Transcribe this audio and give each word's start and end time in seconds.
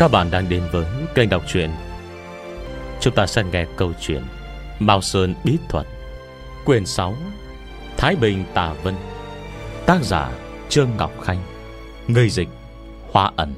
Các 0.00 0.10
bạn 0.10 0.30
đang 0.30 0.48
đến 0.48 0.62
với 0.72 0.86
kênh 1.14 1.28
đọc 1.28 1.42
truyện. 1.46 1.70
Chúng 3.00 3.14
ta 3.14 3.26
sẽ 3.26 3.44
nghe 3.52 3.66
câu 3.76 3.92
chuyện 4.00 4.22
Mao 4.78 5.00
Sơn 5.00 5.34
Bí 5.44 5.58
Thuật 5.68 5.86
Quyền 6.64 6.86
6 6.86 7.14
Thái 7.96 8.16
Bình 8.16 8.44
Tà 8.54 8.72
Vân. 8.72 8.94
Tác 9.86 10.02
giả 10.02 10.32
Trương 10.68 10.90
Ngọc 10.96 11.12
Khanh 11.22 11.38
Người 12.08 12.30
dịch 12.30 12.48
Hoa 13.12 13.32
ẩn. 13.36 13.54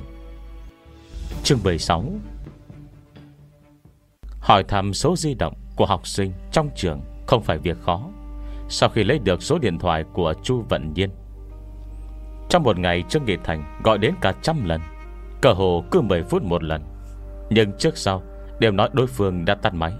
Chương 1.44 1.58
16 1.64 2.04
Hỏi 4.40 4.64
thăm 4.64 4.94
số 4.94 5.16
di 5.16 5.34
động 5.34 5.54
của 5.76 5.86
học 5.86 6.06
sinh 6.06 6.32
trong 6.52 6.70
trường 6.76 7.00
Không 7.26 7.42
phải 7.42 7.58
việc 7.58 7.76
khó. 7.82 8.02
Sau 8.68 8.88
khi 8.88 9.04
lấy 9.04 9.18
được 9.18 9.42
số 9.42 9.58
điện 9.58 9.78
thoại 9.78 10.04
của 10.12 10.34
Chu 10.42 10.64
Vận 10.68 10.92
Nhiên, 10.94 11.10
Trong 12.48 12.62
một 12.62 12.78
ngày 12.78 13.04
Trương 13.08 13.24
Nghị 13.24 13.36
Thành 13.44 13.80
gọi 13.84 13.98
đến 13.98 14.14
cả 14.20 14.32
trăm 14.42 14.64
lần. 14.64 14.80
Cờ 15.42 15.52
hồ 15.52 15.84
cứ 15.90 16.00
10 16.00 16.22
phút 16.22 16.42
một 16.42 16.64
lần. 16.64 16.82
Nhưng 17.50 17.72
trước 17.78 17.96
sau, 17.96 18.22
Đều 18.58 18.72
nói 18.72 18.88
đối 18.92 19.06
phương 19.06 19.44
đã 19.44 19.54
tắt 19.54 19.74
máy. 19.74 19.92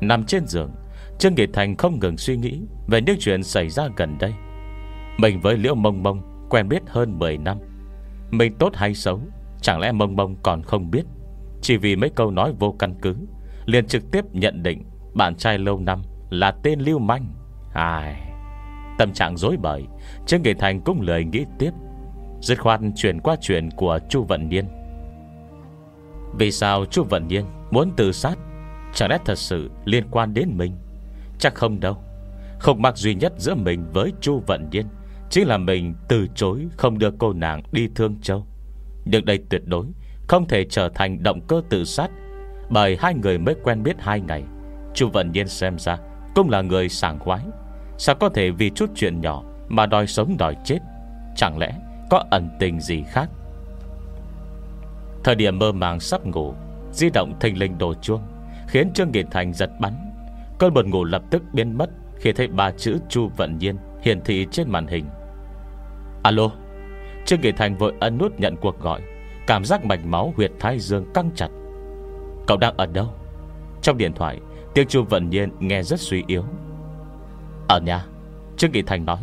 Nằm 0.00 0.24
trên 0.24 0.46
giường, 0.46 0.70
Trương 1.18 1.34
Nghị 1.34 1.46
Thành 1.52 1.76
không 1.76 1.98
ngừng 2.00 2.16
suy 2.16 2.36
nghĩ 2.36 2.60
Về 2.88 3.00
những 3.00 3.16
chuyện 3.20 3.42
xảy 3.42 3.68
ra 3.68 3.88
gần 3.96 4.16
đây. 4.18 4.34
Mình 5.18 5.40
với 5.40 5.56
Liễu 5.56 5.74
Mông 5.74 6.02
Mông 6.02 6.48
Quen 6.50 6.68
biết 6.68 6.82
hơn 6.86 7.18
10 7.18 7.38
năm. 7.38 7.58
Mình 8.30 8.54
tốt 8.58 8.72
hay 8.74 8.94
xấu, 8.94 9.20
Chẳng 9.60 9.80
lẽ 9.80 9.92
Mông 9.92 10.16
Mông 10.16 10.36
còn 10.42 10.62
không 10.62 10.90
biết? 10.90 11.02
Chỉ 11.60 11.76
vì 11.76 11.96
mấy 11.96 12.10
câu 12.10 12.30
nói 12.30 12.52
vô 12.58 12.76
căn 12.78 12.94
cứ, 13.02 13.14
liền 13.64 13.86
trực 13.86 14.10
tiếp 14.10 14.24
nhận 14.32 14.62
định 14.62 14.82
Bạn 15.14 15.36
trai 15.36 15.58
lâu 15.58 15.80
năm 15.80 16.02
là 16.30 16.50
tên 16.62 16.80
Lưu 16.80 16.98
Manh. 16.98 17.26
Ai, 17.72 18.32
Tâm 18.98 19.12
trạng 19.12 19.36
dối 19.36 19.56
bời, 19.56 19.84
Trương 20.26 20.42
Nghị 20.42 20.54
Thành 20.54 20.80
cũng 20.80 21.00
lời 21.00 21.24
nghĩ 21.24 21.44
tiếp. 21.58 21.70
Dứt 22.46 22.60
khoát 22.60 22.80
chuyển 22.96 23.20
qua 23.20 23.36
chuyện 23.40 23.70
của 23.70 23.98
Chu 24.08 24.24
Vận 24.24 24.48
Niên. 24.48 24.64
Vì 26.38 26.52
sao 26.52 26.84
Chu 26.84 27.04
Vận 27.04 27.28
Niên 27.28 27.44
Muốn 27.70 27.92
tự 27.96 28.12
sát? 28.12 28.38
Chẳng 28.94 29.10
lẽ 29.10 29.18
thật 29.24 29.38
sự 29.38 29.70
liên 29.84 30.04
quan 30.10 30.34
đến 30.34 30.48
mình? 30.56 30.72
Chắc 31.38 31.54
không 31.54 31.80
đâu. 31.80 31.96
Không 32.58 32.82
mắc 32.82 32.96
duy 32.96 33.14
nhất 33.14 33.32
giữa 33.38 33.54
mình 33.54 33.84
với 33.92 34.12
Chu 34.20 34.42
Vận 34.46 34.68
Niên 34.70 34.86
Chính 35.30 35.48
là 35.48 35.58
mình 35.58 35.94
từ 36.08 36.26
chối 36.34 36.66
Không 36.76 36.98
đưa 36.98 37.10
cô 37.18 37.32
nàng 37.32 37.62
đi 37.72 37.88
Thương 37.94 38.20
Châu. 38.22 38.46
Nhưng 39.04 39.24
đây 39.24 39.38
tuyệt 39.50 39.62
đối 39.66 39.86
Không 40.28 40.48
thể 40.48 40.64
trở 40.64 40.88
thành 40.88 41.22
động 41.22 41.40
cơ 41.48 41.62
tự 41.70 41.84
sát. 41.84 42.10
Bởi 42.70 42.96
hai 43.00 43.14
người 43.14 43.38
mới 43.38 43.54
quen 43.62 43.82
biết 43.82 43.96
hai 43.98 44.20
ngày, 44.20 44.42
Chu 44.94 45.08
Vận 45.08 45.32
Niên 45.32 45.48
xem 45.48 45.78
ra 45.78 45.98
Cũng 46.34 46.50
là 46.50 46.62
người 46.62 46.88
sảng 46.88 47.18
khoái. 47.18 47.40
Sao 47.98 48.14
có 48.14 48.28
thể 48.28 48.50
vì 48.50 48.70
chút 48.70 48.90
chuyện 48.94 49.20
nhỏ 49.20 49.42
Mà 49.68 49.86
đòi 49.86 50.06
sống 50.06 50.36
đòi 50.38 50.56
chết? 50.64 50.78
Chẳng 51.36 51.58
lẽ 51.58 51.72
có 52.10 52.24
ẩn 52.30 52.50
tình 52.58 52.80
gì 52.80 53.02
khác? 53.02 53.30
Thời 55.24 55.34
điểm 55.34 55.58
mơ 55.58 55.72
màng 55.72 56.00
sắp 56.00 56.26
ngủ, 56.26 56.54
Di 56.92 57.10
động 57.10 57.34
thình 57.40 57.58
linh 57.58 57.78
đổ 57.78 57.94
chuông, 57.94 58.22
Khiến 58.68 58.92
Trương 58.94 59.12
Nghị 59.12 59.22
Thành 59.30 59.52
giật 59.52 59.70
bắn. 59.80 59.92
Cơn 60.58 60.74
buồn 60.74 60.90
ngủ 60.90 61.04
lập 61.04 61.22
tức 61.30 61.42
biến 61.52 61.78
mất 61.78 61.90
Khi 62.16 62.32
thấy 62.32 62.46
ba 62.48 62.70
chữ 62.70 62.98
Chu 63.08 63.28
Vận 63.36 63.58
Nhiên 63.58 63.76
Hiển 64.02 64.20
thị 64.20 64.46
trên 64.50 64.70
màn 64.70 64.86
hình. 64.86 65.04
Alo, 66.22 66.50
Trương 67.24 67.40
Nghị 67.40 67.52
Thành 67.52 67.76
vội 67.76 67.92
ấn 68.00 68.18
nút 68.18 68.40
nhận 68.40 68.56
cuộc 68.56 68.80
gọi. 68.80 69.02
Cảm 69.46 69.64
giác 69.64 69.84
mạch 69.84 70.06
máu 70.06 70.32
huyệt 70.36 70.50
thái 70.60 70.78
dương 70.78 71.12
căng 71.14 71.30
chặt. 71.34 71.48
Cậu 72.46 72.56
đang 72.56 72.76
ở 72.76 72.86
đâu? 72.86 73.06
Trong 73.82 73.98
điện 73.98 74.12
thoại, 74.12 74.40
Tiếng 74.74 74.88
Chu 74.88 75.02
Vận 75.02 75.30
Nhiên 75.30 75.50
nghe 75.58 75.82
rất 75.82 76.00
suy 76.00 76.24
yếu. 76.26 76.44
Ở 77.68 77.80
nhà, 77.80 78.06
Trương 78.56 78.72
Nghị 78.72 78.82
Thành 78.82 79.04
nói. 79.04 79.18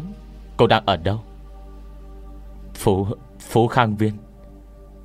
Cậu 0.57 0.67
đang 0.67 0.85
ở 0.85 0.97
đâu? 0.97 1.21
Phú, 2.73 3.07
Phú 3.39 3.67
Khang 3.67 3.95
Viên. 3.95 4.13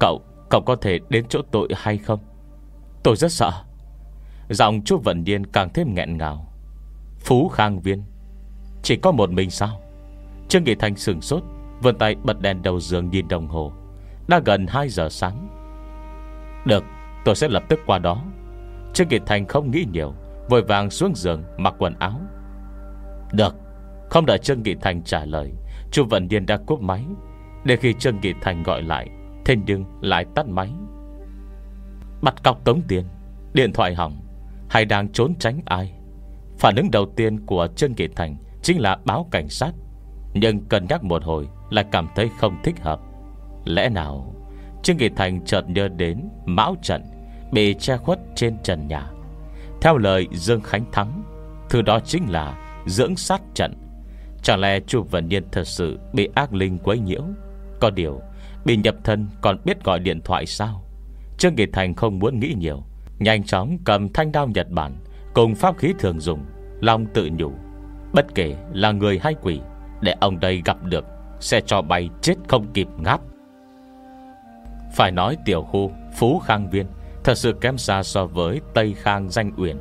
Cậu, 0.01 0.21
cậu 0.51 0.61
có 0.61 0.77
thể 0.77 0.99
đến 1.09 1.25
chỗ 1.29 1.41
tội 1.51 1.69
hay 1.77 1.99
không? 1.99 2.21
Tôi 3.03 3.17
rất 3.17 3.33
sợ. 3.33 3.51
Giọng 4.51 4.83
chú 4.85 4.99
Vận 4.99 5.25
Điên 5.25 5.47
càng 5.47 5.69
thêm 5.75 5.95
nghẹn 5.95 6.19
ngào. 6.19 6.53
Phú 7.19 7.49
Khang 7.49 7.81
Viên 7.81 8.03
Chỉ 8.83 8.97
có 8.97 9.13
một 9.13 9.31
mình 9.31 9.51
sao? 9.51 9.81
Trương 10.49 10.65
Nghị 10.65 10.75
Thành 10.75 10.97
sừng 10.97 11.21
sốt 11.21 11.43
Vươn 11.83 11.99
tay 11.99 12.17
bật 12.25 12.41
đèn 12.41 12.63
đầu 12.63 12.81
giường 12.81 13.11
nhìn 13.11 13.29
đồng 13.29 13.49
hồ. 13.49 13.73
Đã 14.29 14.41
gần 14.45 14.67
2 14.67 14.89
giờ 14.89 15.09
sáng. 15.09 15.49
Được 16.67 16.85
tôi 17.25 17.35
sẽ 17.35 17.49
lập 17.49 17.63
tức 17.69 17.81
qua 17.87 17.99
đó. 17.99 18.25
Trương 18.95 19.09
Nghị 19.09 19.19
Thành 19.27 19.47
không 19.47 19.71
nghĩ 19.71 19.87
nhiều 19.93 20.15
Vội 20.49 20.63
vàng 20.63 20.91
xuống 20.91 21.13
giường 21.15 21.43
mặc 21.57 21.75
quần 21.79 21.95
áo. 21.99 22.21
Được 23.33 23.57
Không 24.11 24.27
đợi 24.27 24.39
Trương 24.39 24.63
Nghị 24.63 24.75
Thành 24.75 25.03
trả 25.03 25.25
lời 25.25 25.53
Chu 25.91 26.05
Vận 26.05 26.29
Điên 26.29 26.47
đã 26.47 26.59
cúp 26.67 26.81
máy 26.81 27.05
để 27.69 27.77
khi 27.77 27.95
Trương 27.95 28.19
kỳ 28.19 28.35
Thành 28.41 28.63
gọi 28.63 28.83
lại, 28.83 29.09
Thế 29.45 29.57
nhưng 29.67 29.85
lại 30.01 30.25
tắt 30.35 30.47
máy. 30.49 30.71
Bắt 32.23 32.43
cọc 32.45 32.65
tống 32.65 32.83
tiền, 32.89 33.05
Điện 33.55 33.73
thoại 33.73 33.95
hỏng, 33.95 34.21
Hay 34.71 34.85
đang 34.85 35.09
trốn 35.13 35.35
tránh 35.39 35.61
ai? 35.65 35.93
Phản 36.59 36.77
ứng 36.77 36.91
đầu 36.91 37.07
tiên 37.17 37.47
của 37.47 37.69
Trương 37.77 37.95
kỳ 37.95 38.09
Thành 38.17 38.37
Chính 38.63 38.81
là 38.81 38.99
báo 39.05 39.29
cảnh 39.31 39.49
sát. 39.49 39.73
Nhưng 40.35 40.65
cân 40.69 40.87
nhắc 40.89 41.05
một 41.05 41.25
hồi, 41.25 41.49
Lại 41.71 41.85
cảm 41.93 42.09
thấy 42.15 42.31
không 42.41 42.61
thích 42.65 42.75
hợp. 42.81 43.01
Lẽ 43.65 43.89
nào 43.89 44.35
Trương 44.83 44.99
kỳ 44.99 45.09
Thành 45.17 45.45
chợt 45.45 45.63
nhớ 45.69 45.89
đến 45.89 46.29
Mão 46.45 46.77
trận 46.83 47.03
Bị 47.53 47.75
che 47.75 47.97
khuất 47.97 48.19
trên 48.35 48.57
trần 48.63 48.89
nhà? 48.89 49.11
Theo 49.81 49.97
lời 49.97 50.29
Dương 50.33 50.61
Khánh 50.61 50.85
Thắng, 50.93 51.23
Thứ 51.71 51.83
đó 51.83 52.01
chính 52.01 52.31
là 52.31 52.59
dưỡng 52.87 53.17
sát 53.17 53.41
trận. 53.55 53.75
Chẳng 54.43 54.61
lẽ 54.61 54.81
chu 54.87 55.03
Vân 55.03 55.29
Nhiên 55.29 55.43
thật 55.53 55.65
sự 55.65 55.99
Bị 56.13 56.29
ác 56.35 56.55
linh 56.55 56.79
quấy 56.79 56.99
nhiễu? 56.99 57.23
Có 57.81 57.91
điều, 57.91 58.21
Bị 58.65 58.77
nhập 58.77 58.95
thân 59.05 59.27
còn 59.41 59.57
biết 59.65 59.85
gọi 59.85 59.99
điện 59.99 60.21
thoại 60.25 60.47
sao? 60.47 60.85
Trương 61.39 61.55
Nghị 61.55 61.67
Thành 61.73 61.95
không 61.95 62.19
muốn 62.19 62.41
nghĩ 62.41 62.55
nhiều. 62.59 62.83
Nhanh 63.19 63.45
chóng 63.45 63.79
cầm 63.85 64.13
thanh 64.13 64.33
đao 64.33 64.49
Nhật 64.49 64.71
Bản, 64.71 64.97
Cùng 65.35 65.55
pháp 65.55 65.79
khí 65.79 65.95
thường 65.99 66.21
dùng 66.21 66.45
Long 66.81 67.07
tự 67.07 67.29
nhủ. 67.39 67.53
Bất 68.13 68.35
kể 68.35 68.57
là 68.73 68.93
người 68.93 69.19
hay 69.23 69.35
quỷ, 69.43 69.61
Để 70.01 70.15
ông 70.21 70.41
đây 70.41 70.63
gặp 70.65 70.85
được, 70.85 71.05
Sẽ 71.41 71.61
cho 71.67 71.83
bay 71.83 72.11
chết 72.23 72.35
không 72.49 72.67
kịp 72.75 72.89
ngáp. 72.99 73.21
Phải 74.95 75.13
nói 75.13 75.37
tiểu 75.45 75.63
khu, 75.63 75.93
Phú 76.17 76.39
Khang 76.39 76.71
Viên, 76.71 76.87
Thật 77.25 77.35
sự 77.35 77.53
kém 77.61 77.79
xa 77.79 78.03
so 78.03 78.27
với 78.27 78.61
Tây 78.75 78.95
Khang 78.95 79.29
Danh 79.29 79.53
Uyển. 79.57 79.77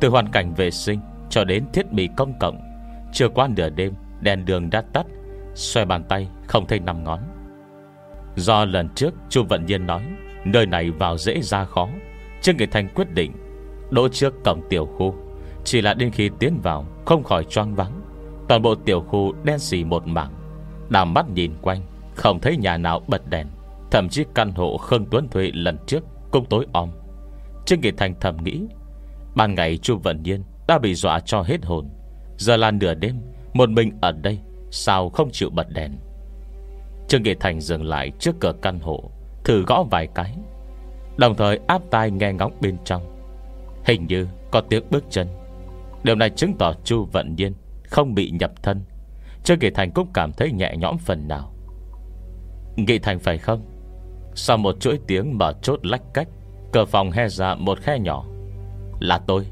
Từ 0.00 0.08
hoàn 0.08 0.28
cảnh 0.28 0.54
vệ 0.54 0.70
sinh 0.70 1.00
Cho 1.30 1.44
đến 1.44 1.64
thiết 1.72 1.92
bị 1.92 2.08
công 2.16 2.38
cộng, 2.40 2.60
Chưa 3.12 3.28
qua 3.28 3.48
nửa 3.56 3.70
đêm, 3.70 3.94
Đèn 4.20 4.44
đường 4.44 4.70
đã 4.70 4.82
tắt 4.92 5.06
Xoay 5.58 5.86
bàn 5.86 6.04
tay, 6.04 6.28
không 6.46 6.66
thấy 6.66 6.80
năm 6.80 7.04
ngón. 7.04 7.20
Do 8.36 8.64
lần 8.64 8.88
trước 8.88 9.14
Chu 9.28 9.44
Vận 9.44 9.66
Nhiên 9.66 9.86
nói, 9.86 10.02
Nơi 10.44 10.66
này 10.66 10.90
vào 10.90 11.18
dễ 11.18 11.40
ra 11.42 11.64
khó. 11.64 11.88
Trương 12.42 12.56
Nghị 12.56 12.66
Thành 12.66 12.88
quyết 12.94 13.14
định, 13.14 13.32
Đỗ 13.90 14.08
trước 14.08 14.34
cổng 14.44 14.62
tiểu 14.68 14.86
khu. 14.86 15.14
Chỉ 15.64 15.80
là 15.80 15.94
đến 15.94 16.10
khi 16.10 16.30
tiến 16.38 16.60
vào, 16.62 16.86
Không 17.06 17.24
khỏi 17.24 17.44
choang 17.44 17.74
vắng 17.74 18.00
Toàn 18.48 18.62
bộ 18.62 18.74
tiểu 18.74 19.00
khu 19.00 19.32
đen 19.44 19.58
xì 19.58 19.84
một 19.84 20.06
mảng. 20.06 20.32
Đàm 20.88 21.14
mắt 21.14 21.30
nhìn 21.30 21.52
quanh, 21.62 21.80
Không 22.14 22.40
thấy 22.40 22.56
nhà 22.56 22.76
nào 22.76 23.02
bật 23.08 23.30
đèn. 23.30 23.46
Thậm 23.90 24.08
chí 24.08 24.24
căn 24.34 24.52
hộ 24.52 24.76
Khương 24.76 25.06
Tuấn 25.10 25.28
thuê 25.28 25.50
lần 25.54 25.78
trước 25.86 26.04
Cũng 26.30 26.44
tối 26.44 26.66
om. 26.72 26.90
Trương 27.66 27.80
Nghị 27.80 27.90
Thành 27.90 28.14
thầm 28.20 28.36
nghĩ, 28.44 28.60
Ban 29.34 29.54
ngày 29.54 29.76
Chu 29.76 29.98
Vận 29.98 30.22
Nhiên 30.22 30.42
đã 30.68 30.78
bị 30.78 30.94
dọa 30.94 31.20
cho 31.20 31.42
hết 31.42 31.64
hồn. 31.64 31.88
Giờ 32.36 32.56
là 32.56 32.70
nửa 32.70 32.94
đêm, 32.94 33.20
Một 33.54 33.70
mình 33.70 33.92
ở 34.00 34.12
đây 34.12 34.38
Sao 34.70 35.10
không 35.10 35.30
chịu 35.32 35.50
bật 35.50 35.66
đèn? 35.70 35.92
Trương 37.08 37.22
Nghị 37.22 37.34
Thành 37.40 37.60
dừng 37.60 37.84
lại 37.84 38.12
trước 38.18 38.36
cửa 38.40 38.52
căn 38.62 38.80
hộ, 38.80 39.10
Thử 39.44 39.64
gõ 39.66 39.84
vài 39.90 40.08
cái. 40.14 40.34
Đồng 41.16 41.34
thời 41.34 41.60
áp 41.66 41.82
tai 41.90 42.10
nghe 42.10 42.32
ngóng 42.32 42.52
bên 42.60 42.76
trong. 42.84 43.02
Hình 43.84 44.06
như 44.06 44.26
có 44.50 44.60
tiếng 44.60 44.84
bước 44.90 45.04
chân. 45.10 45.28
Điều 46.02 46.14
này 46.14 46.30
chứng 46.30 46.54
tỏ 46.58 46.72
Chu 46.84 47.04
Vận 47.04 47.34
Nhiên 47.36 47.54
Không 47.84 48.14
bị 48.14 48.30
nhập 48.30 48.52
thân. 48.62 48.82
Trương 49.44 49.58
Nghị 49.58 49.70
Thành 49.70 49.90
cũng 49.90 50.08
cảm 50.14 50.32
thấy 50.32 50.52
nhẹ 50.52 50.74
nhõm 50.78 50.98
phần 50.98 51.28
nào. 51.28 51.52
Nghị 52.76 52.98
Thành 52.98 53.18
phải 53.18 53.38
không? 53.38 53.60
Sau 54.34 54.56
một 54.56 54.80
chuỗi 54.80 54.98
tiếng 55.06 55.38
mở 55.38 55.52
chốt 55.62 55.86
lách 55.86 56.02
cách, 56.14 56.28
Cửa 56.72 56.84
phòng 56.84 57.10
he 57.10 57.28
ra 57.28 57.54
một 57.54 57.80
khe 57.80 57.98
nhỏ. 57.98 58.24
Là 59.00 59.18
tôi. 59.18 59.46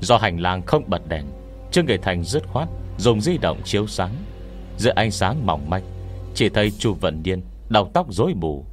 Do 0.00 0.16
hành 0.18 0.40
lang 0.40 0.62
không 0.62 0.84
bật 0.86 1.08
đèn, 1.08 1.24
Trương 1.70 1.86
Nghị 1.86 1.96
Thành 1.96 2.22
dứt 2.22 2.48
khoát. 2.48 2.68
Dùng 2.98 3.20
di 3.20 3.38
động 3.38 3.60
chiếu 3.64 3.86
sáng. 3.86 4.14
Giữa 4.76 4.92
ánh 4.96 5.10
sáng 5.10 5.46
mỏng 5.46 5.70
manh, 5.70 5.84
Chỉ 6.34 6.48
thấy 6.48 6.70
Chu 6.70 6.94
Vận 6.94 7.22
Điên 7.22 7.42
Đầu 7.68 7.90
tóc 7.94 8.06
rối 8.12 8.34
bù. 8.34 8.64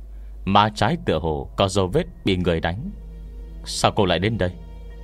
Má 0.45 0.69
trái 0.75 0.98
tựa 1.06 1.19
hồ 1.19 1.50
có 1.57 1.68
dấu 1.68 1.88
vết 1.88 2.04
bị 2.25 2.38
người 2.38 2.60
đánh. 2.60 2.89
Sao 3.66 3.92
cô 3.95 4.06
lại 4.06 4.19
đến 4.19 4.38
đây? 4.38 4.51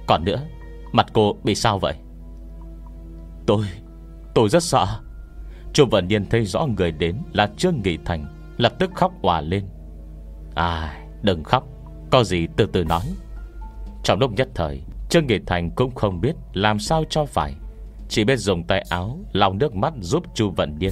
Còn 0.07 0.25
nữa, 0.25 0.41
Mặt 0.91 1.05
cô 1.13 1.35
bị 1.43 1.55
sao 1.55 1.79
vậy? 1.79 1.93
Tôi 3.45 3.65
Tôi 4.35 4.49
rất 4.49 4.63
sợ. 4.63 4.85
Chu 5.73 5.85
Vận 5.91 6.07
Điên 6.07 6.25
thấy 6.29 6.45
rõ 6.45 6.65
người 6.77 6.91
đến 6.91 7.15
là 7.33 7.51
Trương 7.57 7.81
Nghị 7.83 7.97
Thành, 8.05 8.25
Lập 8.57 8.73
tức 8.79 8.91
khóc 8.95 9.11
hòa 9.21 9.41
lên. 9.41 9.63
À 10.55 11.01
đừng 11.21 11.43
khóc, 11.43 11.67
Có 12.11 12.23
gì 12.23 12.47
từ 12.57 12.65
từ 12.65 12.83
nói. 12.83 13.03
Trong 14.03 14.19
lúc 14.19 14.31
nhất 14.31 14.47
thời, 14.55 14.81
Trương 15.09 15.27
Nghị 15.27 15.39
Thành 15.47 15.71
cũng 15.75 15.95
không 15.95 16.21
biết 16.21 16.33
Làm 16.53 16.79
sao 16.79 17.03
cho 17.09 17.25
phải 17.25 17.53
chỉ 18.11 18.23
biết 18.23 18.37
dùng 18.37 18.63
tay 18.63 18.85
áo, 18.89 19.19
lau 19.33 19.53
nước 19.53 19.75
mắt 19.75 19.93
giúp 20.01 20.23
Chu 20.35 20.49
Vận 20.49 20.79
Niên. 20.79 20.91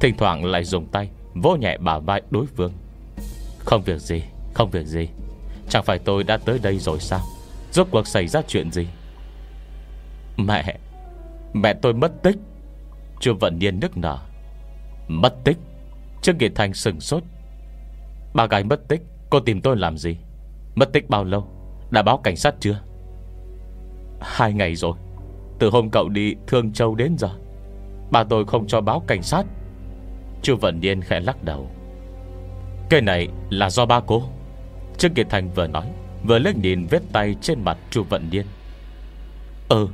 Thỉnh 0.00 0.14
thoảng 0.18 0.44
lại 0.44 0.64
dùng 0.64 0.86
tay 0.86 1.10
Vỗ 1.34 1.56
nhẹ 1.56 1.76
bà 1.78 1.98
vai 1.98 2.22
đối 2.30 2.46
phương. 2.46 2.72
Không 3.58 3.82
việc 3.82 4.00
gì, 4.00 4.22
Không 4.54 4.70
việc 4.70 4.86
gì. 4.86 5.08
Chẳng 5.68 5.84
phải 5.84 5.98
tôi 5.98 6.24
đã 6.24 6.36
tới 6.36 6.58
đây 6.62 6.78
rồi 6.78 7.00
sao? 7.00 7.20
Rốt 7.72 7.86
cuộc 7.90 8.06
xảy 8.06 8.28
ra 8.28 8.42
chuyện 8.48 8.70
gì? 8.70 8.86
Mẹ 10.36 10.78
Mẹ 11.52 11.74
tôi 11.74 11.94
mất 11.94 12.22
tích. 12.22 12.36
Chu 13.20 13.34
Vận 13.40 13.58
Niên 13.58 13.80
nức 13.80 13.96
nở. 13.96 14.18
Mất 15.08 15.34
tích? 15.44 15.58
Trương 16.22 16.38
Kỳ 16.38 16.48
Thành 16.48 16.74
sừng 16.74 17.00
sốt. 17.00 17.22
Bà 18.34 18.46
gái 18.46 18.64
mất 18.64 18.88
tích, 18.88 19.02
Cô 19.30 19.40
tìm 19.40 19.60
tôi 19.60 19.76
làm 19.76 19.98
gì? 19.98 20.16
Mất 20.74 20.92
tích 20.92 21.08
bao 21.10 21.24
lâu? 21.24 21.46
Đã 21.90 22.02
báo 22.02 22.18
cảnh 22.18 22.36
sát 22.36 22.54
chưa? 22.60 22.80
Hai 24.20 24.52
ngày 24.52 24.74
rồi. 24.74 24.96
Từ 25.62 25.70
hôm 25.70 25.90
cậu 25.90 26.08
đi 26.08 26.34
Thương 26.46 26.72
Châu 26.72 26.94
đến 26.94 27.16
giờ. 27.18 27.28
Bà 28.10 28.24
tôi 28.24 28.44
không 28.44 28.66
cho 28.66 28.80
báo 28.80 29.02
cảnh 29.06 29.22
sát. 29.22 29.44
Chu 30.42 30.56
Vận 30.56 30.80
Niên 30.80 31.00
khẽ 31.00 31.20
lắc 31.20 31.44
đầu. 31.44 31.70
Cái 32.90 33.00
này 33.00 33.28
là 33.50 33.70
do 33.70 33.86
ba 33.86 34.00
cô. 34.06 34.22
Trương 34.98 35.14
Kiệt 35.14 35.26
Thành 35.30 35.50
vừa 35.50 35.66
nói, 35.66 35.86
Vừa 36.24 36.38
lên 36.38 36.60
nhìn 36.62 36.86
vết 36.90 37.02
tay 37.12 37.34
trên 37.40 37.64
mặt 37.64 37.78
Chu 37.90 38.02
Vận 38.02 38.28
Niên 38.30 38.46
Ừ. 39.68 39.88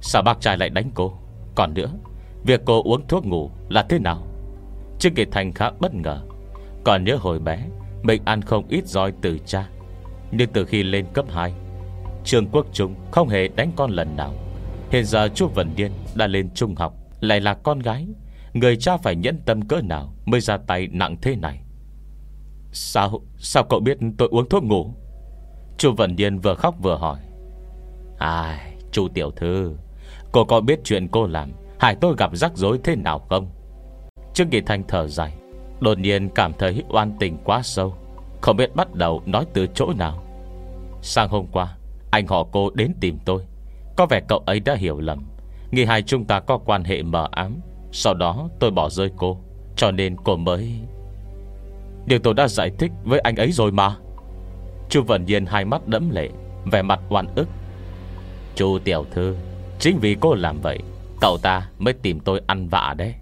Sao 0.00 0.22
bác 0.22 0.40
trai 0.40 0.56
lại 0.56 0.70
đánh 0.70 0.90
cô? 0.94 1.12
Còn 1.54 1.74
nữa, 1.74 1.90
Việc 2.44 2.60
cô 2.64 2.82
uống 2.82 3.08
thuốc 3.08 3.26
ngủ 3.26 3.50
là 3.68 3.82
thế 3.82 3.98
nào? 3.98 4.26
Trương 4.98 5.14
Kiệt 5.14 5.28
Thành 5.30 5.52
khá 5.52 5.70
bất 5.80 5.94
ngờ. 5.94 6.20
Còn 6.84 7.04
nhớ 7.04 7.16
hồi 7.20 7.38
bé, 7.38 7.66
Mình 8.02 8.22
ăn 8.24 8.42
không 8.42 8.68
ít 8.68 8.86
roi 8.86 9.12
từ 9.22 9.38
cha. 9.46 9.68
Nhưng 10.30 10.48
từ 10.52 10.64
khi 10.64 10.82
lên 10.82 11.06
cấp 11.14 11.24
2 11.28 11.54
Trương 12.24 12.46
Quốc 12.46 12.66
Trung 12.72 12.94
không 13.10 13.28
hề 13.28 13.48
đánh 13.48 13.72
con 13.76 13.90
lần 13.90 14.16
nào. 14.16 14.34
Hiện 14.90 15.04
giờ 15.04 15.28
chú 15.34 15.48
Vân 15.48 15.70
Điên 15.76 15.92
đã 16.14 16.26
lên 16.26 16.50
trung 16.54 16.74
học, 16.74 16.94
Lại 17.20 17.40
là 17.40 17.54
con 17.54 17.78
gái. 17.78 18.06
Người 18.52 18.76
cha 18.76 18.96
phải 18.96 19.16
nhẫn 19.16 19.38
tâm 19.46 19.62
cỡ 19.68 19.80
nào 19.82 20.14
Mới 20.26 20.40
ra 20.40 20.56
tay 20.56 20.88
nặng 20.92 21.16
thế 21.22 21.36
này? 21.36 21.60
Sao 22.72 23.20
Sao 23.38 23.64
cậu 23.64 23.80
biết 23.80 23.98
tôi 24.18 24.28
uống 24.30 24.48
thuốc 24.48 24.64
ngủ? 24.64 24.94
Chú 25.78 25.92
Vân 25.92 26.16
Điên 26.16 26.38
vừa 26.38 26.54
khóc 26.54 26.74
vừa 26.82 26.96
hỏi. 26.96 27.18
Ai, 28.18 28.74
Chú 28.92 29.08
Tiểu 29.08 29.30
Thư, 29.30 29.76
Cô 30.32 30.44
có 30.44 30.60
biết 30.60 30.80
chuyện 30.84 31.08
cô 31.08 31.26
làm 31.26 31.50
Hải 31.78 31.94
tôi 31.94 32.14
gặp 32.18 32.36
rắc 32.36 32.52
rối 32.56 32.80
thế 32.84 32.96
nào 32.96 33.18
không? 33.18 33.50
Trương 34.34 34.50
Kỳ 34.50 34.60
Thanh 34.60 34.82
thở 34.88 35.08
dài, 35.08 35.34
Đột 35.80 35.98
nhiên 35.98 36.28
cảm 36.34 36.52
thấy 36.58 36.84
oan 36.88 37.16
tình 37.20 37.36
quá 37.44 37.62
sâu, 37.62 37.94
Không 38.40 38.56
biết 38.56 38.76
bắt 38.76 38.94
đầu 38.94 39.22
nói 39.26 39.46
từ 39.52 39.66
chỗ 39.74 39.92
nào. 39.98 40.24
Sang 41.02 41.28
hôm 41.28 41.46
qua 41.52 41.76
anh 42.10 42.26
họ 42.26 42.46
cô 42.52 42.70
đến 42.74 42.92
tìm 43.00 43.18
tôi. 43.24 43.42
Có 43.96 44.06
vẻ 44.06 44.20
cậu 44.28 44.38
ấy 44.38 44.60
đã 44.60 44.74
hiểu 44.74 45.00
lầm. 45.00 45.28
Nghĩ 45.70 45.84
hai 45.84 46.02
chúng 46.02 46.24
ta 46.24 46.40
có 46.40 46.58
quan 46.58 46.84
hệ 46.84 47.02
mờ 47.02 47.28
ám. 47.30 47.60
Sau 47.92 48.14
đó 48.14 48.48
tôi 48.60 48.70
bỏ 48.70 48.88
rơi 48.88 49.10
cô. 49.16 49.40
Cho 49.76 49.90
nên 49.90 50.16
cô 50.24 50.36
mới 50.36 50.72
Điều 52.06 52.18
tôi 52.18 52.34
đã 52.34 52.48
giải 52.48 52.70
thích 52.78 52.90
với 53.04 53.20
anh 53.20 53.36
ấy 53.36 53.52
rồi 53.52 53.72
mà. 53.72 53.96
Chu 54.88 55.02
Vận 55.02 55.24
Nhiên 55.24 55.46
hai 55.46 55.64
mắt 55.64 55.88
đẫm 55.88 56.10
lệ, 56.10 56.28
Vẻ 56.72 56.82
mặt 56.82 57.00
oan 57.08 57.26
ức. 57.34 57.48
Chú 58.54 58.78
Tiểu 58.84 59.04
Thư, 59.10 59.36
Chính 59.78 59.98
vì 59.98 60.16
cô 60.20 60.34
làm 60.34 60.60
vậy, 60.60 60.78
Cậu 61.20 61.38
ta 61.38 61.68
mới 61.78 61.94
tìm 61.94 62.20
tôi 62.20 62.40
ăn 62.46 62.68
vạ 62.68 62.94
đấy. 62.98 63.14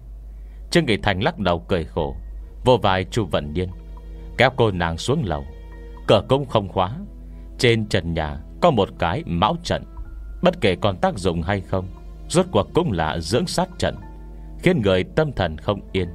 Trương 0.71 0.85
Nghị 0.85 0.97
Thành 0.97 1.23
lắc 1.23 1.39
đầu 1.39 1.59
cười 1.59 1.83
khổ, 1.85 2.15
Vô 2.65 2.77
vai 2.77 3.03
Chu 3.03 3.25
Vận 3.25 3.53
Điên 3.53 3.69
Kéo 4.37 4.49
cô 4.55 4.71
nàng 4.71 4.97
xuống 4.97 5.23
lầu. 5.25 5.45
Cửa 6.07 6.21
cũng 6.29 6.45
không 6.45 6.67
khóa. 6.67 6.97
Trên 7.57 7.85
trần 7.89 8.13
nhà 8.13 8.37
có 8.61 8.71
một 8.71 8.89
cái 8.99 9.23
mão 9.25 9.55
trận. 9.63 9.83
Bất 10.41 10.61
kể 10.61 10.75
còn 10.81 10.97
tác 10.97 11.17
dụng 11.17 11.41
hay 11.41 11.61
không, 11.61 11.87
Rốt 12.29 12.45
cuộc 12.51 12.67
cũng 12.73 12.91
là 12.91 13.19
dưỡng 13.19 13.47
sát 13.47 13.69
trận, 13.77 13.95
Khiến 14.59 14.81
người 14.81 15.03
tâm 15.03 15.31
thần 15.31 15.57
không 15.57 15.81
yên. 15.91 16.09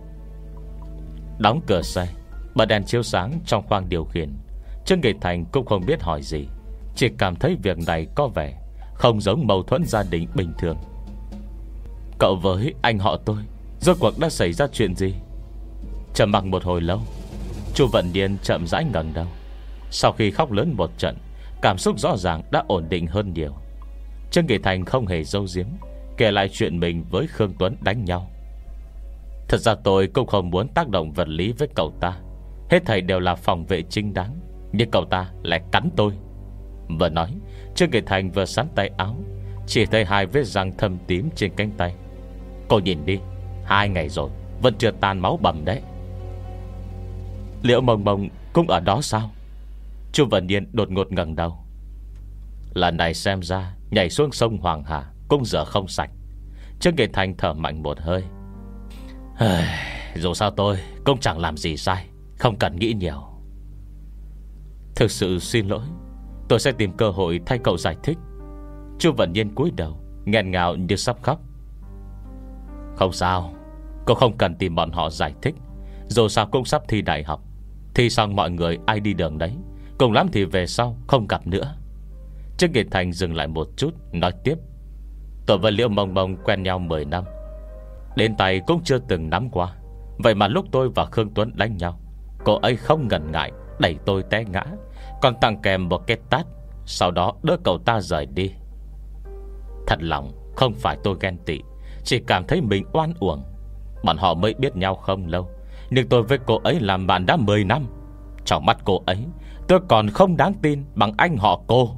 Đóng 1.38 1.61
cửa 1.67 1.82
xe, 1.82 2.08
Bật 2.55 2.64
đèn 2.64 2.85
chiếu 2.85 3.02
sáng 3.02 3.41
trong 3.46 3.67
khoang 3.69 3.88
điều 3.88 4.05
khiển. 4.05 4.32
Trương 4.87 5.00
Nghị 5.00 5.12
Thành 5.20 5.44
cũng 5.52 5.67
không 5.67 5.87
biết 5.87 6.02
hỏi 6.02 6.23
gì, 6.23 6.46
Chỉ 6.96 7.08
cảm 7.19 7.37
thấy 7.37 7.56
việc 7.62 7.79
này 7.87 8.06
có 8.14 8.26
vẻ 8.26 8.61
Không 8.94 9.20
giống 9.20 9.47
mâu 9.47 9.62
thuẫn 9.62 9.85
gia 9.85 10.02
đình 10.02 10.29
bình 10.35 10.52
thường. 10.58 10.76
Cậu 12.19 12.37
với 12.37 12.75
anh 12.82 12.99
họ 12.99 13.17
tôi, 13.17 13.38
Rốt 13.81 13.97
cuộc 14.00 14.19
đã 14.19 14.29
xảy 14.29 14.52
ra 14.52 14.67
chuyện 14.73 14.94
gì? 14.94 15.14
Chầm 16.14 16.32
mặc 16.32 16.44
một 16.44 16.64
hồi 16.64 16.81
lâu, 16.81 17.00
Chu 17.75 17.87
Vận 17.93 18.12
Điên 18.12 18.38
chậm 18.43 18.67
rãi 18.67 18.85
ngẩng 18.85 19.12
đầu. 19.14 19.26
Sau 19.90 20.12
khi 20.12 20.31
khóc 20.31 20.52
lớn 20.52 20.75
một 20.76 20.90
trận 20.99 21.17
Cảm 21.64 21.78
xúc 21.78 21.99
rõ 21.99 22.16
ràng 22.16 22.43
đã 22.50 22.64
ổn 22.69 22.88
định 22.88 23.06
hơn 23.06 23.32
nhiều. 23.32 23.52
Trương 24.31 24.46
Kỳ 24.46 24.58
Thành 24.58 24.84
không 24.84 25.06
hề 25.06 25.25
dâu 25.25 25.46
diếm 25.46 25.66
Kể 26.16 26.31
lại 26.31 26.49
chuyện 26.52 26.81
mình 26.81 27.05
với 27.11 27.26
Khương 27.26 27.52
Tuấn 27.58 27.76
đánh 27.81 28.05
nhau. 28.05 28.31
Thật 29.49 29.56
ra 29.61 29.75
tôi 29.75 30.06
cũng 30.06 30.26
không 30.26 30.50
muốn 30.50 30.69
tác 30.69 30.88
động 30.88 31.12
vật 31.12 31.28
lý 31.28 31.52
với 31.52 31.69
cậu 31.75 31.93
ta. 32.00 32.16
Hết 32.70 32.82
thầy 32.87 33.00
đều 33.00 33.20
là 33.20 33.34
phòng 33.34 33.64
vệ 33.64 33.82
chính 33.82 34.14
đáng, 34.14 34.40
Nhưng 34.72 34.90
cậu 34.90 35.05
ta 35.05 35.31
lại 35.43 35.61
cắn 35.72 35.90
tôi. 35.96 36.12
Vừa 36.99 37.08
nói, 37.08 37.34
Trương 37.75 37.90
Kỳ 37.90 38.00
Thành 38.00 38.31
vừa 38.31 38.44
sắn 38.44 38.69
tay 38.75 38.90
áo, 38.96 39.16
Chỉ 39.66 39.87
thấy 39.87 40.05
hai 40.05 40.26
vết 40.26 40.46
răng 40.46 40.72
thâm 40.78 40.99
tím 41.06 41.28
trên 41.37 41.52
cánh 41.56 41.70
tay. 41.76 41.94
Cô 42.69 42.78
nhìn 42.78 43.06
đi, 43.06 43.19
Hai 43.64 43.88
ngày 43.88 44.08
rồi, 44.08 44.31
Vẫn 44.62 44.75
chưa 44.78 44.90
tan 44.90 45.19
máu 45.19 45.38
bầm 45.43 45.64
đấy. 45.64 45.81
Liệu 47.62 47.81
mồng 47.81 48.05
mồng 48.05 48.28
cũng 48.52 48.69
ở 48.69 48.81
đó 48.81 49.00
sao? 49.02 49.31
Chu 50.14 50.26
Vận 50.31 50.46
niên 50.46 50.69
đột 50.72 50.90
ngột 50.90 51.12
ngẩng 51.12 51.37
đầu. 51.37 51.58
Lần 52.75 52.96
này 52.96 53.14
xem 53.14 53.43
ra, 53.43 53.76
Nhảy 53.90 54.11
xuống 54.11 54.32
sông 54.32 54.58
Hoàng 54.58 54.84
Hà, 54.84 55.12
Cũng 55.28 55.44
giờ 55.44 55.64
không 55.64 55.88
sạch. 55.88 56.11
Trương 56.81 56.96
Nghệ 56.96 57.06
Thành 57.12 57.34
thở 57.38 57.52
mạnh 57.52 57.82
một 57.82 57.99
hơi. 58.00 58.22
Dù 60.16 60.34
sao 60.34 60.50
tôi 60.50 60.78
Cũng 61.05 61.20
chẳng 61.20 61.38
làm 61.38 61.56
gì 61.56 61.76
sai, 61.76 62.06
Không 62.38 62.56
cần 62.58 62.76
nghĩ 62.76 62.93
nhiều. 62.93 63.22
Thực 64.96 65.11
sự 65.11 65.38
xin 65.38 65.69
lỗi, 65.69 65.84
Tôi 66.49 66.61
sẽ 66.61 66.72
tìm 66.72 66.93
cơ 66.93 67.11
hội 67.11 67.40
thay 67.46 67.58
cậu 67.64 67.76
giải 67.76 67.96
thích. 68.02 68.19
Chu 68.99 69.12
Vận 69.12 69.32
Nhiên 69.32 69.55
cúi 69.55 69.70
đầu, 69.76 70.00
nghẹn 70.25 70.50
ngào 70.50 70.76
như 70.76 70.96
sắp 70.96 71.16
khóc. 71.22 71.40
Không 72.96 73.12
sao, 73.12 73.55
Cô 74.06 74.14
không 74.14 74.37
cần 74.38 74.55
tìm 74.55 74.75
bọn 74.75 74.90
họ 74.90 75.11
giải 75.11 75.34
thích. 75.43 75.55
Dù 76.08 76.28
sao 76.28 76.46
cũng 76.46 76.64
sắp 76.64 76.82
thi 76.88 77.02
đại 77.02 77.22
học, 77.25 77.40
Thi 77.94 78.11
xong 78.11 78.37
mọi 78.37 78.50
người 78.50 78.78
ai 78.87 79.00
đi 79.00 79.14
đường 79.14 79.38
đấy. 79.38 79.52
Cùng 79.99 80.12
lắm 80.12 80.28
thì 80.33 80.45
về 80.45 80.66
sau, 80.66 80.97
không 81.07 81.26
gặp 81.26 81.47
nữa. 81.47 81.75
Trương 82.59 82.73
Kỳ 82.73 82.85
Thành 82.90 83.12
dừng 83.12 83.35
lại 83.35 83.47
một 83.47 83.68
chút, 83.76 83.90
Nói 84.12 84.33
tiếp. 84.45 84.54
Tôi 85.47 85.59
và 85.59 85.71
Liễu 85.71 85.88
Mông 85.88 86.14
Mông 86.14 86.37
quen 86.45 86.62
nhau 86.62 86.78
10 86.78 87.04
năm. 87.04 87.25
Đến 88.16 88.37
tay 88.37 88.61
cũng 88.66 88.80
chưa 88.85 88.99
từng 88.99 89.30
nắm 89.30 89.50
qua. 89.50 89.75
Vậy 90.18 90.35
mà 90.35 90.49
lúc 90.49 90.66
tôi 90.73 90.88
và 90.88 91.04
Khương 91.04 91.35
Tuấn 91.35 91.52
đánh 91.54 91.76
nhau, 91.76 91.99
Cô 92.45 92.54
ấy 92.54 92.76
không 92.76 93.09
ngần 93.09 93.33
ngại, 93.33 93.52
Đẩy 93.78 93.97
tôi 94.07 94.23
té 94.30 94.45
ngã. 94.45 94.64
Còn 95.23 95.35
tặng 95.40 95.62
kèm 95.62 95.88
một 95.88 96.07
cái 96.07 96.16
tát, 96.30 96.47
Sau 96.87 97.11
đó 97.11 97.33
đỡ 97.42 97.57
cậu 97.64 97.78
ta 97.78 98.00
rời 98.00 98.26
đi. 98.26 98.50
Thật 99.87 99.99
lòng, 100.02 100.33
không 100.57 100.75
phải 100.75 100.97
tôi 101.04 101.16
ghen 101.21 101.38
tị, 101.47 101.61
Chỉ 102.04 102.21
cảm 102.26 102.45
thấy 102.47 102.61
mình 102.61 102.85
oan 102.92 103.12
uổng. 103.21 103.42
Bọn 104.04 104.16
họ 104.16 104.35
mới 104.35 104.54
biết 104.54 104.76
nhau 104.76 104.95
không 104.95 105.26
lâu, 105.26 105.49
Nhưng 105.90 106.09
tôi 106.09 106.23
với 106.23 106.38
cô 106.47 106.61
ấy 106.64 106.80
làm 106.80 107.07
bạn 107.07 107.26
đã 107.26 107.37
10 107.37 107.64
năm. 107.64 107.87
Trong 108.45 108.66
mắt 108.66 108.78
cô 108.85 109.02
ấy 109.07 109.18
Tôi 109.68 109.80
còn 109.88 110.09
không 110.11 110.37
đáng 110.37 110.54
tin 110.62 110.85
bằng 110.94 111.12
anh 111.16 111.37
họ 111.37 111.61
cô. 111.66 111.97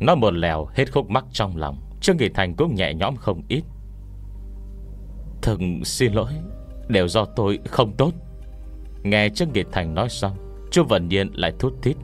Nói 0.00 0.16
một 0.16 0.34
lèo 0.34 0.66
hết 0.74 0.92
khúc 0.92 1.10
mắc 1.10 1.24
trong 1.32 1.56
lòng, 1.56 1.78
Trương 2.00 2.16
Nghị 2.16 2.28
Thành 2.28 2.54
cũng 2.56 2.74
nhẹ 2.74 2.94
nhõm 2.94 3.16
không 3.16 3.42
ít. 3.48 3.62
Thần 5.42 5.84
xin 5.84 6.12
lỗi, 6.12 6.32
Đều 6.88 7.08
do 7.08 7.24
tôi 7.24 7.58
không 7.68 7.92
tốt. 7.96 8.12
Nghe 9.02 9.28
Trương 9.28 9.52
Nghị 9.52 9.62
Thành 9.72 9.94
nói 9.94 10.08
xong, 10.08 10.36
Chu 10.70 10.84
Vận 10.84 11.08
Nhiên 11.08 11.30
lại 11.34 11.52
thút 11.58 11.82
thít. 11.82 11.96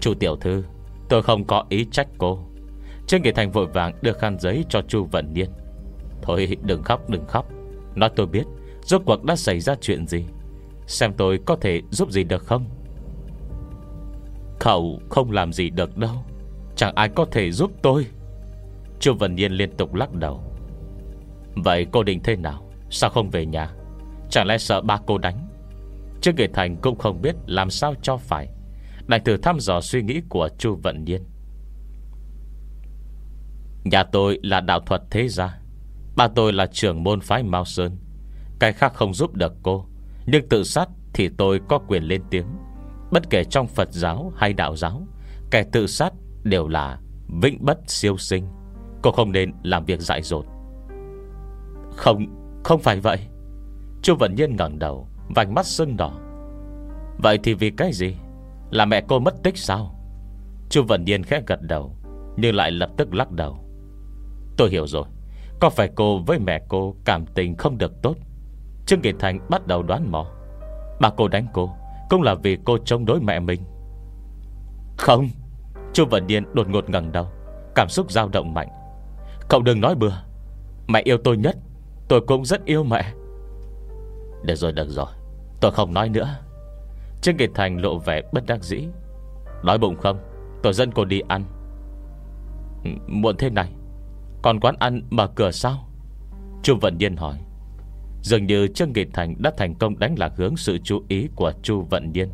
Chu 0.00 0.14
Tiểu 0.14 0.36
Thư, 0.36 0.64
Tôi 1.08 1.22
không 1.22 1.44
có 1.44 1.64
ý 1.68 1.86
trách 1.90 2.08
cô. 2.18 2.38
Trương 3.06 3.22
Nghị 3.22 3.32
Thành 3.32 3.50
vội 3.50 3.66
vàng 3.66 3.92
đưa 4.02 4.12
khăn 4.12 4.38
giấy 4.40 4.64
cho 4.68 4.82
Chu 4.88 5.04
Vận 5.04 5.34
niên. 5.34 5.50
Thôi, 6.22 6.56
đừng 6.62 6.82
khóc 6.82 7.10
đừng 7.10 7.26
khóc. 7.26 7.46
Nói 7.94 8.10
tôi 8.16 8.26
biết, 8.26 8.44
Rốt 8.82 9.02
cuộc 9.06 9.24
đã 9.24 9.36
xảy 9.36 9.60
ra 9.60 9.74
chuyện 9.80 10.06
gì. 10.06 10.24
Xem 10.86 11.12
tôi 11.16 11.40
có 11.46 11.56
thể 11.56 11.82
giúp 11.90 12.10
gì 12.10 12.24
được 12.24 12.44
không? 12.44 12.68
Cậu 14.58 15.00
không 15.10 15.30
làm 15.30 15.52
gì 15.52 15.70
được 15.70 15.96
đâu. 15.96 16.24
Chẳng 16.76 16.94
ai 16.94 17.08
có 17.08 17.24
thể 17.24 17.50
giúp 17.50 17.70
tôi. 17.82 18.06
Chu 19.00 19.14
Vân 19.14 19.34
Nhiên 19.34 19.52
liên 19.52 19.76
tục 19.76 19.94
lắc 19.94 20.12
đầu. 20.12 20.42
Vậy 21.64 21.86
cô 21.92 22.02
định 22.02 22.20
thế 22.24 22.36
nào? 22.36 22.70
Sao 22.90 23.10
không 23.10 23.30
về 23.30 23.46
nhà? 23.46 23.70
Chẳng 24.30 24.46
lẽ 24.46 24.58
sợ 24.58 24.80
ba 24.80 24.98
cô 25.06 25.18
đánh? 25.18 25.48
Chứ 26.20 26.32
Nghệ 26.36 26.48
Thành 26.54 26.76
cũng 26.76 26.98
không 26.98 27.22
biết 27.22 27.34
làm 27.46 27.70
sao 27.70 27.94
cho 28.02 28.16
phải. 28.16 28.48
Đành 29.06 29.24
thử 29.24 29.36
thăm 29.36 29.60
dò 29.60 29.80
suy 29.80 30.02
nghĩ 30.02 30.20
của 30.28 30.48
Chu 30.58 30.78
Vận 30.82 31.04
Nhiên. 31.04 31.24
Nhà 33.84 34.04
tôi 34.04 34.38
là 34.42 34.60
đạo 34.60 34.80
thuật 34.80 35.02
thế 35.10 35.28
gia. 35.28 35.58
Ba 36.16 36.28
tôi 36.28 36.52
là 36.52 36.66
trưởng 36.66 37.02
môn 37.02 37.20
phái 37.20 37.42
Mao 37.42 37.64
Sơn. 37.64 37.96
Cái 38.58 38.72
khác 38.72 38.94
không 38.94 39.14
giúp 39.14 39.34
được 39.34 39.52
cô. 39.62 39.86
Nhưng 40.26 40.48
tự 40.48 40.64
sát 40.64 40.88
thì 41.14 41.28
tôi 41.28 41.60
có 41.68 41.78
quyền 41.78 42.02
lên 42.02 42.22
tiếng. 42.30 42.46
Bất 43.10 43.30
kể 43.30 43.44
trong 43.44 43.66
Phật 43.66 43.92
giáo 43.92 44.32
hay 44.36 44.52
đạo 44.52 44.76
giáo 44.76 45.06
Kẻ 45.50 45.64
tự 45.72 45.86
sát 45.86 46.12
đều 46.42 46.68
là 46.68 46.98
Vĩnh 47.42 47.64
bất 47.64 47.78
siêu 47.86 48.16
sinh. 48.16 48.46
Cô 49.02 49.10
không 49.12 49.32
nên 49.32 49.52
làm 49.62 49.84
việc 49.84 50.00
dại 50.00 50.22
dột. 50.22 50.44
Không, 51.96 52.26
không 52.64 52.80
phải 52.80 53.00
vậy. 53.00 53.18
Chu 54.02 54.14
Vận 54.18 54.34
Nhiên 54.34 54.56
ngẩng 54.56 54.78
đầu 54.78 55.08
Vành 55.34 55.54
mắt 55.54 55.66
sưng 55.66 55.96
đỏ. 55.96 56.12
Vậy 57.18 57.38
thì 57.42 57.54
vì 57.54 57.70
cái 57.70 57.92
gì? 57.92 58.14
Là 58.70 58.84
mẹ 58.84 59.02
cô 59.08 59.18
mất 59.18 59.34
tích 59.42 59.56
sao? 59.56 59.94
Chu 60.70 60.82
Vận 60.88 61.04
Nhiên 61.04 61.22
khẽ 61.22 61.42
gật 61.46 61.62
đầu 61.62 61.96
Nhưng 62.36 62.54
lại 62.54 62.70
lập 62.70 62.90
tức 62.96 63.14
lắc 63.14 63.30
đầu. 63.30 63.58
Tôi 64.56 64.70
hiểu 64.70 64.86
rồi. 64.86 65.04
Có 65.60 65.70
phải 65.70 65.90
cô 65.94 66.18
với 66.18 66.38
mẹ 66.38 66.62
cô 66.68 66.94
cảm 67.04 67.26
tình 67.26 67.56
không 67.56 67.78
được 67.78 68.02
tốt? 68.02 68.16
Trương 68.86 69.00
Kỳ 69.00 69.12
Thành 69.18 69.40
bắt 69.48 69.66
đầu 69.66 69.82
đoán 69.82 70.12
mò. 70.12 70.26
Bà 71.00 71.10
cô 71.16 71.28
đánh 71.28 71.46
cô, 71.52 71.70
Cũng 72.10 72.22
là 72.22 72.34
vì 72.34 72.58
cô 72.64 72.78
chống 72.84 73.04
đối 73.04 73.20
mẹ 73.20 73.40
mình. 73.40 73.60
Không, 74.98 75.28
Chu 75.92 76.04
Vận 76.10 76.26
Điên 76.26 76.44
đột 76.54 76.68
ngột 76.68 76.90
ngẩng 76.90 77.12
đầu, 77.12 77.26
Cảm 77.74 77.88
xúc 77.88 78.10
dao 78.10 78.28
động 78.28 78.54
mạnh. 78.54 78.68
Cậu 79.48 79.62
đừng 79.62 79.80
nói 79.80 79.94
bừa, 79.94 80.12
Mẹ 80.88 81.02
yêu 81.04 81.18
tôi 81.24 81.36
nhất, 81.36 81.56
Tôi 82.08 82.20
cũng 82.20 82.44
rất 82.44 82.64
yêu 82.64 82.84
mẹ. 82.84 83.12
Được 84.42 84.54
rồi 84.54 84.72
được 84.72 84.88
rồi, 84.88 85.06
Tôi 85.60 85.72
không 85.72 85.94
nói 85.94 86.08
nữa. 86.08 86.34
Trương 87.22 87.36
Kỳ 87.36 87.46
Thành 87.54 87.82
lộ 87.82 87.98
vẻ 87.98 88.22
bất 88.32 88.46
đắc 88.46 88.62
dĩ. 88.62 88.86
Nói 89.62 89.78
bụng 89.78 89.96
không, 89.96 90.18
Tôi 90.62 90.72
dẫn 90.72 90.92
cô 90.92 91.04
đi 91.04 91.20
ăn. 91.28 91.44
Ừ, 92.84 92.90
muộn 93.06 93.36
thế 93.36 93.50
này, 93.50 93.72
Còn 94.42 94.60
quán 94.60 94.74
ăn 94.78 95.02
mở 95.10 95.26
cửa 95.26 95.50
sao? 95.50 95.88
Chu 96.62 96.76
Vận 96.80 96.98
Điên 96.98 97.16
hỏi. 97.16 97.34
Dường 98.24 98.46
như 98.46 98.66
Trương 98.66 98.92
Nghị 98.92 99.04
Thành 99.12 99.34
đã 99.38 99.52
thành 99.56 99.74
công 99.74 99.98
đánh 99.98 100.14
lạc 100.18 100.32
hướng 100.36 100.56
sự 100.56 100.78
chú 100.78 101.02
ý 101.08 101.28
của 101.36 101.52
Chu 101.62 101.80
Vận 101.80 102.12
Nhiên. 102.12 102.28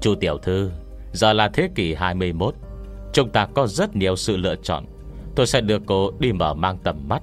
Chu 0.00 0.14
Tiểu 0.14 0.38
Thư, 0.38 0.70
Giờ 1.12 1.32
là 1.32 1.48
thế 1.48 1.68
kỷ 1.74 1.94
21 1.94 2.54
Chúng 3.12 3.30
ta 3.30 3.46
có 3.54 3.66
rất 3.66 3.96
nhiều 3.96 4.16
sự 4.16 4.36
lựa 4.36 4.56
chọn. 4.56 4.84
Tôi 5.34 5.46
sẽ 5.46 5.60
đưa 5.60 5.78
cô 5.86 6.10
đi 6.18 6.32
mở 6.32 6.54
mang 6.54 6.78
tầm 6.84 7.08
mắt. 7.08 7.22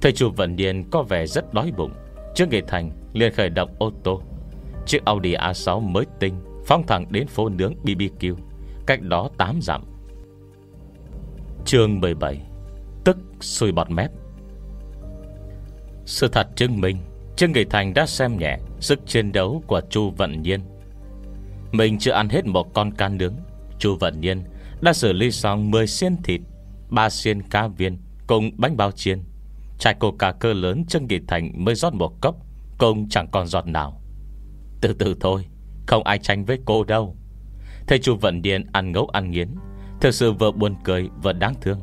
Thầy 0.00 0.12
Chu 0.12 0.30
Vận 0.30 0.56
Nhiên, 0.56 0.90
có 0.90 1.02
vẻ 1.02 1.26
rất 1.26 1.54
đói 1.54 1.72
bụng. 1.76 1.92
Trương 2.34 2.48
Nghị 2.48 2.60
Thành 2.66 2.90
liền 3.12 3.32
khởi 3.32 3.48
động 3.48 3.70
ô 3.78 3.92
tô. 4.02 4.22
Chiếc 4.86 5.04
Audi 5.04 5.34
A6 5.34 5.80
mới 5.80 6.04
tinh, 6.20 6.34
Phóng 6.66 6.86
thẳng 6.86 7.06
đến 7.10 7.26
phố 7.26 7.48
nướng 7.48 7.74
BBQ 7.84 8.34
Cách 8.86 9.02
đó 9.02 9.30
8 9.36 9.58
dặm. 9.62 9.84
Chương 11.64 12.00
17 12.00 12.40
Tức 13.04 13.16
xui 13.40 13.72
bọt 13.72 13.90
mép. 13.90 14.10
Sự 16.08 16.28
thật 16.28 16.48
chứng 16.56 16.80
minh 16.80 16.96
Trương 17.36 17.52
Nghị 17.52 17.64
Thành 17.64 17.94
đã 17.94 18.06
xem 18.06 18.38
nhẹ 18.38 18.58
Sức 18.80 19.06
chiến 19.06 19.32
đấu 19.32 19.62
của 19.66 19.80
Chu 19.90 20.10
Vận 20.10 20.42
Nhiên. 20.42 20.60
Mình 21.72 21.98
chưa 21.98 22.12
ăn 22.12 22.28
hết 22.28 22.46
một 22.46 22.74
con 22.74 22.94
can 22.94 23.16
nướng, 23.16 23.34
Chu 23.78 23.96
Vận 24.00 24.20
Nhiên 24.20 24.44
Đã 24.80 24.92
xử 24.92 25.12
lý 25.12 25.30
xong 25.30 25.70
10 25.70 25.86
xiên 25.86 26.22
thịt 26.22 26.40
3 26.88 27.10
xiên 27.10 27.42
cá 27.42 27.68
viên 27.68 27.98
Cùng 28.26 28.50
bánh 28.56 28.76
bao 28.76 28.90
chiên. 28.90 29.22
Chai 29.78 29.94
coca 29.94 30.32
cơ 30.32 30.52
lớn 30.52 30.84
Trương 30.88 31.06
Nghị 31.06 31.18
Thành 31.28 31.64
mới 31.64 31.74
rót 31.74 31.94
một 31.94 32.20
cốc 32.20 32.36
Cùng 32.78 33.08
chẳng 33.08 33.28
còn 33.30 33.46
giọt 33.46 33.66
nào. 33.66 34.02
Từ 34.80 34.92
từ 34.92 35.16
thôi, 35.20 35.44
Không 35.86 36.04
ai 36.04 36.18
tranh 36.18 36.44
với 36.44 36.58
cô 36.64 36.84
đâu. 36.84 37.16
Thầy 37.86 37.98
chu 37.98 38.16
vận 38.16 38.42
nhiên 38.42 38.66
ăn 38.72 38.92
ngấu 38.92 39.06
ăn 39.06 39.30
nghiến, 39.30 39.48
Thực 40.00 40.14
sự 40.14 40.32
vừa 40.32 40.50
buồn 40.50 40.74
cười 40.84 41.08
vừa 41.22 41.32
đáng 41.32 41.54
thương. 41.60 41.80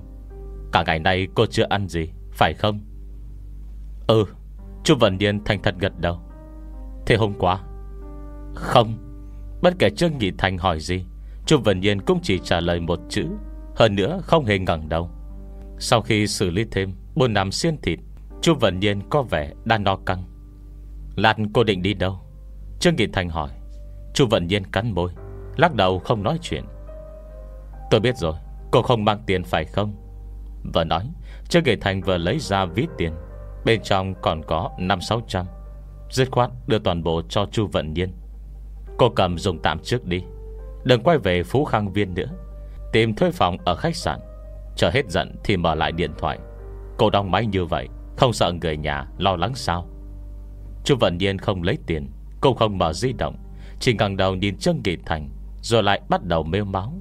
Cả 0.72 0.84
ngày 0.88 1.00
nay 1.00 1.27
cô 1.36 1.46
chưa 1.46 1.65
ăn 1.70 1.88
gì, 1.88 2.10
Phải 2.34 2.53
không? 2.53 2.95
Ừ 4.07 4.25
Chú 4.83 4.95
Vận 5.00 5.17
Niên 5.17 5.43
thành 5.43 5.62
thật 5.62 5.75
gật 5.79 6.00
đầu. 6.00 6.19
Thế 7.05 7.15
hôm 7.15 7.33
qua? 7.39 7.59
Không, 8.55 8.93
Bất 9.62 9.74
kể 9.79 9.89
Trương 9.89 10.17
Nghị 10.17 10.31
Thành 10.38 10.57
hỏi 10.57 10.79
gì, 10.79 11.05
Chú 11.45 11.57
Vận 11.63 11.79
Niên 11.79 12.01
cũng 12.01 12.19
chỉ 12.24 12.39
trả 12.39 12.59
lời 12.59 12.79
một 12.79 13.00
chữ, 13.09 13.25
Hơn 13.75 13.95
nữa 13.95 14.19
không 14.24 14.45
hề 14.45 14.59
ngẩn 14.59 14.89
đầu. 14.89 15.09
Sau 15.79 16.01
khi 16.01 16.27
xử 16.27 16.50
lý 16.50 16.65
thêm 16.71 16.93
Bốn 17.15 17.33
năm 17.33 17.51
xiên 17.51 17.77
thịt, 17.81 18.00
Chú 18.41 18.53
Vận 18.59 18.79
Niên 18.79 19.01
có 19.09 19.21
vẻ 19.21 19.53
đang 19.65 19.83
no 19.83 19.95
căng. 19.95 20.24
Lạt 21.15 21.38
cô 21.53 21.63
định 21.63 21.81
đi 21.81 21.93
đâu? 21.93 22.19
Trương 22.79 22.95
Nghị 22.95 23.07
Thành 23.07 23.29
hỏi. 23.29 23.50
Chú 24.13 24.27
Vận 24.27 24.47
Nhiên 24.47 24.63
cắn 24.63 24.91
môi, 24.91 25.12
Lắc 25.57 25.74
đầu 25.74 26.00
không 26.00 26.24
nói 26.24 26.38
chuyện. 26.41 26.63
Tôi 27.91 28.00
biết 28.00 28.17
rồi, 28.17 28.35
Cô 28.71 28.81
không 28.81 29.05
mang 29.05 29.24
tiền 29.25 29.43
phải 29.43 29.65
không? 29.65 29.95
Vừa 30.74 30.83
nói, 30.83 31.09
Trương 31.50 31.63
Nghị 31.63 31.75
Thành 31.75 32.01
vừa 32.01 32.17
lấy 32.17 32.39
ra 32.39 32.65
ví 32.65 32.88
tiền. 32.97 33.13
Bên 33.65 33.81
trong 33.84 34.13
còn 34.22 34.41
có 34.48 34.72
5-600 34.77 35.45
Dứt 36.10 36.31
khoát 36.31 36.50
đưa 36.67 36.79
toàn 36.79 37.03
bộ 37.03 37.22
cho 37.29 37.45
Chu 37.51 37.67
Vận 37.67 37.93
Nhiên. 37.93 38.13
Cô 38.98 39.10
cầm 39.10 39.38
dùng 39.38 39.62
tạm 39.62 39.79
trước 39.79 40.05
đi. 40.05 40.24
Đừng 40.84 41.03
quay 41.03 41.17
về 41.17 41.43
Phú 41.43 41.65
Khang 41.65 41.93
Viên 41.93 42.13
nữa. 42.13 42.29
Tìm 42.93 43.15
thuê 43.15 43.31
phòng 43.31 43.57
ở 43.65 43.75
khách 43.75 43.95
sạn. 43.95 44.19
Chờ 44.75 44.89
hết 44.89 45.10
giận 45.10 45.36
thì 45.43 45.57
mở 45.57 45.75
lại 45.75 45.91
điện 45.91 46.12
thoại. 46.17 46.39
Cô 46.98 47.10
đóng 47.10 47.31
máy 47.31 47.45
như 47.45 47.65
vậy, 47.65 47.88
Không 48.17 48.34
sợ 48.34 48.53
người 48.62 48.77
nhà 48.77 49.07
lo 49.17 49.36
lắng 49.36 49.55
sao? 49.55 49.88
Chu 50.84 50.95
Vận 51.00 51.17
Nhiên 51.17 51.38
không 51.38 51.63
lấy 51.63 51.77
tiền 51.88 52.10
Cô 52.41 52.53
không 52.53 52.77
mở 52.77 52.93
di 52.93 53.13
động. 53.13 53.36
Chỉ 53.79 53.93
ngẩng 53.93 54.17
đầu 54.17 54.36
nhìn 54.36 54.57
Trương 54.57 54.81
Nghị 54.84 54.98
Thành, 55.05 55.29
Rồi 55.62 55.84
lại 55.84 56.01
bắt 56.10 56.24
đầu 56.24 56.43
mêu 56.43 56.65
máu. 56.65 56.93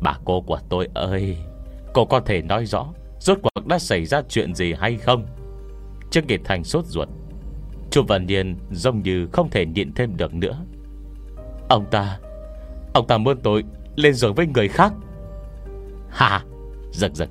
Bà 0.00 0.18
cô 0.24 0.40
của 0.40 0.58
tôi 0.68 0.88
ơi, 0.94 1.36
Cô 1.94 2.04
có 2.04 2.20
thể 2.20 2.42
nói 2.42 2.66
rõ 2.66 2.86
Rốt 3.22 3.38
cuộc 3.42 3.66
đã 3.66 3.78
xảy 3.78 4.04
ra 4.04 4.22
chuyện 4.28 4.54
gì 4.54 4.72
hay 4.72 4.96
không? 4.96 5.26
Trương 6.10 6.26
Kỳ 6.26 6.38
Thành 6.44 6.64
sốt 6.64 6.86
ruột, 6.86 7.08
Chu 7.90 8.02
Văn 8.08 8.26
Niên 8.26 8.56
giống 8.70 9.02
như 9.02 9.28
không 9.32 9.50
thể 9.50 9.66
nhịn 9.66 9.92
thêm 9.92 10.16
được 10.16 10.34
nữa. 10.34 10.64
Ông 11.68 11.86
ta 11.90 12.18
Ông 12.94 13.06
ta 13.06 13.18
muốn 13.18 13.38
tôi 13.42 13.64
lên 13.96 14.14
giường 14.14 14.34
với 14.34 14.46
người 14.46 14.68
khác. 14.68 14.92
Hà 16.08 16.44
Giật 16.92 17.10
giật. 17.14 17.28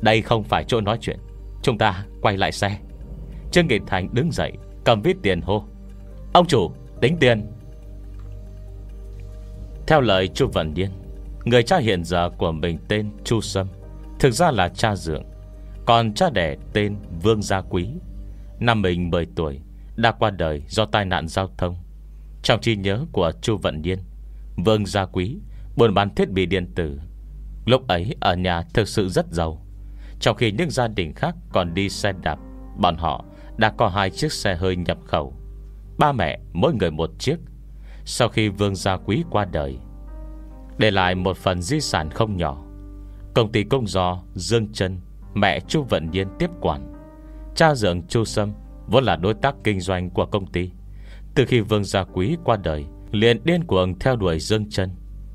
Đây 0.00 0.22
không 0.22 0.44
phải 0.44 0.64
chỗ 0.64 0.80
nói 0.80 0.98
chuyện. 1.00 1.18
Chúng 1.62 1.78
ta 1.78 2.04
quay 2.20 2.36
lại 2.36 2.52
xe. 2.52 2.78
Trương 3.52 3.66
Nghị 3.66 3.78
Thành 3.86 4.08
đứng 4.12 4.32
dậy, 4.32 4.52
Cầm 4.84 5.02
viết 5.02 5.16
tiền 5.22 5.40
hô. 5.40 5.64
Ông 6.32 6.46
chủ, 6.46 6.70
tính 7.00 7.16
tiền. 7.20 7.46
Theo 9.86 10.00
lời 10.00 10.28
Chu 10.28 10.48
Văn 10.52 10.74
Niên, 10.74 10.90
Người 11.44 11.62
cha 11.62 11.78
hiện 11.78 12.04
giờ 12.04 12.30
của 12.38 12.52
mình 12.52 12.78
tên 12.88 13.10
Chu 13.24 13.40
Sâm. 13.40 13.66
Thực 14.20 14.30
ra 14.30 14.50
là 14.50 14.68
cha 14.68 14.96
dượng. 14.96 15.24
Còn 15.86 16.14
cha 16.14 16.30
đẻ 16.30 16.56
tên 16.72 16.96
Vương 17.22 17.42
Gia 17.42 17.60
Quý. 17.60 17.88
Năm 18.58 18.82
mình 18.82 19.10
10 19.10 19.26
tuổi, 19.36 19.60
Đã 19.96 20.12
qua 20.12 20.30
đời 20.30 20.62
do 20.68 20.84
tai 20.86 21.04
nạn 21.04 21.28
giao 21.28 21.48
thông. 21.58 21.76
Trong 22.42 22.60
trí 22.60 22.76
nhớ 22.76 23.04
của 23.12 23.32
Chu 23.42 23.56
Vận 23.56 23.82
Niên 23.82 23.98
Vương 24.56 24.86
Gia 24.86 25.04
Quý 25.04 25.36
Buôn 25.76 25.94
bán 25.94 26.14
thiết 26.14 26.30
bị 26.30 26.46
điện 26.46 26.72
tử. 26.74 27.00
Lúc 27.66 27.88
ấy 27.88 28.14
ở 28.20 28.34
nhà 28.34 28.62
thực 28.74 28.88
sự 28.88 29.08
rất 29.08 29.26
giàu. 29.30 29.66
Trong 30.20 30.36
khi 30.36 30.52
những 30.52 30.70
gia 30.70 30.88
đình 30.88 31.14
khác 31.14 31.34
còn 31.52 31.74
đi 31.74 31.88
xe 31.88 32.12
đạp, 32.22 32.38
Bọn 32.76 32.96
họ 32.96 33.24
đã 33.56 33.72
có 33.76 33.88
hai 33.88 34.10
chiếc 34.10 34.32
xe 34.32 34.54
hơi 34.54 34.76
nhập 34.76 34.98
khẩu. 35.04 35.34
Ba 35.98 36.12
mẹ 36.12 36.40
mỗi 36.52 36.74
người 36.74 36.90
một 36.90 37.10
chiếc. 37.18 37.36
Sau 38.04 38.28
khi 38.28 38.48
Vương 38.48 38.74
Gia 38.74 38.96
Quý 38.96 39.24
qua 39.30 39.44
đời, 39.44 39.78
để 40.78 40.90
lại 40.90 41.14
một 41.14 41.36
phần 41.36 41.62
di 41.62 41.80
sản 41.80 42.10
không 42.10 42.36
nhỏ. 42.36 42.69
Công 43.34 43.52
ty 43.52 43.64
công 43.64 43.86
do 43.86 44.22
Dương 44.34 44.72
Trân, 44.72 44.98
Mẹ 45.34 45.60
Chu 45.60 45.82
Vận 45.82 46.10
Nhiên 46.10 46.28
tiếp 46.38 46.50
quản. 46.60 46.92
Cha 47.54 47.74
dưỡng 47.74 48.02
Chu 48.08 48.24
Sâm 48.24 48.52
Vốn 48.86 49.04
là 49.04 49.16
đối 49.16 49.34
tác 49.34 49.54
kinh 49.64 49.80
doanh 49.80 50.10
của 50.10 50.26
công 50.26 50.46
ty. 50.46 50.70
Từ 51.34 51.44
khi 51.44 51.60
Vương 51.60 51.84
Gia 51.84 52.04
Quý 52.04 52.36
qua 52.44 52.56
đời, 52.56 52.84
liền 53.10 53.44
điên 53.44 53.64
cuồng 53.64 53.98
theo 53.98 54.16
đuổi 54.16 54.38
Dương 54.38 54.70
Trân. 54.70 54.90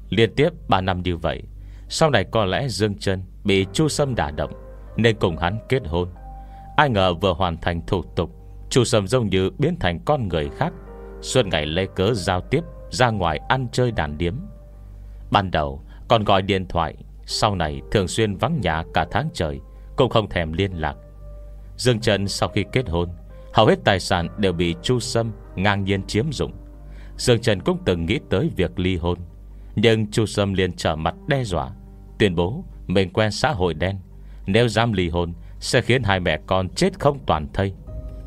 Liên 0.10 0.36
tiếp 0.36 0.50
3 0.68 0.82
năm 0.82 1.02
như 1.02 1.18
vậy, 1.18 1.44
Sau 1.90 2.10
này 2.10 2.26
có 2.32 2.46
lẽ 2.46 2.68
Dương 2.68 2.98
Trân 2.98 3.24
Bị 3.44 3.66
Chu 3.74 3.88
Sâm 3.88 4.16
đả 4.16 4.32
động, 4.32 4.52
Nên 4.98 5.16
cùng 5.20 5.38
hắn 5.38 5.60
kết 5.70 5.88
hôn. 5.88 6.10
Ai 6.78 6.90
ngờ 6.90 7.14
vừa 7.14 7.34
hoàn 7.34 7.58
thành 7.58 7.82
thủ 7.88 8.04
tục, 8.16 8.32
Chu 8.70 8.84
Sâm 8.84 9.08
giống 9.08 9.30
như 9.30 9.50
biến 9.58 9.76
thành 9.80 10.00
con 10.06 10.28
người 10.28 10.50
khác, 10.58 10.74
Suốt 11.22 11.46
ngày 11.46 11.66
lê 11.66 11.86
cớ 11.96 12.14
giao 12.14 12.42
tiếp, 12.42 12.62
Ra 12.90 13.10
ngoài 13.10 13.40
ăn 13.48 13.68
chơi 13.72 13.92
đàn 13.92 14.18
điếm. 14.18 14.36
Ban 15.32 15.52
đầu, 15.52 15.82
còn 16.08 16.24
gọi 16.24 16.42
điện 16.42 16.68
thoại 16.68 16.96
sau 17.26 17.56
này 17.56 17.82
thường 17.92 18.08
xuyên 18.08 18.36
vắng 18.36 18.62
nhà 18.62 18.84
cả 18.94 19.06
tháng 19.12 19.30
trời, 19.34 19.60
Cũng 19.96 20.10
không 20.10 20.30
thèm 20.30 20.54
liên 20.54 20.72
lạc. 20.72 20.96
Dương 21.78 22.00
Trần 22.00 22.28
sau 22.28 22.50
khi 22.50 22.66
kết 22.72 22.90
hôn, 22.90 23.10
Hầu 23.54 23.66
hết 23.66 23.80
tài 23.84 24.00
sản 24.00 24.28
đều 24.38 24.54
bị 24.54 24.76
Chu 24.84 25.00
Sâm 25.00 25.32
Ngang 25.56 25.84
nhiên 25.84 26.04
chiếm 26.08 26.32
dụng. 26.32 26.52
Dương 27.18 27.42
Trần 27.42 27.62
cũng 27.62 27.78
từng 27.86 28.06
nghĩ 28.06 28.20
tới 28.30 28.52
việc 28.56 28.80
ly 28.80 28.98
hôn, 28.98 29.18
Nhưng 29.76 30.12
Chu 30.12 30.26
Sâm 30.26 30.54
liền 30.54 30.74
trở 30.74 30.96
mặt 30.96 31.16
đe 31.28 31.44
dọa, 31.44 31.72
Tuyên 32.20 32.36
bố 32.36 32.64
mình 32.88 33.10
quen 33.14 33.32
xã 33.32 33.52
hội 33.52 33.74
đen, 33.74 33.98
Nếu 34.46 34.68
dám 34.68 34.94
ly 34.94 35.10
hôn 35.10 35.34
Sẽ 35.60 35.82
khiến 35.82 36.04
hai 36.04 36.20
mẹ 36.20 36.40
con 36.48 36.70
chết 36.70 37.00
không 37.00 37.20
toàn 37.26 37.48
thây. 37.54 37.74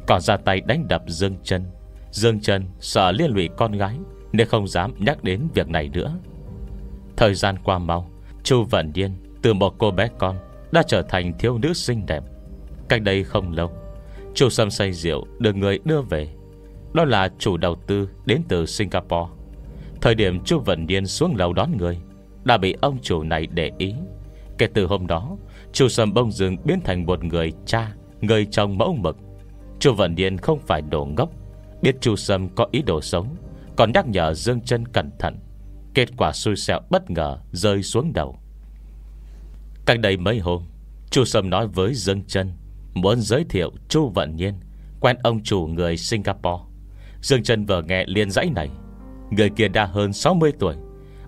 Còn 0.07 0.21
ra 0.21 0.37
tay 0.37 0.61
đánh 0.61 0.89
đập 0.89 1.03
Dương 1.07 1.37
Trần 1.45 1.65
Dương 2.11 2.41
Trần 2.41 2.67
sợ 2.81 3.13
liên 3.13 3.31
lụy 3.31 3.49
con 3.57 3.73
gái, 3.73 3.99
Nên 4.33 4.47
không 4.49 4.69
dám 4.69 4.95
nhắc 4.99 5.25
đến 5.25 5.49
việc 5.55 5.69
này 5.69 5.89
nữa. 5.89 6.19
Thời 7.17 7.35
gian 7.35 7.57
qua 7.65 7.79
mau 7.79 8.09
Chu 8.49 8.65
Vận 8.65 8.93
Điên 8.93 9.11
từ 9.43 9.55
một 9.55 9.79
cô 9.79 9.91
bé 9.91 10.09
con 10.19 10.37
Đã 10.73 10.83
trở 10.83 11.03
thành 11.03 11.39
thiếu 11.39 11.59
nữ 11.59 11.73
xinh 11.73 12.07
đẹp. 12.07 12.23
Cách 12.89 13.03
đây 13.03 13.25
không 13.25 13.53
lâu, 13.53 13.71
Chu 14.35 14.49
Sâm 14.49 14.71
say 14.71 14.93
rượu 14.93 15.27
được 15.39 15.57
người 15.57 15.79
đưa 15.85 16.03
về. 16.03 16.29
Đó 16.93 17.05
là 17.05 17.29
chủ 17.39 17.57
đầu 17.57 17.75
tư 17.87 18.09
đến 18.27 18.43
từ 18.49 18.67
Singapore. 18.67 19.33
Thời 20.01 20.15
điểm 20.15 20.45
Chu 20.45 20.59
Vận 20.59 20.87
Điên 20.87 21.07
xuống 21.07 21.37
lầu 21.37 21.53
đón 21.53 21.77
người, 21.77 21.99
Đã 22.45 22.57
bị 22.57 22.77
ông 22.81 22.99
chủ 23.03 23.23
này 23.23 23.47
để 23.47 23.71
ý. 23.79 23.95
Kể 24.59 24.67
từ 24.75 24.87
hôm 24.87 25.07
đó, 25.07 25.37
Chu 25.73 25.89
Sâm 25.89 26.15
bông 26.15 26.33
dừng 26.33 26.57
biến 26.65 26.81
thành 26.85 27.07
một 27.07 27.25
người 27.25 27.53
cha, 27.67 27.93
Người 28.21 28.47
chồng 28.51 28.79
mẫu 28.79 28.97
mực. 29.01 29.17
Chu 29.79 29.95
Vận 29.95 30.15
Điên 30.15 30.37
không 30.37 30.59
phải 30.67 30.83
đồ 30.83 31.05
ngốc, 31.05 31.31
Biết 31.83 32.01
Chu 32.01 32.17
Sâm 32.17 32.49
có 32.49 32.67
ý 32.71 32.83
đồ 32.83 33.01
sống 33.01 33.37
Còn 33.77 33.93
nhắc 33.93 34.09
nhở 34.09 34.35
Dương 34.35 34.61
chân 34.61 34.89
cẩn 34.89 35.11
thận. 35.19 35.37
Kết 35.99 36.09
quả 36.17 36.33
xui 36.33 36.57
xẻo 36.57 36.81
bất 36.91 37.11
ngờ 37.11 37.39
Rơi 37.53 37.83
xuống 37.83 38.13
đầu. 38.13 38.39
Cách 39.87 40.01
đây 40.01 40.17
mấy 40.17 40.39
hôm, 40.39 40.63
Chu 41.11 41.25
Sâm 41.25 41.51
nói 41.51 41.67
với 41.67 41.95
Dương 41.95 42.25
chân, 42.25 42.53
Muốn 42.95 43.21
giới 43.21 43.45
thiệu 43.51 43.73
Chu 43.89 44.09
Vận 44.09 44.37
Nhiên, 44.37 44.55
Quen 45.01 45.17
ông 45.23 45.43
chủ 45.43 45.67
người 45.67 45.97
Singapore. 45.97 46.65
Dương 47.21 47.43
chân 47.43 47.67
vừa 47.67 47.83
nghe 47.83 48.05
liền 48.07 48.31
dãy 48.31 48.51
này 48.51 48.69
Người 49.31 49.51
kia 49.51 49.69
đã 49.69 49.85
hơn 49.85 50.13
60 50.13 50.53
tuổi, 50.59 50.75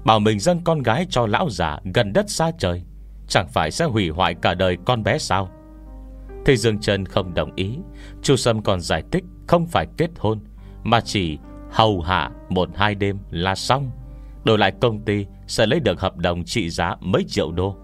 Bảo 0.04 0.20
mình 0.20 0.40
dâng 0.40 0.60
con 0.64 0.82
gái 0.82 1.06
cho 1.10 1.26
lão 1.26 1.50
già 1.50 1.78
Gần 1.94 2.12
đất 2.12 2.30
xa 2.30 2.50
trời, 2.58 2.82
Chẳng 3.28 3.48
phải 3.48 3.70
sẽ 3.70 3.84
hủy 3.84 4.08
hoại 4.08 4.34
cả 4.34 4.54
đời 4.54 4.76
con 4.84 5.02
bé 5.02 5.18
sao? 5.18 5.50
Thì 6.46 6.56
Dương 6.56 6.80
Trân 6.80 7.06
không 7.06 7.34
đồng 7.34 7.54
ý. 7.56 7.78
Chu 8.22 8.36
Sâm 8.36 8.62
còn 8.62 8.80
giải 8.80 9.02
thích 9.12 9.24
Không 9.46 9.66
phải 9.66 9.86
kết 9.96 10.10
hôn, 10.18 10.40
Mà 10.82 11.00
chỉ 11.00 11.38
hầu 11.70 12.00
hạ 12.00 12.30
một 12.48 12.68
hai 12.76 12.94
đêm 12.94 13.18
là 13.30 13.54
xong. 13.54 13.90
Đổi 14.44 14.59
lại 14.59 14.73
công 14.80 15.04
ty 15.04 15.26
Sẽ 15.47 15.66
lấy 15.66 15.80
được 15.80 16.00
hợp 16.00 16.16
đồng 16.16 16.44
trị 16.44 16.70
giá 16.70 16.97
mấy 17.00 17.25
triệu 17.28 17.52
đô. 17.52 17.76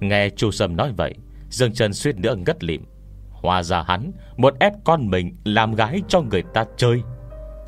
Nghe 0.00 0.30
Chu 0.30 0.50
Sâm 0.50 0.76
nói 0.76 0.92
vậy, 0.96 1.14
Dương 1.50 1.72
Trần 1.72 1.92
suýt 1.92 2.16
nữa 2.16 2.34
ngất 2.46 2.64
lịm. 2.64 2.84
Hòa 3.30 3.62
ra 3.62 3.82
hắn 3.82 4.12
Một 4.36 4.54
ép 4.60 4.72
con 4.84 5.10
mình 5.10 5.36
làm 5.44 5.74
gái 5.74 6.02
cho 6.08 6.20
người 6.20 6.42
ta 6.54 6.64
chơi. 6.76 7.02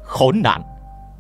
Khốn 0.03 0.41
nạn! 0.45 0.63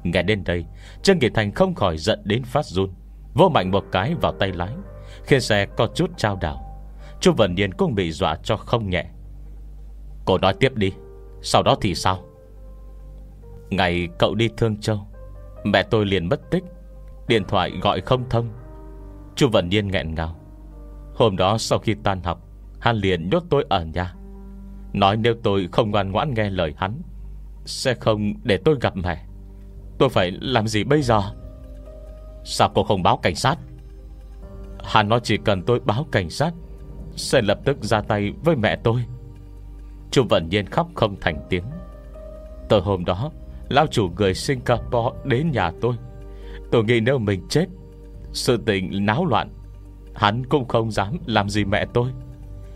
Nghe 0.03 0.23
đến 0.23 0.45
đây, 0.45 0.65
Trương 1.03 1.19
Kỳ 1.19 1.29
Thành 1.35 1.53
không 1.53 1.75
khỏi 1.75 1.99
giận 1.99 2.21
đến 2.25 2.43
phát 2.45 2.67
run. 2.67 2.91
Vô 3.35 3.49
mạnh 3.49 3.71
một 3.71 3.85
cái 3.93 4.15
vào 4.15 4.33
tay 4.33 4.53
lái, 4.53 4.73
Khiến 5.25 5.41
xe 5.41 5.67
có 5.77 5.89
chút 5.95 6.11
trao 6.17 6.39
đảo. 6.41 6.85
Chu 7.21 7.33
Vân 7.33 7.55
Niên 7.55 7.75
cũng 7.75 7.95
bị 7.95 8.13
dọa 8.13 8.37
cho 8.43 8.57
không 8.57 8.91
nhẹ. 8.91 9.05
Cô 10.25 10.39
nói 10.39 10.55
tiếp 10.61 10.75
đi, 10.75 10.93
Sau 11.43 11.63
đó 11.63 11.77
thì 11.81 11.95
sao? 11.95 12.25
Ngày 13.71 14.09
cậu 14.19 14.35
đi 14.35 14.49
Thương 14.57 14.81
Châu 14.81 15.07
Mẹ 15.65 15.83
tôi 15.83 16.07
liền 16.07 16.29
mất 16.29 16.51
tích. 16.51 16.65
Điện 17.29 17.45
thoại 17.49 17.73
gọi 17.83 18.01
không 18.01 18.25
thông. 18.31 18.49
Chu 19.35 19.49
Vân 19.49 19.69
Niên 19.69 19.89
nghẹn 19.89 20.15
ngào. 20.15 20.37
Hôm 21.15 21.37
đó 21.37 21.59
sau 21.59 21.79
khi 21.79 21.95
tan 22.05 22.23
học, 22.23 22.49
Hắn 22.81 22.97
liền 22.97 23.31
nhốt 23.31 23.43
tôi 23.51 23.65
ở 23.69 23.85
nhà. 23.85 24.15
Nói 24.93 25.17
nếu 25.17 25.35
tôi 25.43 25.69
không 25.73 25.91
ngoan 25.91 26.13
ngoãn 26.13 26.35
nghe 26.35 26.51
lời 26.51 26.75
hắn, 26.77 27.03
Sẽ 27.65 27.95
không 27.95 28.35
để 28.43 28.59
tôi 28.65 28.77
gặp 28.81 28.97
mẹ. 28.97 29.25
Tôi 29.99 30.09
phải 30.09 30.31
làm 30.31 30.69
gì 30.69 30.85
bây 30.85 31.03
giờ? 31.03 31.23
Sao 32.45 32.71
cô 32.75 32.85
không 32.85 33.03
báo 33.03 33.17
cảnh 33.17 33.35
sát? 33.35 33.59
Hắn 34.85 35.09
nói 35.09 35.21
chỉ 35.23 35.37
cần 35.37 35.63
tôi 35.63 35.81
báo 35.81 36.07
cảnh 36.13 36.31
sát, 36.31 36.53
Sẽ 37.17 37.43
lập 37.43 37.59
tức 37.65 37.85
ra 37.85 38.01
tay 38.01 38.33
với 38.45 38.57
mẹ 38.57 38.77
tôi. 38.77 39.05
Chu 40.11 40.25
Vận 40.31 40.49
Nhiên 40.49 40.67
khóc 40.67 40.89
không 40.95 41.17
thành 41.21 41.47
tiếng. 41.49 41.65
Từ 42.69 42.81
hôm 42.81 43.05
đó 43.05 43.31
Lão 43.73 43.87
chủ 43.87 44.11
người 44.19 44.35
Singapore 44.35 45.19
đến 45.25 45.51
nhà 45.51 45.71
tôi. 45.81 45.95
Tôi 46.71 46.85
nghĩ 46.85 47.01
nếu 47.01 47.19
mình 47.19 47.47
chết, 47.49 47.67
Sự 48.33 48.57
tình 48.67 49.07
náo 49.07 49.27
loạn, 49.27 49.49
Hắn 50.15 50.47
cũng 50.47 50.69
không 50.69 50.91
dám 50.91 51.19
làm 51.27 51.49
gì 51.49 51.65
mẹ 51.65 51.87
tôi. 51.95 52.11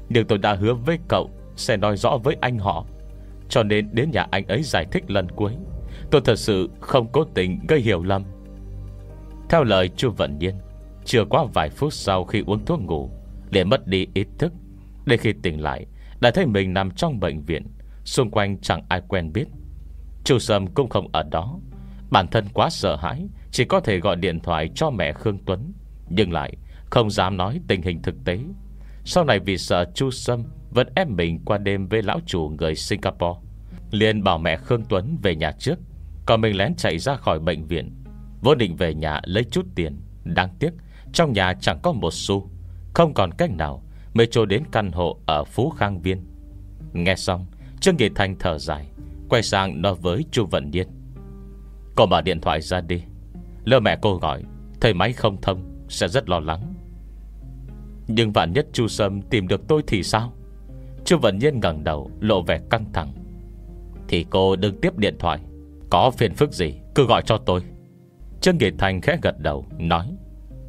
Nhưng 0.09 0.27
tôi 0.27 0.39
đã 0.39 0.55
hứa 0.55 0.75
với 0.75 0.99
cậu 1.09 1.31
Sẽ 1.57 1.77
nói 1.77 1.97
rõ 1.97 2.19
với 2.25 2.37
anh 2.41 2.59
họ. 2.59 2.87
Cho 3.49 3.63
nên 3.63 3.89
đến 3.93 4.11
nhà 4.11 4.27
anh 4.31 4.47
ấy 4.47 4.63
giải 4.63 4.87
thích 4.93 5.11
lần 5.11 5.29
cuối, 5.29 5.53
Tôi 6.11 6.21
thật 6.25 6.39
sự 6.39 6.71
không 6.81 7.09
cố 7.13 7.25
tình 7.35 7.61
gây 7.69 7.81
hiểu 7.81 8.03
lầm. 8.03 8.25
Theo 9.49 9.65
lời 9.65 9.89
chu 9.89 10.11
Vận 10.11 10.39
Nhiên, 10.39 10.55
Chưa 11.05 11.25
qua 11.25 11.45
vài 11.55 11.71
phút 11.71 11.93
sau 11.93 12.25
khi 12.25 12.43
uống 12.47 12.65
thuốc 12.65 12.81
ngủ 12.81 13.11
liền 13.51 13.69
mất 13.69 13.87
đi 13.87 14.07
ý 14.15 14.25
thức 14.39 14.53
Để 15.07 15.17
khi 15.17 15.33
tỉnh 15.43 15.63
lại, 15.63 15.87
Đã 16.21 16.31
thấy 16.31 16.47
mình 16.47 16.75
nằm 16.75 16.91
trong 16.91 17.21
bệnh 17.21 17.43
viện, 17.43 17.67
Xung 18.05 18.31
quanh 18.31 18.59
chẳng 18.61 18.83
ai 18.89 19.03
quen 19.09 19.33
biết. 19.33 19.47
Chu 20.27 20.39
Sâm 20.39 20.67
cũng 20.67 20.89
không 20.89 21.09
ở 21.13 21.23
đó. 21.23 21.59
Bản 22.11 22.27
thân 22.29 22.45
quá 22.55 22.71
sợ 22.71 22.97
hãi, 22.97 23.27
Chỉ 23.51 23.65
có 23.65 23.81
thể 23.81 23.99
gọi 23.99 24.17
điện 24.17 24.41
thoại 24.41 24.71
cho 24.75 24.91
mẹ 24.91 25.13
Khương 25.13 25.39
Tuấn. 25.47 25.73
Nhưng 26.09 26.33
lại 26.33 26.57
không 26.91 27.11
dám 27.11 27.37
nói 27.37 27.61
tình 27.69 27.83
hình 27.83 28.03
thực 28.03 28.15
tế. 28.25 28.39
Sau 29.05 29.25
này 29.25 29.39
vì 29.39 29.59
sợ 29.59 29.85
Chu 29.95 30.11
Sâm 30.11 30.45
Vẫn 30.71 30.89
ép 30.95 31.09
mình 31.09 31.41
qua 31.45 31.59
đêm 31.59 31.89
với 31.89 32.03
lão 32.03 32.21
chủ 32.27 32.53
người 32.59 32.75
Singapore, 32.75 33.41
liền 33.91 34.23
bảo 34.23 34.39
mẹ 34.39 34.57
Khương 34.57 34.85
Tuấn 34.85 35.19
về 35.23 35.37
nhà 35.37 35.53
trước. 35.59 35.79
Còn 36.27 36.41
mình 36.41 36.57
lén 36.57 36.75
chạy 36.75 36.99
ra 36.99 37.17
khỏi 37.17 37.41
bệnh 37.41 37.67
viện. 37.67 38.05
Vô 38.43 38.55
định 38.55 38.77
về 38.77 38.95
nhà 38.95 39.21
lấy 39.25 39.45
chút 39.45 39.67
tiền. 39.75 39.97
Đáng 40.25 40.51
tiếc, 40.59 40.71
Trong 41.13 41.33
nhà 41.33 41.55
chẳng 41.61 41.79
có 41.83 41.93
một 41.93 42.15
xu. 42.15 42.51
Không 42.95 43.15
còn 43.15 43.31
cách 43.33 43.51
nào 43.51 43.83
Mới 44.15 44.27
trôi 44.27 44.47
đến 44.47 44.63
căn 44.73 44.93
hộ 44.93 45.19
ở 45.27 45.45
Phú 45.45 45.71
Khang 45.71 46.01
Viên. 46.03 46.27
Nghe 46.93 47.17
xong, 47.17 47.47
Trương 47.81 47.97
Nghị 47.97 48.09
Thành 48.09 48.37
thở 48.39 48.59
dài. 48.59 48.87
Quay 49.29 49.43
sang 49.43 49.83
nói 49.83 49.95
với 49.95 50.25
Chu 50.31 50.47
Vận 50.47 50.71
Niên. 50.71 50.89
Cô 51.97 52.07
mở 52.07 52.23
điện 52.23 52.41
thoại 52.41 52.61
ra 52.61 52.81
đi. 52.81 53.03
Lỡ 53.65 53.81
mẹ 53.81 53.99
cô 54.03 54.17
gọi, 54.17 54.43
Thầy 54.81 54.95
máy 54.95 55.13
không 55.13 55.41
thông, 55.41 55.87
Sẽ 55.89 56.09
rất 56.09 56.29
lo 56.29 56.41
lắng. 56.41 56.75
Nhưng 58.09 58.33
vạn 58.33 58.53
nhất 58.53 58.67
Chu 58.73 58.89
Sâm 58.89 59.23
tìm 59.23 59.49
được 59.49 59.69
tôi 59.69 59.83
thì 59.87 60.03
sao? 60.03 60.33
Chu 61.05 61.19
Vận 61.19 61.39
Nhiên 61.39 61.61
ngẩng 61.61 61.85
đầu, 61.85 62.11
Lộ 62.21 62.43
vẻ 62.43 62.61
căng 62.71 62.85
thẳng. 62.93 63.13
Thì 64.09 64.27
cô 64.31 64.57
đừng 64.57 64.81
tiếp 64.81 64.99
điện 64.99 65.17
thoại. 65.19 65.41
Có 65.91 66.11
phiền 66.11 66.35
phức 66.35 66.53
gì, 66.53 66.75
cứ 66.95 67.07
gọi 67.07 67.23
cho 67.27 67.39
tôi. 67.39 67.63
Trương 68.41 68.59
Nghị 68.59 68.71
Thành 68.79 69.01
khẽ 69.01 69.19
gật 69.23 69.39
đầu, 69.39 69.67
Nói, 69.79 70.17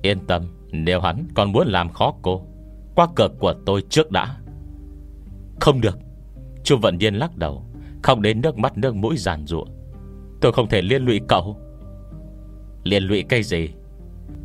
Yên 0.01 0.19
tâm, 0.27 0.43
nếu 0.71 1.01
hắn 1.01 1.27
còn 1.35 1.51
muốn 1.51 1.67
làm 1.67 1.89
khó 1.89 2.13
cô, 2.21 2.45
Qua 2.95 3.07
cửa 3.15 3.29
của 3.39 3.53
tôi 3.65 3.81
trước 3.89 4.11
đã. 4.11 4.37
Không 5.59 5.81
được. 5.81 5.99
Chu 6.63 6.77
Vận 6.77 6.97
Nhiên 6.97 7.15
lắc 7.15 7.37
đầu. 7.37 7.66
Không 8.03 8.21
đến 8.21 8.41
nước 8.41 8.57
mắt 8.57 8.77
nước 8.77 8.95
mũi 8.95 9.17
giàn 9.17 9.45
ruộng 9.47 9.67
Tôi 10.41 10.51
không 10.51 10.69
thể 10.69 10.81
liên 10.81 11.05
lụy 11.05 11.21
cậu. 11.27 11.57
Liên 12.83 13.03
lụy 13.03 13.23
cây 13.29 13.43
gì? 13.43 13.69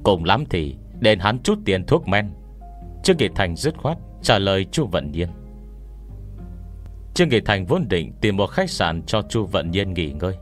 Cùng 0.02 0.24
lắm 0.24 0.44
thì 0.50 0.76
Đền 1.00 1.18
hắn 1.18 1.38
chút 1.42 1.58
tiền 1.64 1.86
thuốc 1.86 2.08
men. 2.08 2.30
Trương 3.02 3.16
Nghị 3.16 3.28
Thành 3.34 3.56
dứt 3.56 3.76
khoát 3.76 3.98
Trả 4.22 4.38
lời 4.38 4.64
Chu 4.64 4.86
Vận 4.86 5.12
Nhiên. 5.12 5.28
Trương 7.14 7.28
Nghị 7.28 7.40
Thành 7.40 7.66
vốn 7.66 7.88
định 7.88 8.12
tìm 8.20 8.36
một 8.36 8.46
khách 8.46 8.70
sạn 8.70 9.02
Cho 9.02 9.22
Chu 9.22 9.44
Vận 9.44 9.70
Nhiên 9.70 9.94
nghỉ 9.94 10.12
ngơi, 10.12 10.36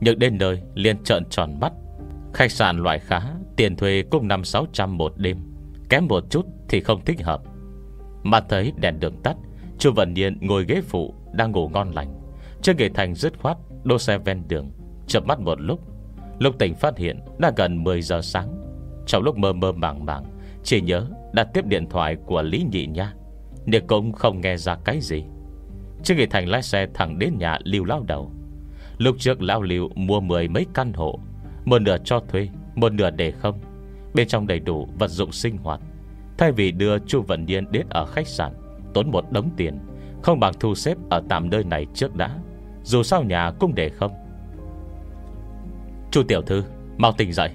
Nhưng 0.00 0.18
đến 0.18 0.38
nơi 0.38 0.62
liền 0.74 1.02
trợn 1.04 1.24
tròn 1.30 1.60
mắt. 1.60 1.72
Khách 2.34 2.50
sạn 2.50 2.78
loại 2.78 2.98
khá, 2.98 3.20
Tiền 3.56 3.76
thuê 3.76 4.02
cũng 4.10 4.28
5-600 4.28 4.88
một 4.88 5.12
đêm, 5.16 5.38
Kém 5.88 6.06
một 6.06 6.24
chút 6.30 6.46
thì 6.68 6.80
không 6.80 7.04
thích 7.04 7.22
hợp. 7.22 7.42
Mà 8.22 8.40
thấy 8.40 8.72
đèn 8.76 9.00
đường 9.00 9.22
tắt, 9.22 9.36
Chu 9.78 9.92
Vận 9.92 10.14
Nhiên 10.14 10.38
ngồi 10.40 10.64
ghế 10.68 10.80
phụ 10.80 11.14
Đang 11.32 11.52
ngủ 11.52 11.68
ngon 11.68 11.90
lành. 11.90 12.17
Trương 12.62 12.76
Kỳ 12.76 12.88
Thành 12.88 13.14
dứt 13.14 13.38
khoát 13.38 13.56
Đô 13.84 13.98
xe 13.98 14.18
ven 14.18 14.42
đường. 14.48 14.70
Chập 15.06 15.26
mắt 15.26 15.40
một 15.40 15.60
lúc 15.60 15.80
lục 16.38 16.58
tỉnh 16.58 16.74
phát 16.74 16.98
hiện 16.98 17.20
đã 17.38 17.52
gần 17.56 17.84
10 17.84 18.02
giờ 18.02 18.20
sáng. 18.22 18.48
Trong 19.06 19.22
lúc 19.22 19.38
mơ 19.38 19.52
mơ 19.52 19.72
màng 19.72 20.06
màng, 20.06 20.24
Chỉ 20.64 20.80
nhớ 20.80 21.06
đã 21.32 21.44
tiếp 21.44 21.66
điện 21.66 21.86
thoại 21.90 22.16
của 22.26 22.42
Lý 22.42 22.66
Nhị 22.72 22.86
Nha. 22.86 23.12
Nhưng 23.66 23.86
cũng 23.86 24.12
không 24.12 24.40
nghe 24.40 24.56
ra 24.56 24.76
cái 24.84 25.00
gì. 25.00 25.24
Trương 26.02 26.16
Kỳ 26.16 26.26
Thành 26.26 26.48
lái 26.48 26.62
xe 26.62 26.86
thẳng 26.94 27.18
đến 27.18 27.38
nhà 27.38 27.58
Lưu 27.64 27.84
Lao 27.84 28.02
Đầu. 28.02 28.32
Lúc 28.98 29.16
trước 29.18 29.42
Lao 29.42 29.62
Lưu 29.62 29.88
mua 29.94 30.20
mười 30.20 30.48
mấy 30.48 30.66
căn 30.74 30.92
hộ, 30.92 31.20
Một 31.64 31.82
nửa 31.82 31.96
cho 32.04 32.20
thuê, 32.28 32.48
Một 32.74 32.92
nửa 32.92 33.10
để 33.10 33.30
không. 33.30 33.58
Bên 34.14 34.28
trong 34.28 34.46
đầy 34.46 34.60
đủ 34.60 34.88
vật 34.98 35.08
dụng 35.08 35.32
sinh 35.32 35.56
hoạt. 35.56 35.80
Thay 36.38 36.52
vì 36.52 36.72
đưa 36.72 36.98
Chu 36.98 37.22
Vận 37.22 37.46
Niên 37.46 37.72
đến 37.72 37.86
ở 37.90 38.06
khách 38.06 38.26
sạn, 38.26 38.52
Tốn 38.94 39.10
một 39.10 39.32
đống 39.32 39.50
tiền, 39.56 39.78
Không 40.22 40.40
bằng 40.40 40.54
thu 40.60 40.74
xếp 40.74 40.96
ở 41.10 41.22
tạm 41.28 41.50
nơi 41.50 41.64
này 41.64 41.86
trước 41.94 42.16
đã. 42.16 42.38
Dù 42.88 43.02
sao 43.02 43.22
nhà 43.22 43.52
cũng 43.58 43.74
để 43.74 43.88
không. 43.88 44.12
Chu 46.10 46.22
Tiểu 46.28 46.42
Thư, 46.42 46.62
Mau 46.96 47.12
tỉnh 47.12 47.32
dậy. 47.32 47.50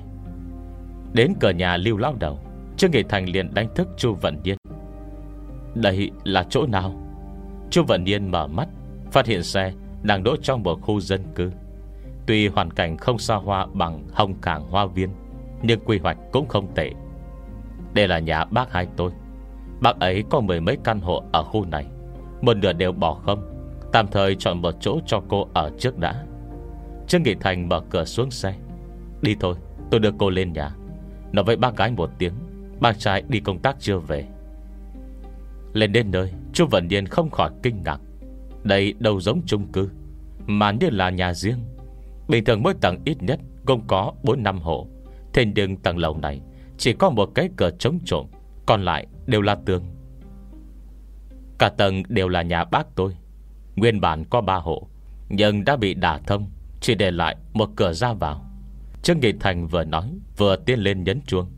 Đến 1.13 1.33
cửa 1.39 1.49
nhà 1.49 1.77
lưu 1.77 1.97
lao 1.97 2.15
đầu, 2.19 2.39
Trương 2.77 2.91
Nghị 2.91 3.03
Thành 3.03 3.29
liền 3.29 3.53
đánh 3.53 3.67
thức 3.75 3.87
Chu 3.97 4.13
Vận 4.13 4.37
Nhiên. 4.43 4.57
Đây 5.75 6.11
là 6.23 6.43
chỗ 6.49 6.65
nào? 6.67 6.93
Chu 7.71 7.83
Vận 7.87 8.03
Nhiên 8.03 8.31
mở 8.31 8.47
mắt, 8.47 8.67
Phát 9.11 9.25
hiện 9.25 9.43
xe 9.43 9.73
đang 10.03 10.23
đỗ 10.23 10.35
trong 10.41 10.63
một 10.63 10.81
khu 10.81 10.99
dân 10.99 11.23
cư. 11.35 11.51
Tuy 12.25 12.47
hoàn 12.47 12.71
cảnh 12.71 12.97
không 12.97 13.19
xa 13.19 13.35
hoa 13.35 13.67
bằng 13.73 14.07
hồng 14.13 14.33
cảng 14.41 14.69
hoa 14.69 14.85
viên, 14.85 15.09
Nhưng 15.61 15.79
quy 15.85 15.99
hoạch 15.99 16.17
cũng 16.31 16.47
không 16.47 16.75
tệ. 16.75 16.91
Đây 17.93 18.07
là 18.07 18.19
nhà 18.19 18.45
bác 18.45 18.71
hai 18.71 18.87
tôi. 18.97 19.11
Bác 19.81 19.99
ấy 19.99 20.23
có 20.29 20.39
mười 20.39 20.61
mấy 20.61 20.77
căn 20.83 20.99
hộ 20.99 21.23
ở 21.31 21.43
khu 21.43 21.65
này. 21.65 21.85
Một 22.41 22.57
nửa 22.57 22.73
đều 22.73 22.91
bỏ 22.91 23.13
không. 23.13 23.52
Tạm 23.93 24.07
thời 24.07 24.35
chọn 24.35 24.61
một 24.61 24.75
chỗ 24.79 24.99
cho 25.05 25.21
cô 25.29 25.47
ở 25.53 25.71
trước 25.79 25.97
đã. 25.97 26.25
Trương 27.07 27.23
Nghị 27.23 27.35
Thành 27.35 27.69
mở 27.69 27.81
cửa 27.89 28.05
xuống 28.05 28.31
xe. 28.31 28.55
Đi 29.21 29.35
thôi 29.39 29.55
tôi 29.91 29.99
đưa 29.99 30.11
cô 30.17 30.29
lên 30.29 30.53
nhà. 30.53 30.75
Nói 31.31 31.45
với 31.45 31.55
bác 31.55 31.77
gái 31.77 31.91
một 31.91 32.09
tiếng 32.17 32.33
Bác 32.79 32.99
trai 32.99 33.23
đi 33.27 33.39
công 33.39 33.59
tác 33.59 33.75
chưa 33.79 33.97
về. 33.97 34.25
Lên 35.73 35.91
đến 35.91 36.11
nơi 36.11 36.33
Chú 36.53 36.65
Vận 36.71 36.87
niên 36.87 37.05
không 37.05 37.29
khỏi 37.29 37.51
kinh 37.63 37.81
ngạc. 37.85 37.99
Đây 38.63 38.93
đâu 38.99 39.19
giống 39.21 39.41
chung 39.45 39.71
cư 39.71 39.89
Mà 40.45 40.71
như 40.71 40.89
là 40.89 41.09
nhà 41.09 41.33
riêng. 41.33 41.59
Bình 42.27 42.45
thường 42.45 42.63
mỗi 42.63 42.73
tầng 42.81 42.97
ít 43.05 43.23
nhất 43.23 43.39
Cũng 43.65 43.87
có 43.87 44.13
4 44.23 44.43
năm 44.43 44.59
hộ. 44.59 44.87
Thế 45.33 45.45
nhưng 45.55 45.77
tầng 45.77 45.97
lầu 45.97 46.17
này 46.17 46.41
Chỉ 46.77 46.93
có 46.93 47.09
một 47.09 47.29
cái 47.35 47.49
cửa 47.57 47.71
trống 47.79 47.99
trộm, 48.05 48.25
Còn 48.65 48.85
lại 48.85 49.07
đều 49.25 49.41
là 49.41 49.55
tường. 49.65 49.83
Cả 51.59 51.69
tầng 51.69 52.03
đều 52.09 52.27
là 52.27 52.41
nhà 52.41 52.65
bác 52.65 52.95
tôi. 52.95 53.15
Nguyên 53.75 54.01
bản 54.01 54.25
có 54.25 54.41
ba 54.41 54.55
hộ, 54.55 54.87
Nhưng 55.29 55.65
đã 55.65 55.75
bị 55.75 55.93
đả 55.93 56.17
thông, 56.27 56.49
Chỉ 56.81 56.95
để 56.95 57.11
lại 57.11 57.35
một 57.53 57.69
cửa 57.75 57.93
ra 57.93 58.13
vào. 58.13 58.45
Trương 59.03 59.19
Nghị 59.19 59.31
Thành 59.39 59.67
vừa 59.67 59.83
nói, 59.83 60.11
Vừa 60.37 60.55
tiến 60.55 60.79
lên 60.79 61.03
nhấn 61.03 61.21
chuông. 61.21 61.51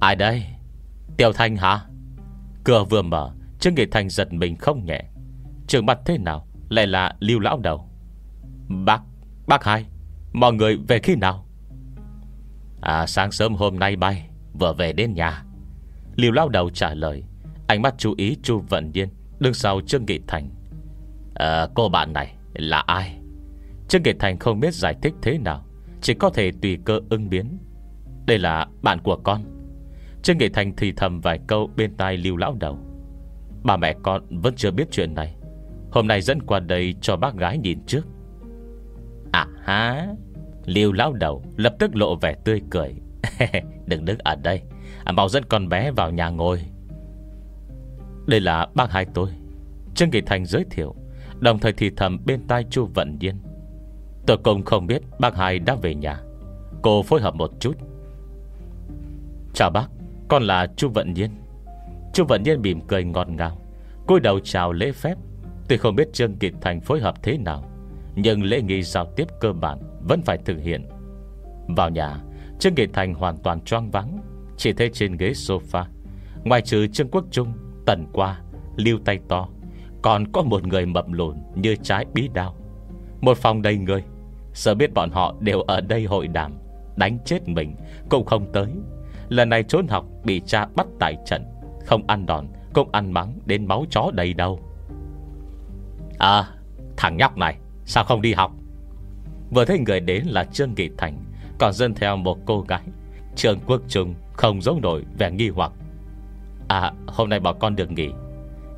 Ai 0.00 0.16
đây? 0.16 0.44
Tiểu 1.16 1.32
Thành 1.32 1.56
hả? 1.56 1.80
Cửa 2.64 2.84
vừa 2.84 3.02
mở, 3.02 3.32
Trương 3.60 3.74
Nghị 3.74 3.86
Thành 3.86 4.08
giật 4.08 4.32
mình 4.32 4.56
không 4.56 4.86
nhẹ. 4.86 5.04
Trường 5.66 5.86
mặt 5.86 5.98
thế 6.04 6.18
nào? 6.18 6.46
Lại 6.68 6.86
là 6.86 7.16
lưu 7.20 7.38
lão 7.40 7.58
đầu. 7.58 7.88
Bác 8.68 9.02
Bác 9.46 9.64
hai, 9.64 9.84
Mọi 10.32 10.52
người 10.52 10.76
về 10.88 10.98
khi 10.98 11.14
nào? 11.16 11.46
À 12.80 13.06
sáng 13.06 13.32
sớm 13.32 13.54
hôm 13.54 13.78
nay 13.78 13.96
bay, 13.96 14.28
Vừa 14.52 14.72
về 14.72 14.92
đến 14.92 15.14
nhà. 15.14 15.42
Lưu 16.16 16.32
lao 16.32 16.48
đầu 16.48 16.70
trả 16.70 16.94
lời, 16.94 17.22
Ánh 17.66 17.82
mắt 17.82 17.94
chú 17.98 18.14
ý 18.16 18.36
Chu 18.42 18.62
Vận 18.68 18.92
Điên 18.92 19.08
Đứng 19.38 19.54
sau 19.54 19.80
Trương 19.86 20.06
Nghị 20.06 20.18
Thành 20.26 20.55
à, 21.38 21.68
Cô 21.74 21.88
bạn 21.88 22.12
này 22.12 22.34
là 22.54 22.78
ai? 22.78 23.18
Trương 23.88 24.02
Nghị 24.02 24.12
Thành 24.18 24.38
không 24.38 24.60
biết 24.60 24.74
giải 24.74 24.94
thích 25.02 25.14
thế 25.22 25.38
nào 25.38 25.64
Chỉ 26.00 26.14
có 26.14 26.30
thể 26.30 26.50
tùy 26.62 26.78
cơ 26.84 27.00
ưng 27.10 27.30
biến. 27.30 27.58
Đây 28.26 28.38
là 28.38 28.66
bạn 28.82 28.98
của 29.02 29.16
con. 29.16 29.42
Trương 30.22 30.38
Nghị 30.38 30.48
Thành 30.48 30.72
thì 30.76 30.92
thầm 30.92 31.20
vài 31.20 31.40
câu 31.46 31.70
Bên 31.76 31.96
tai 31.96 32.16
lưu 32.16 32.36
lão 32.36 32.56
đầu. 32.60 32.78
Bà 33.64 33.76
mẹ 33.76 33.94
con 34.02 34.22
vẫn 34.30 34.54
chưa 34.56 34.70
biết 34.70 34.88
chuyện 34.90 35.14
này. 35.14 35.36
Hôm 35.90 36.06
nay 36.06 36.20
dẫn 36.20 36.42
qua 36.42 36.60
đây 36.60 36.94
cho 37.00 37.16
bác 37.16 37.36
gái 37.36 37.58
nhìn 37.58 37.78
trước. 37.86 38.06
À 39.32 39.46
há 39.64 40.06
Liêu 40.64 40.92
lão 40.92 41.12
đầu 41.12 41.42
lập 41.56 41.74
tức 41.78 41.96
lộ 41.96 42.16
vẻ 42.16 42.34
tươi 42.44 42.60
cười. 42.70 42.94
Đừng 43.86 44.04
đứng 44.04 44.18
ở 44.18 44.34
đây 44.34 44.62
à, 45.04 45.12
Mau 45.12 45.28
dẫn 45.28 45.44
con 45.44 45.68
bé 45.68 45.90
vào 45.90 46.10
nhà 46.10 46.28
ngồi. 46.28 46.62
Đây 48.26 48.40
là 48.40 48.66
bác 48.74 48.90
hai 48.90 49.06
tôi. 49.14 49.30
Trương 49.94 50.10
Kỳ 50.10 50.20
Thành 50.20 50.46
giới 50.46 50.64
thiệu. 50.70 50.94
Đồng 51.40 51.58
thời 51.58 51.72
thì 51.72 51.90
thầm 51.96 52.18
bên 52.24 52.40
tai 52.48 52.64
Chu 52.70 52.88
Vận 52.94 53.18
Nhiên. 53.18 53.36
Tôi 54.26 54.36
cũng 54.44 54.62
không 54.64 54.86
biết 54.86 55.02
bác 55.18 55.36
hai 55.36 55.58
đã 55.58 55.74
về 55.74 55.94
nhà. 55.94 56.20
Cô 56.82 57.02
phối 57.02 57.20
hợp 57.20 57.34
một 57.34 57.50
chút. 57.60 57.76
Chào 59.54 59.70
bác, 59.70 59.86
Con 60.28 60.42
là 60.42 60.66
Chu 60.76 60.88
Vận 60.88 61.14
Nhiên. 61.14 61.30
Chu 62.14 62.24
Vận 62.24 62.42
Nhiên 62.42 62.62
mỉm 62.62 62.80
cười 62.88 63.04
ngọt 63.04 63.28
ngào, 63.28 63.58
cúi 64.06 64.20
đầu 64.20 64.40
chào 64.40 64.72
lễ 64.72 64.92
phép. 64.92 65.14
Tuy 65.68 65.76
không 65.76 65.96
biết 65.96 66.12
Trương 66.12 66.36
Kiệt 66.36 66.52
Thành 66.60 66.80
phối 66.80 67.00
hợp 67.00 67.22
thế 67.22 67.38
nào, 67.38 67.70
Nhưng 68.14 68.42
lễ 68.42 68.62
nghi 68.62 68.82
giao 68.82 69.06
tiếp 69.16 69.26
cơ 69.40 69.52
bản 69.52 69.78
Vẫn 70.08 70.22
phải 70.22 70.38
thực 70.38 70.58
hiện. 70.62 70.86
Vào 71.76 71.90
nhà, 71.90 72.16
Trương 72.58 72.74
Kiệt 72.74 72.90
Thành 72.92 73.14
hoàn 73.14 73.36
toàn 73.36 73.60
choang 73.60 73.90
vắng 73.90 74.18
Chỉ 74.56 74.72
thấy 74.72 74.90
trên 74.92 75.16
ghế 75.16 75.30
sofa, 75.32 75.84
Ngoài 76.44 76.62
trừ 76.62 76.86
Trương 76.86 77.08
Quốc 77.08 77.24
Trung, 77.30 77.52
Tần 77.86 78.06
Qua, 78.12 78.40
Lưu 78.76 78.98
tay 79.04 79.18
to 79.28 79.48
còn 80.06 80.32
có 80.32 80.42
một 80.42 80.66
người 80.66 80.86
mập 80.86 81.12
lùn 81.12 81.36
như 81.54 81.76
trái 81.82 82.06
bí 82.14 82.28
đao. 82.34 82.54
Một 83.20 83.36
phòng 83.36 83.62
đầy 83.62 83.76
người. 83.76 84.02
Sợ 84.52 84.74
biết 84.74 84.94
bọn 84.94 85.10
họ 85.10 85.34
đều 85.40 85.60
ở 85.60 85.80
đây 85.80 86.04
hội 86.04 86.28
đàm, 86.28 86.52
Đánh 86.96 87.18
chết 87.24 87.48
mình, 87.48 87.76
Cũng 88.08 88.24
không 88.24 88.52
tới. 88.52 88.66
Lần 89.28 89.48
này 89.48 89.62
trốn 89.62 89.88
học 89.88 90.04
bị 90.24 90.42
cha 90.46 90.66
bắt 90.76 90.86
tại 91.00 91.16
trận. 91.26 91.44
Không 91.86 92.06
ăn 92.06 92.26
đòn, 92.26 92.46
Cũng 92.74 92.88
ăn 92.92 93.12
mắng 93.12 93.38
đến 93.46 93.66
máu 93.66 93.84
chó 93.90 94.10
đầy 94.14 94.34
đâu 94.34 94.60
À 96.18 96.48
thằng 96.96 97.16
nhóc 97.16 97.36
này, 97.36 97.58
Sao 97.84 98.04
không 98.04 98.22
đi 98.22 98.32
học? 98.32 98.52
Vừa 99.50 99.64
thấy 99.64 99.78
người 99.78 100.00
đến 100.00 100.24
là 100.26 100.44
Trương 100.44 100.74
Nghị 100.74 100.88
Thành, 100.98 101.18
Còn 101.58 101.72
dân 101.72 101.94
theo 101.94 102.16
một 102.16 102.38
cô 102.46 102.60
gái. 102.60 102.82
Trương 103.36 103.58
Quốc 103.66 103.82
Trung 103.88 104.14
không 104.32 104.62
giấu 104.62 104.78
nổi 104.82 105.04
vẻ 105.18 105.30
nghi 105.30 105.48
hoặc. 105.48 105.72
À 106.68 106.92
hôm 107.06 107.28
nay 107.28 107.40
bọn 107.40 107.56
con 107.60 107.76
được 107.76 107.90
nghỉ. 107.90 108.08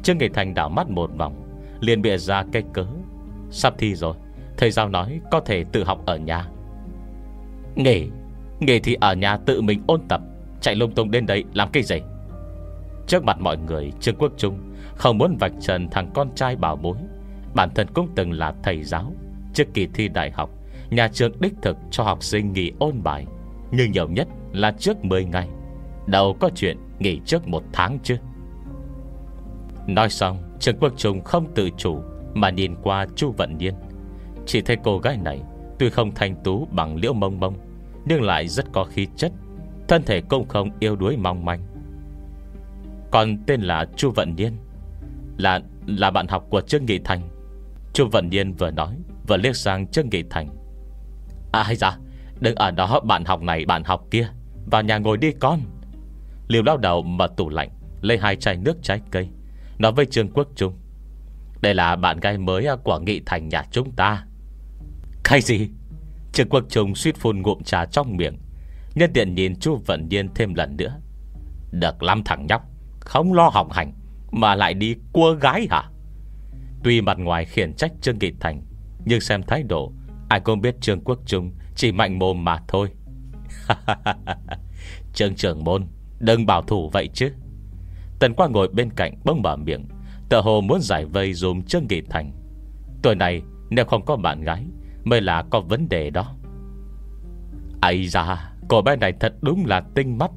Trương 0.02 0.18
Nghị 0.18 0.28
Thành 0.28 0.54
đảo 0.54 0.68
mắt 0.68 0.90
một 0.90 1.10
vòng, 1.18 1.42
liền 1.80 2.02
bịa 2.02 2.16
ra 2.16 2.44
cái 2.52 2.62
cớ. 2.72 2.84
Sắp 3.50 3.74
thi 3.78 3.94
rồi, 3.94 4.14
Thầy 4.56 4.70
giáo 4.70 4.88
nói 4.88 5.20
có 5.30 5.40
thể 5.40 5.64
tự 5.72 5.84
học 5.84 6.06
ở 6.06 6.16
nhà. 6.16 6.48
Nghỉ 7.76 8.08
Nghỉ 8.60 8.80
thì 8.80 8.96
ở 9.00 9.14
nhà 9.14 9.36
tự 9.36 9.60
mình 9.60 9.82
ôn 9.86 10.00
tập, 10.08 10.20
Chạy 10.60 10.74
lung 10.74 10.92
tung 10.92 11.10
đến 11.10 11.26
đây 11.26 11.44
làm 11.52 11.68
cái 11.72 11.82
gì? 11.82 11.96
Trước 13.06 13.24
mặt 13.24 13.40
mọi 13.40 13.56
người, 13.58 13.92
Trương 14.00 14.16
Quốc 14.16 14.32
Trung 14.36 14.58
Không 14.96 15.18
muốn 15.18 15.36
vạch 15.40 15.52
trần 15.60 15.88
thằng 15.90 16.10
con 16.14 16.34
trai 16.34 16.56
bảo 16.56 16.76
bối. 16.76 16.96
Bản 17.54 17.70
thân 17.74 17.86
cũng 17.94 18.08
từng 18.14 18.32
là 18.32 18.54
thầy 18.62 18.84
giáo. 18.84 19.12
Trước 19.54 19.64
kỳ 19.74 19.88
thi 19.94 20.08
đại 20.08 20.30
học, 20.30 20.50
Nhà 20.90 21.08
trường 21.08 21.40
đích 21.40 21.54
thực 21.62 21.76
cho 21.90 22.04
học 22.04 22.22
sinh 22.22 22.52
nghỉ 22.52 22.72
ôn 22.78 23.02
bài, 23.02 23.26
Nhưng 23.70 23.90
nhiều 23.92 24.08
nhất 24.08 24.28
là 24.52 24.72
trước 24.78 25.04
10 25.04 25.24
ngày. 25.24 25.48
Đâu 26.06 26.36
có 26.40 26.50
chuyện 26.54 26.76
nghỉ 26.98 27.20
trước 27.24 27.48
một 27.48 27.62
tháng 27.72 27.98
chứ. 28.02 28.16
Nói 29.88 30.10
xong 30.10 30.56
Trương 30.60 30.78
Quốc 30.80 30.92
Trung 30.96 31.24
không 31.24 31.54
tự 31.54 31.70
chủ 31.76 32.02
Mà 32.34 32.50
nhìn 32.50 32.74
qua 32.82 33.06
Chu 33.16 33.34
Vận 33.36 33.58
niên. 33.58 33.74
Chỉ 34.46 34.60
thấy 34.60 34.76
cô 34.84 34.98
gái 34.98 35.16
này 35.16 35.42
Tuy 35.78 35.90
không 35.90 36.14
thanh 36.14 36.36
tú 36.44 36.68
bằng 36.70 36.96
liễu 36.96 37.12
mông 37.12 37.40
mông 37.40 37.54
Nhưng 38.04 38.22
lại 38.22 38.48
rất 38.48 38.66
có 38.72 38.84
khí 38.84 39.06
chất 39.16 39.32
Thân 39.88 40.02
thể 40.02 40.20
cũng 40.20 40.48
không 40.48 40.70
yêu 40.80 40.96
đuối 40.96 41.16
mong 41.16 41.44
manh. 41.44 41.60
Còn 43.10 43.38
tên 43.46 43.60
là 43.60 43.86
Chu 43.96 44.10
Vận 44.10 44.34
niên, 44.36 44.52
Là 45.38 45.60
là 45.86 46.10
bạn 46.10 46.26
học 46.28 46.46
của 46.50 46.60
Trương 46.60 46.86
Nghị 46.86 46.98
Thành. 46.98 47.28
Chu 47.92 48.08
Vận 48.12 48.28
niên 48.30 48.52
vừa 48.52 48.70
nói 48.70 48.96
Vừa 49.28 49.36
liếc 49.36 49.56
sang 49.56 49.86
Trương 49.86 50.08
Nghị 50.08 50.22
Thành. 50.30 50.48
À 51.52 51.62
hay 51.62 51.76
dạ 51.76 51.98
Đừng 52.40 52.54
ở 52.54 52.70
đó 52.70 53.00
bạn 53.00 53.24
học 53.24 53.42
này 53.42 53.64
bạn 53.64 53.84
học 53.84 54.04
kia 54.10 54.28
Vào 54.70 54.82
nhà 54.82 54.98
ngồi 54.98 55.18
đi 55.18 55.32
con. 55.32 55.60
Liều 56.48 56.62
lao 56.62 56.76
đầu 56.76 57.02
mở 57.02 57.28
tủ 57.36 57.48
lạnh 57.48 57.70
Lấy 58.00 58.18
hai 58.18 58.36
chai 58.36 58.56
nước 58.56 58.76
trái 58.82 59.00
cây. 59.10 59.28
Nói 59.78 59.92
với 59.92 60.06
Trương 60.06 60.30
Quốc 60.32 60.48
Trung, 60.56 60.78
Đây 61.60 61.74
là 61.74 61.96
bạn 61.96 62.20
gái 62.20 62.38
mới 62.38 62.66
của 62.84 62.98
Nghị 62.98 63.20
Thành 63.26 63.48
nhà 63.48 63.62
chúng 63.70 63.92
ta. 63.92 64.24
Cái 65.24 65.40
gì? 65.40 65.68
Trương 66.32 66.48
Quốc 66.48 66.64
Trung 66.68 66.94
suýt 66.94 67.16
phun 67.16 67.42
ngụm 67.42 67.62
trà 67.62 67.84
trong 67.86 68.16
miệng. 68.16 68.38
Nhân 68.94 69.10
tiện 69.14 69.34
nhìn 69.34 69.60
chú 69.60 69.76
Vận 69.86 70.08
Nhiên 70.08 70.28
thêm 70.34 70.54
lần 70.54 70.76
nữa. 70.76 71.00
Được 71.72 72.02
lắm 72.02 72.22
thằng 72.24 72.46
nhóc, 72.46 72.62
Không 73.00 73.32
lo 73.32 73.48
hỏng 73.48 73.70
hành, 73.72 73.92
Mà 74.30 74.54
lại 74.54 74.74
đi 74.74 74.94
cua 75.12 75.32
gái 75.32 75.66
hả? 75.70 75.90
Tuy 76.84 77.00
mặt 77.00 77.18
ngoài 77.18 77.44
khiển 77.44 77.72
trách 77.74 77.92
Trương 78.00 78.18
Nghị 78.18 78.32
Thành, 78.40 78.62
Nhưng 79.04 79.20
xem 79.20 79.42
thái 79.42 79.62
độ, 79.62 79.92
Ai 80.28 80.40
cũng 80.40 80.60
biết 80.60 80.80
Trương 80.80 81.00
Quốc 81.00 81.18
Trung 81.26 81.52
Chỉ 81.74 81.92
mạnh 81.92 82.18
mồm 82.18 82.44
mà 82.44 82.58
thôi. 82.68 82.88
Trương 85.14 85.34
trưởng 85.34 85.64
môn, 85.64 85.86
Đừng 86.18 86.46
bảo 86.46 86.62
thủ 86.62 86.90
vậy 86.92 87.08
chứ. 87.14 87.32
Tần 88.18 88.34
Quang 88.34 88.52
ngồi 88.52 88.68
bên 88.68 88.90
cạnh 88.90 89.14
bông 89.24 89.42
mở 89.42 89.56
miệng. 89.56 89.84
Tờ 90.28 90.40
hồ 90.40 90.60
muốn 90.60 90.80
giải 90.80 91.04
vây 91.04 91.34
dùm 91.34 91.62
Trương 91.62 91.86
Nghị 91.88 92.00
Thành. 92.00 92.32
Tuổi 93.02 93.14
này, 93.14 93.42
nếu 93.70 93.84
không 93.84 94.04
có 94.04 94.16
bạn 94.16 94.40
gái, 94.44 94.64
Mới 95.04 95.20
là 95.20 95.42
có 95.50 95.60
vấn 95.60 95.88
đề 95.88 96.10
đó. 96.10 96.34
Ấy 97.80 98.06
ra 98.06 98.52
Cô 98.68 98.82
bé 98.82 98.96
này 98.96 99.12
thật 99.20 99.34
đúng 99.40 99.66
là 99.66 99.82
tinh 99.94 100.18
mắt. 100.18 100.30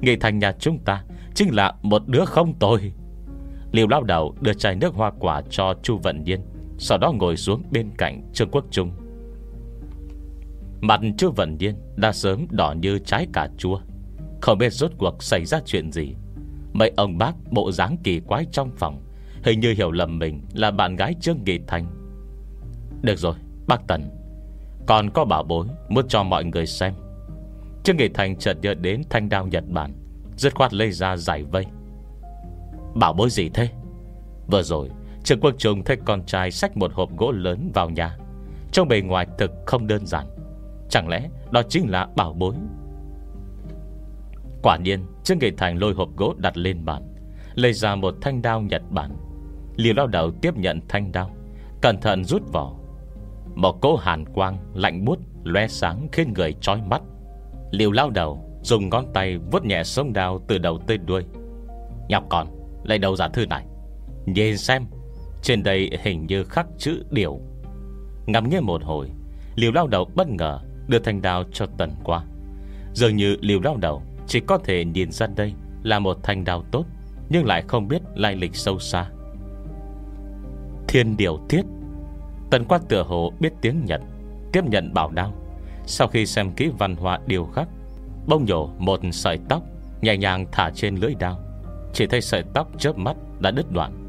Nghị 0.00 0.16
Thành 0.16 0.38
nhà 0.38 0.52
chúng 0.52 0.78
ta 0.78 1.04
Chính 1.34 1.54
là 1.54 1.74
một 1.82 2.02
đứa 2.06 2.24
không 2.24 2.58
tồi. 2.58 2.92
Liều 3.72 3.88
lao 3.88 4.02
đầu 4.02 4.34
đưa 4.40 4.52
chai 4.52 4.74
nước 4.74 4.94
hoa 4.94 5.12
quả 5.20 5.42
cho 5.50 5.74
Chu 5.82 5.96
Vận 5.96 6.24
Nhiên, 6.24 6.40
Sau 6.78 6.98
đó 6.98 7.12
ngồi 7.12 7.36
xuống 7.36 7.62
bên 7.70 7.90
cạnh 7.98 8.30
Trương 8.32 8.50
Quốc 8.50 8.64
Trung. 8.70 8.90
Mặt 10.80 11.00
Chu 11.18 11.30
Vận 11.30 11.56
Nhiên 11.58 11.74
Đã 11.96 12.12
sớm 12.12 12.46
đỏ 12.50 12.74
như 12.80 12.98
trái 12.98 13.26
cà 13.32 13.48
chua. 13.58 13.80
Không 14.40 14.58
biết 14.58 14.72
rốt 14.72 14.90
cuộc 14.98 15.22
xảy 15.22 15.44
ra 15.44 15.60
chuyện 15.66 15.92
gì. 15.92 16.14
Mấy 16.72 16.92
ông 16.96 17.18
bác 17.18 17.32
bộ 17.50 17.72
dáng 17.72 17.96
kỳ 18.04 18.20
quái 18.20 18.44
trong 18.52 18.70
phòng, 18.76 19.02
Hình 19.42 19.60
như 19.60 19.74
hiểu 19.76 19.90
lầm 19.90 20.18
mình 20.18 20.42
Là 20.54 20.70
bạn 20.70 20.96
gái 20.96 21.14
Trương 21.20 21.44
Nghị 21.44 21.58
Thành. 21.66 21.86
Được 23.02 23.18
rồi, 23.18 23.34
bác 23.66 23.86
Tần, 23.86 24.10
Còn 24.86 25.10
có 25.10 25.24
bảo 25.24 25.42
bối 25.42 25.66
Muốn 25.88 26.08
cho 26.08 26.22
mọi 26.22 26.44
người 26.44 26.66
xem. 26.66 26.94
Trương 27.84 27.96
Nghị 27.96 28.08
Thành 28.08 28.36
chợt 28.36 28.56
nhớ 28.62 28.74
đến 28.74 29.02
thanh 29.10 29.28
đao 29.28 29.46
Nhật 29.46 29.64
Bản, 29.68 29.92
dứt 30.36 30.54
khoát 30.54 30.74
lây 30.74 30.92
ra 30.92 31.16
giải 31.16 31.42
vây. 31.42 31.66
Bảo 32.94 33.12
bối 33.12 33.30
gì 33.30 33.48
thế? 33.48 33.68
Vừa 34.46 34.62
rồi, 34.62 34.88
Trương 35.24 35.40
Quốc 35.40 35.54
Trung 35.58 35.84
thấy 35.84 35.96
con 36.04 36.26
trai 36.26 36.50
xách 36.50 36.76
một 36.76 36.92
hộp 36.94 37.16
gỗ 37.16 37.32
lớn 37.32 37.70
vào 37.74 37.90
nhà. 37.90 38.18
Trong 38.72 38.88
bề 38.88 39.00
ngoài 39.00 39.26
thực 39.38 39.50
không 39.66 39.86
đơn 39.86 40.06
giản. 40.06 40.26
Chẳng 40.90 41.08
lẽ 41.08 41.28
đó 41.50 41.62
chính 41.68 41.90
là 41.90 42.08
bảo 42.16 42.32
bối 42.32 42.54
Quả 44.62 44.76
nhiên 44.76 45.06
Trương 45.24 45.38
Nghị 45.38 45.50
Thành 45.50 45.78
lôi 45.78 45.94
hộp 45.94 46.08
gỗ 46.16 46.34
đặt 46.38 46.56
lên 46.56 46.84
bàn, 46.84 47.02
Lấy 47.54 47.72
ra 47.72 47.94
một 47.94 48.14
thanh 48.20 48.42
đao 48.42 48.60
Nhật 48.60 48.82
Bản. 48.90 49.16
Liều 49.76 49.94
lao 49.94 50.06
đầu 50.06 50.30
tiếp 50.30 50.56
nhận 50.56 50.80
thanh 50.88 51.12
đao, 51.12 51.30
Cẩn 51.82 52.00
thận 52.00 52.24
rút 52.24 52.52
vỏ 52.52 52.74
Một 53.54 53.80
cỗ 53.80 53.96
hàn 53.96 54.24
quang 54.24 54.58
lạnh 54.74 55.04
bút 55.04 55.18
Loe 55.44 55.68
sáng 55.68 56.08
khiến 56.12 56.32
người 56.32 56.54
trói 56.60 56.82
mắt. 56.82 57.02
Liều 57.70 57.92
lao 57.92 58.10
đầu 58.10 58.44
Dùng 58.62 58.88
ngón 58.88 59.12
tay 59.14 59.38
vuốt 59.52 59.64
nhẹ 59.64 59.84
sông 59.84 60.12
đao 60.12 60.40
từ 60.48 60.58
đầu 60.58 60.78
tới 60.86 60.98
đuôi. 60.98 61.24
Nhọc 62.08 62.24
còn 62.30 62.46
Lấy 62.84 62.98
đầu 62.98 63.16
giả 63.16 63.28
thư 63.28 63.46
này? 63.46 63.66
Nhìn 64.26 64.56
xem, 64.56 64.86
Trên 65.42 65.62
đây 65.62 65.90
hình 66.02 66.26
như 66.26 66.44
khắc 66.44 66.66
chữ 66.78 67.04
điều. 67.10 67.40
Ngắm 68.26 68.50
nghe 68.50 68.60
một 68.60 68.82
hồi, 68.84 69.10
Liều 69.54 69.72
lao 69.72 69.86
đầu 69.86 70.10
bất 70.14 70.28
ngờ 70.28 70.60
Đưa 70.88 70.98
thanh 70.98 71.22
đao 71.22 71.44
cho 71.52 71.66
tần 71.78 71.90
qua. 72.04 72.24
Dường 72.92 73.16
như 73.16 73.36
liều 73.40 73.60
lao 73.60 73.76
đầu 73.76 74.02
chỉ 74.28 74.40
có 74.40 74.58
thể 74.58 74.84
nhìn 74.84 75.12
ra 75.12 75.26
đây 75.36 75.54
Là 75.82 75.98
một 75.98 76.16
thanh 76.22 76.44
đao 76.44 76.62
tốt, 76.70 76.84
Nhưng 77.28 77.46
lại 77.46 77.62
không 77.68 77.88
biết 77.88 78.02
lai 78.14 78.36
lịch 78.36 78.56
sâu 78.56 78.78
xa. 78.78 79.10
Thiên 80.88 81.16
điều 81.16 81.38
thiết 81.48 81.62
Tần 82.50 82.64
quát 82.64 82.88
tựa 82.88 83.02
hồ 83.02 83.32
biết 83.40 83.52
tiếng 83.60 83.84
Nhật, 83.84 84.00
Tiếp 84.52 84.64
nhận 84.64 84.94
bảo 84.94 85.10
đao. 85.10 85.34
Sau 85.86 86.08
khi 86.08 86.26
xem 86.26 86.52
kỹ 86.52 86.70
văn 86.78 86.96
hóa 86.96 87.18
điều 87.26 87.46
khắc 87.46 87.68
Bông 88.26 88.44
nhổ 88.44 88.70
một 88.78 89.00
sợi 89.12 89.38
tóc, 89.48 89.62
Nhẹ 90.02 90.16
nhàng 90.16 90.46
thả 90.52 90.70
trên 90.74 90.96
lưỡi 90.96 91.14
đao. 91.14 91.40
Chỉ 91.92 92.06
thấy 92.06 92.20
sợi 92.20 92.42
tóc 92.54 92.68
chớp 92.78 92.98
mắt 92.98 93.16
đã 93.40 93.50
đứt 93.50 93.72
đoạn. 93.72 94.04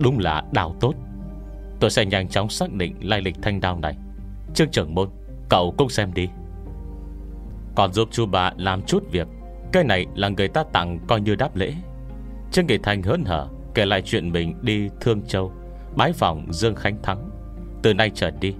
Đúng 0.00 0.18
là 0.18 0.42
đào 0.52 0.76
tốt. 0.80 0.94
Tôi 1.80 1.90
sẽ 1.90 2.04
nhanh 2.04 2.28
chóng 2.28 2.48
xác 2.48 2.72
định 2.72 2.94
lai 3.00 3.20
lịch 3.20 3.36
thanh 3.42 3.60
đao 3.60 3.78
này. 3.78 3.96
Trương 4.54 4.70
trưởng 4.70 4.94
môn, 4.94 5.08
Cậu 5.48 5.74
cũng 5.78 5.88
xem 5.88 6.14
đi. 6.14 6.28
Còn 7.74 7.92
giúp 7.92 8.08
chú 8.12 8.26
bà 8.26 8.52
làm 8.56 8.82
chút 8.82 9.04
việc. 9.10 9.28
Cái 9.72 9.84
này 9.84 10.06
là 10.14 10.28
người 10.28 10.48
ta 10.48 10.64
tặng 10.72 10.98
coi 11.08 11.20
như 11.20 11.34
đáp 11.34 11.56
lễ. 11.56 11.74
Trương 12.52 12.66
Nghị 12.66 12.78
Thành 12.78 13.02
hớn 13.02 13.24
hở 13.24 13.48
Kể 13.74 13.84
lại 13.84 14.02
chuyện 14.02 14.32
mình 14.32 14.54
đi 14.62 14.88
Thương 15.00 15.22
Châu, 15.22 15.52
Bái 15.96 16.12
phòng 16.12 16.46
Dương 16.52 16.74
Khánh 16.74 17.02
Thắng. 17.02 17.30
Từ 17.82 17.94
nay 17.94 18.10
trở 18.14 18.30
đi, 18.30 18.54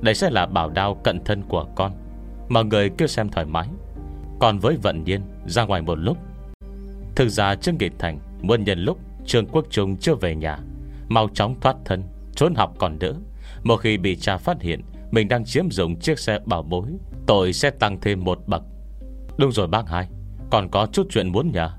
Đây 0.00 0.14
sẽ 0.14 0.30
là 0.30 0.46
bảo 0.46 0.70
đao 0.70 0.94
cận 0.94 1.24
thân 1.24 1.42
của 1.48 1.66
con, 1.74 1.92
Mà 2.48 2.62
người 2.62 2.90
kêu 2.98 3.08
xem 3.08 3.28
thoải 3.28 3.46
mái. 3.46 3.68
Còn 4.40 4.58
với 4.58 4.76
vận 4.76 5.04
nhiên, 5.04 5.20
ra 5.46 5.64
ngoài 5.64 5.82
một 5.82 5.98
lúc. 5.98 6.18
Thực 7.16 7.28
ra 7.28 7.54
Trương 7.54 7.78
Nghị 7.78 7.88
Thành 7.98 8.18
Muốn 8.42 8.64
nhân 8.64 8.78
lúc 8.78 8.98
Trương 9.26 9.46
Quốc 9.46 9.66
Trung 9.70 9.96
chưa 9.96 10.14
về 10.14 10.34
nhà, 10.34 10.58
Mau 11.08 11.28
chóng 11.34 11.60
thoát 11.60 11.76
thân, 11.84 12.02
Trốn 12.36 12.54
học 12.54 12.74
còn 12.78 12.98
đỡ. 12.98 13.14
Một 13.62 13.76
khi 13.76 13.98
bị 13.98 14.16
cha 14.16 14.36
phát 14.36 14.62
hiện 14.62 14.80
Mình 15.10 15.28
đang 15.28 15.44
chiếm 15.44 15.70
dụng 15.70 15.96
chiếc 15.96 16.18
xe 16.18 16.38
bảo 16.46 16.62
bối, 16.62 16.86
Tội 17.26 17.52
sẽ 17.52 17.70
tăng 17.70 18.00
thêm 18.00 18.24
một 18.24 18.38
bậc. 18.46 18.62
Đúng 19.38 19.52
rồi 19.52 19.68
bác 19.68 19.88
hai. 19.88 20.08
Còn 20.52 20.68
có 20.70 20.86
chút 20.92 21.06
chuyện 21.10 21.28
muốn 21.28 21.52
nhờ. 21.52 21.70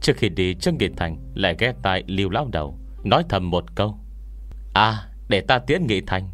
Trước 0.00 0.16
khi 0.16 0.28
đi, 0.28 0.54
Trương 0.54 0.78
Nghị 0.78 0.88
Thành 0.96 1.16
Lại 1.34 1.56
ghé 1.58 1.72
tai 1.82 2.04
Liêu 2.06 2.30
Lao 2.30 2.48
Đầu, 2.52 2.78
Nói 3.04 3.24
thầm 3.28 3.50
một 3.50 3.64
câu. 3.74 3.98
À 4.74 5.08
để 5.28 5.40
ta 5.40 5.58
tiễn 5.58 5.86
Nghị 5.86 6.00
Thành. 6.06 6.28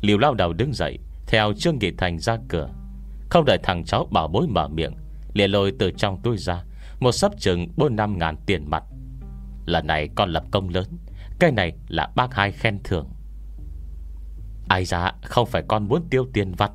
Liêu 0.00 0.18
Lao 0.18 0.34
Đầu 0.34 0.52
đứng 0.52 0.72
dậy, 0.72 0.98
Theo 1.26 1.52
Trương 1.52 1.78
Nghị 1.78 1.90
Thành 1.98 2.18
ra 2.18 2.36
cửa. 2.48 2.68
Không 3.30 3.44
đợi 3.44 3.58
thằng 3.62 3.84
cháu 3.84 4.08
bảo 4.10 4.28
bối 4.28 4.46
mở 4.48 4.68
miệng, 4.68 4.94
liền 5.34 5.50
lôi 5.50 5.72
từ 5.78 5.90
trong 5.90 6.20
túi 6.22 6.36
ra, 6.36 6.64
Một 7.00 7.12
sắp 7.12 7.32
chừng 7.38 7.68
4 7.76 7.96
năm 7.96 8.18
ngàn 8.18 8.36
tiền 8.46 8.70
mặt. 8.70 8.84
Lần 9.66 9.86
này 9.86 10.08
con 10.14 10.30
lập 10.30 10.44
công 10.50 10.68
lớn, 10.68 10.86
Cái 11.38 11.52
này 11.52 11.72
là 11.88 12.10
bác 12.16 12.34
hai 12.34 12.52
khen 12.52 12.78
thưởng. 12.84 13.08
Ai 14.68 14.84
ra, 14.84 15.12
không 15.22 15.46
phải 15.46 15.62
con 15.68 15.88
muốn 15.88 16.08
tiêu 16.10 16.26
tiền 16.32 16.52
vặt. 16.52 16.72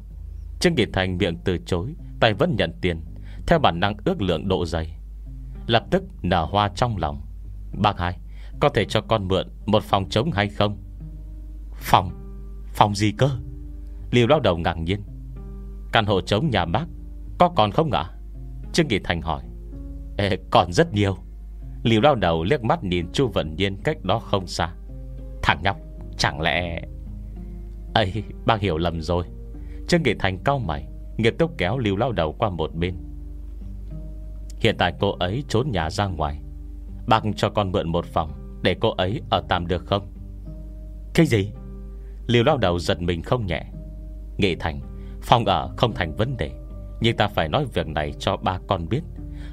Trương 0.59 0.75
Nghị 0.75 0.85
Thành 0.93 1.17
miệng 1.17 1.37
từ 1.45 1.57
chối, 1.65 1.93
Tay 2.19 2.33
vẫn 2.33 2.55
nhận 2.57 2.71
tiền. 2.81 3.01
Theo 3.49 3.59
bản 3.59 3.79
năng 3.79 3.95
ước 4.05 4.21
lượng 4.21 4.47
độ 4.47 4.65
dày 4.65 4.97
Lập 5.67 5.85
tức 5.91 6.03
nở 6.21 6.45
hoa 6.45 6.69
trong 6.75 6.97
lòng. 6.97 7.21
Bác 7.81 7.99
hai 7.99 8.19
Có 8.59 8.69
thể 8.69 8.85
cho 8.85 9.01
con 9.01 9.27
mượn 9.27 9.47
một 9.65 9.83
phòng 9.83 10.09
trống 10.09 10.31
hay 10.31 10.49
không? 10.49 10.77
Phòng? 11.73 12.09
Phòng 12.73 12.95
gì 12.95 13.11
cơ? 13.11 13.29
Liêu 14.11 14.27
lao 14.27 14.39
đầu 14.39 14.57
ngạc 14.57 14.77
nhiên. 14.77 15.03
Căn 15.91 16.05
hộ 16.05 16.21
trống 16.21 16.49
nhà 16.49 16.65
bác 16.65 16.85
Có 17.39 17.49
còn 17.55 17.71
không 17.71 17.91
ạ? 17.91 18.11
Trương 18.73 18.87
Nghị 18.87 18.99
Thành 19.03 19.21
hỏi. 19.21 19.43
Ê, 20.17 20.37
Còn 20.51 20.73
rất 20.73 20.93
nhiều. 20.93 21.17
Liêu 21.83 22.01
lao 22.01 22.15
đầu 22.15 22.43
liếc 22.43 22.63
mắt 22.63 22.83
nhìn 22.83 23.11
Chu 23.13 23.27
Vận 23.27 23.55
Nhiên 23.55 23.77
cách 23.83 23.97
đó 24.03 24.19
không 24.19 24.47
xa. 24.47 24.73
Thằng 25.43 25.59
nhóc 25.63 25.77
Chẳng 26.17 26.41
lẽ 26.41 26.81
ấy 27.93 28.23
bác 28.45 28.61
hiểu 28.61 28.77
lầm 28.77 29.01
rồi. 29.01 29.25
Trương 29.87 30.03
Nghị 30.03 30.13
Thành 30.19 30.43
cao 30.43 30.59
mày 30.59 30.87
Nghiệp 31.17 31.33
tốc 31.39 31.51
kéo 31.57 31.77
Liêu 31.77 31.95
lao 31.95 32.11
đầu 32.11 32.35
qua 32.39 32.49
một 32.49 32.75
bên. 32.75 33.08
Hiện 34.59 34.75
tại 34.77 34.93
cô 34.99 35.11
ấy 35.19 35.43
trốn 35.47 35.71
nhà 35.71 35.89
ra 35.89 36.05
ngoài. 36.05 36.39
Bác 37.07 37.23
cho 37.35 37.49
con 37.49 37.71
mượn 37.71 37.89
một 37.89 38.05
phòng 38.05 38.31
Để 38.63 38.75
cô 38.79 38.89
ấy 38.89 39.21
ở 39.29 39.43
tạm 39.49 39.67
được 39.67 39.85
không? 39.85 40.11
Cái 41.13 41.25
gì? 41.25 41.51
Liêu 42.27 42.43
lao 42.43 42.57
đầu 42.57 42.79
giật 42.79 43.01
mình 43.01 43.21
không 43.21 43.45
nhẹ. 43.45 43.65
Nghị 44.37 44.55
Thành 44.55 44.79
Phòng 45.21 45.45
ở 45.45 45.69
không 45.77 45.93
thành 45.93 46.15
vấn 46.15 46.37
đề 46.37 46.51
Nhưng 47.01 47.17
ta 47.17 47.27
phải 47.27 47.49
nói 47.49 47.65
việc 47.73 47.87
này 47.87 48.13
cho 48.19 48.37
ba 48.37 48.59
con 48.67 48.89
biết. 48.89 49.01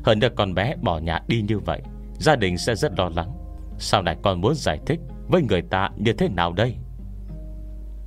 Hơn 0.04 0.18
nữa 0.18 0.28
con 0.36 0.54
bé 0.54 0.74
bỏ 0.82 0.98
nhà 0.98 1.20
đi 1.28 1.42
như 1.42 1.58
vậy 1.58 1.82
Gia 2.18 2.36
đình 2.36 2.58
sẽ 2.58 2.74
rất 2.74 2.98
lo 2.98 3.08
lắng. 3.16 3.32
Sau 3.78 4.02
này 4.02 4.16
con 4.22 4.40
muốn 4.40 4.54
giải 4.54 4.80
thích 4.86 5.00
Với 5.28 5.42
người 5.42 5.62
ta 5.62 5.90
như 5.96 6.12
thế 6.12 6.28
nào 6.28 6.52
đây? 6.52 6.76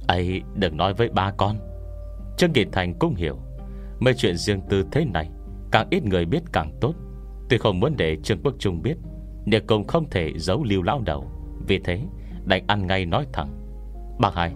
Ấy 0.07 0.41
đừng 0.55 0.77
nói 0.77 0.93
với 0.93 1.09
ba 1.09 1.31
con. 1.38 1.57
Trương 2.38 2.51
Nghị 2.53 2.65
Thành 2.71 2.93
cũng 2.99 3.15
hiểu 3.15 3.38
Mấy 3.99 4.13
chuyện 4.13 4.38
riêng 4.38 4.62
tư 4.69 4.85
thế 4.91 5.05
này 5.05 5.29
Càng 5.71 5.88
ít 5.89 6.03
người 6.03 6.25
biết 6.25 6.43
càng 6.53 6.71
tốt. 6.82 6.93
Tuy 7.49 7.58
không 7.58 7.79
muốn 7.79 7.93
để 7.97 8.17
Trương 8.23 8.41
Quốc 8.43 8.53
Trung 8.60 8.82
biết, 8.82 8.97
Nhưng 9.45 9.67
cũng 9.67 9.88
không 9.88 10.10
thể 10.10 10.34
giấu 10.36 10.63
lưu 10.63 10.82
lão 10.82 11.01
đầu. 11.01 11.32
Vì 11.67 11.79
thế, 11.79 12.01
đành 12.45 12.63
ăn 12.67 12.88
ngay 12.88 13.05
nói 13.05 13.25
thẳng. 13.34 13.49
Bác 14.19 14.36
hai 14.36 14.53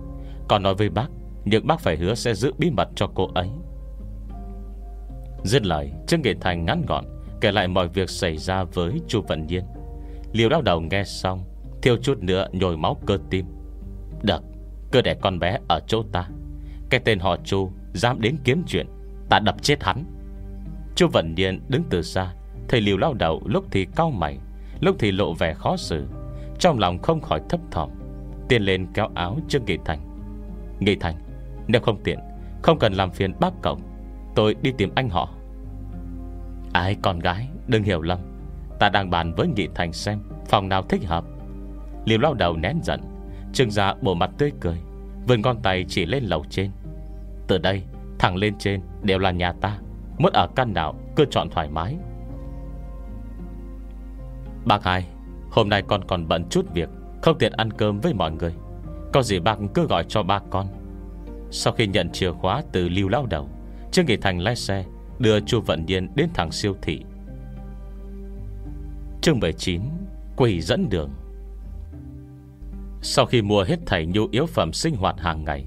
Còn 0.49 0.63
nói 0.63 0.76
với 0.76 0.89
bác, 0.89 1.08
Nhưng 1.45 1.67
bác 1.67 1.80
phải 1.80 1.97
hứa 1.97 2.15
sẽ 2.15 2.34
giữ 2.34 2.54
bí 2.58 2.69
mật 2.69 2.88
cho 2.95 3.08
cô 3.15 3.28
ấy. 3.34 3.49
Dứt 5.43 5.65
lời, 5.65 5.91
Trương 6.08 6.21
Nghị 6.21 6.34
Thành 6.41 6.65
ngắn 6.65 6.84
gọn 6.88 7.06
Kể 7.41 7.52
lại 7.52 7.67
mọi 7.67 7.88
việc 7.88 8.10
xảy 8.10 8.38
ra 8.38 8.63
với 8.63 9.02
Chu 9.08 9.21
Vận 9.21 9.47
Nhiên. 9.47 9.63
Liều 10.32 10.49
đau 10.49 10.62
đầu 10.62 10.82
nghe 10.82 11.04
xong 11.04 11.43
Thiêu 11.82 11.97
chút 12.02 12.23
nữa 12.23 12.47
nhồi 12.52 12.78
máu 12.78 12.97
cơ 13.06 13.17
tim. 13.30 13.45
Được, 14.21 14.43
Cứ 14.91 15.02
để 15.02 15.15
con 15.21 15.39
bé 15.39 15.60
ở 15.67 15.80
chỗ 15.88 16.04
ta. 16.12 16.30
Cái 16.89 16.99
tên 17.06 17.19
họ 17.19 17.38
Chu 17.43 17.71
Dám 17.93 18.21
đến 18.21 18.38
kiếm 18.43 18.63
chuyện, 18.67 18.88
Ta 19.30 19.39
đập 19.39 19.56
chết 19.62 19.84
hắn. 19.84 20.12
Chu 20.95 21.08
Vận 21.08 21.36
Niên 21.36 21.60
đứng 21.67 21.84
từ 21.89 22.01
xa. 22.01 22.34
Thầy 22.67 22.82
liều 22.82 22.97
lao 22.97 23.13
đầu 23.13 23.41
lúc 23.45 23.65
thì 23.71 23.88
cao 23.95 24.12
mày, 24.12 24.38
Lúc 24.79 24.95
thì 24.99 25.12
lộ 25.12 25.34
vẻ 25.34 25.53
khó 25.53 25.77
xử, 25.77 26.08
Trong 26.60 26.79
lòng 26.79 26.99
không 27.01 27.21
khỏi 27.21 27.41
thấp 27.49 27.60
thỏm, 27.71 27.89
Tiến 28.49 28.62
lên 28.62 28.88
kéo 28.93 29.10
áo 29.15 29.38
Trương 29.47 29.65
Nghị 29.65 29.77
Thành. 29.86 29.99
Nghị 30.79 30.95
Thành, 30.95 31.15
Nếu 31.67 31.82
không 31.82 32.03
tiện, 32.03 32.19
Không 32.62 32.79
cần 32.79 32.93
làm 32.93 33.12
phiền 33.12 33.34
bác 33.39 33.53
cậu, 33.62 33.79
Tôi 34.36 34.56
đi 34.62 34.71
tìm 34.77 34.91
anh 34.95 35.10
họ. 35.10 35.29
Ai 36.73 36.95
con 37.01 37.19
gái, 37.19 37.47
đừng 37.67 37.84
hiểu 37.84 38.01
lầm, 38.01 38.19
Ta 38.79 38.89
đang 38.89 39.10
bàn 39.10 39.34
với 39.34 39.47
Nghị 39.47 39.67
Thành 39.75 39.93
xem 39.93 40.19
Phòng 40.49 40.69
nào 40.69 40.82
thích 40.82 41.01
hợp. 41.06 41.23
Liều 42.06 42.19
lao 42.19 42.34
đầu 42.34 42.58
nén 42.58 42.79
giận, 42.84 43.01
Trương 43.53 43.71
ra 43.71 43.93
bộ 44.01 44.13
mặt 44.13 44.29
tươi 44.38 44.51
cười, 44.60 44.77
Vươn 45.27 45.41
con 45.41 45.62
tay 45.62 45.86
chỉ 45.88 46.06
lên 46.06 46.23
lầu 46.23 46.45
trên. 46.49 46.71
Từ 47.47 47.58
đây, 47.58 47.84
thẳng 48.19 48.36
lên 48.36 48.58
trên 48.60 48.82
đều 49.03 49.19
là 49.19 49.32
nhà 49.32 49.51
ta. 49.51 49.79
Muốn 50.17 50.34
ở 50.34 50.47
căn 50.56 50.73
nào, 50.73 50.95
cứ 51.15 51.26
chọn 51.32 51.49
thoải 51.49 51.69
mái. 51.69 51.97
Bác 54.65 54.84
hai, 54.84 55.06
Hôm 55.52 55.69
nay 55.69 55.84
con 55.88 56.04
còn 56.08 56.28
bận 56.28 56.45
chút 56.49 56.65
việc, 56.73 56.89
Không 57.21 57.38
tiện 57.38 57.52
ăn 57.52 57.73
cơm 57.73 57.99
với 57.99 58.13
mọi 58.13 58.32
người. 58.32 58.54
Có 59.13 59.21
gì 59.21 59.39
bác 59.39 59.58
cứ 59.73 59.88
gọi 59.88 60.04
cho 60.04 60.23
ba 60.23 60.39
con. 60.49 60.67
Sau 61.52 61.73
khi 61.73 61.88
nhận 61.88 62.10
chìa 62.10 62.32
khóa 62.32 62.63
từ 62.71 62.89
lưu 62.89 63.10
lao 63.10 63.26
đầu, 63.26 63.49
Trương 63.91 64.06
Nghị 64.06 64.17
Thành 64.17 64.39
lái 64.39 64.56
xe 64.56 64.86
Đưa 65.19 65.39
chu 65.39 65.62
Vận 65.62 65.86
Niên 65.86 66.10
đến 66.15 66.30
thẳng 66.34 66.52
siêu 66.52 66.76
thị. 66.82 67.02
Chương 69.21 69.39
19 69.39 69.82
Quỷ 70.38 70.62
dẫn 70.62 70.89
đường. 70.89 71.10
Sau 73.02 73.26
khi 73.26 73.41
mua 73.41 73.63
hết 73.63 73.80
thảy 73.86 74.06
nhu 74.06 74.28
yếu 74.32 74.45
phẩm 74.45 74.73
sinh 74.73 74.95
hoạt 74.95 75.19
hàng 75.19 75.43
ngày, 75.43 75.65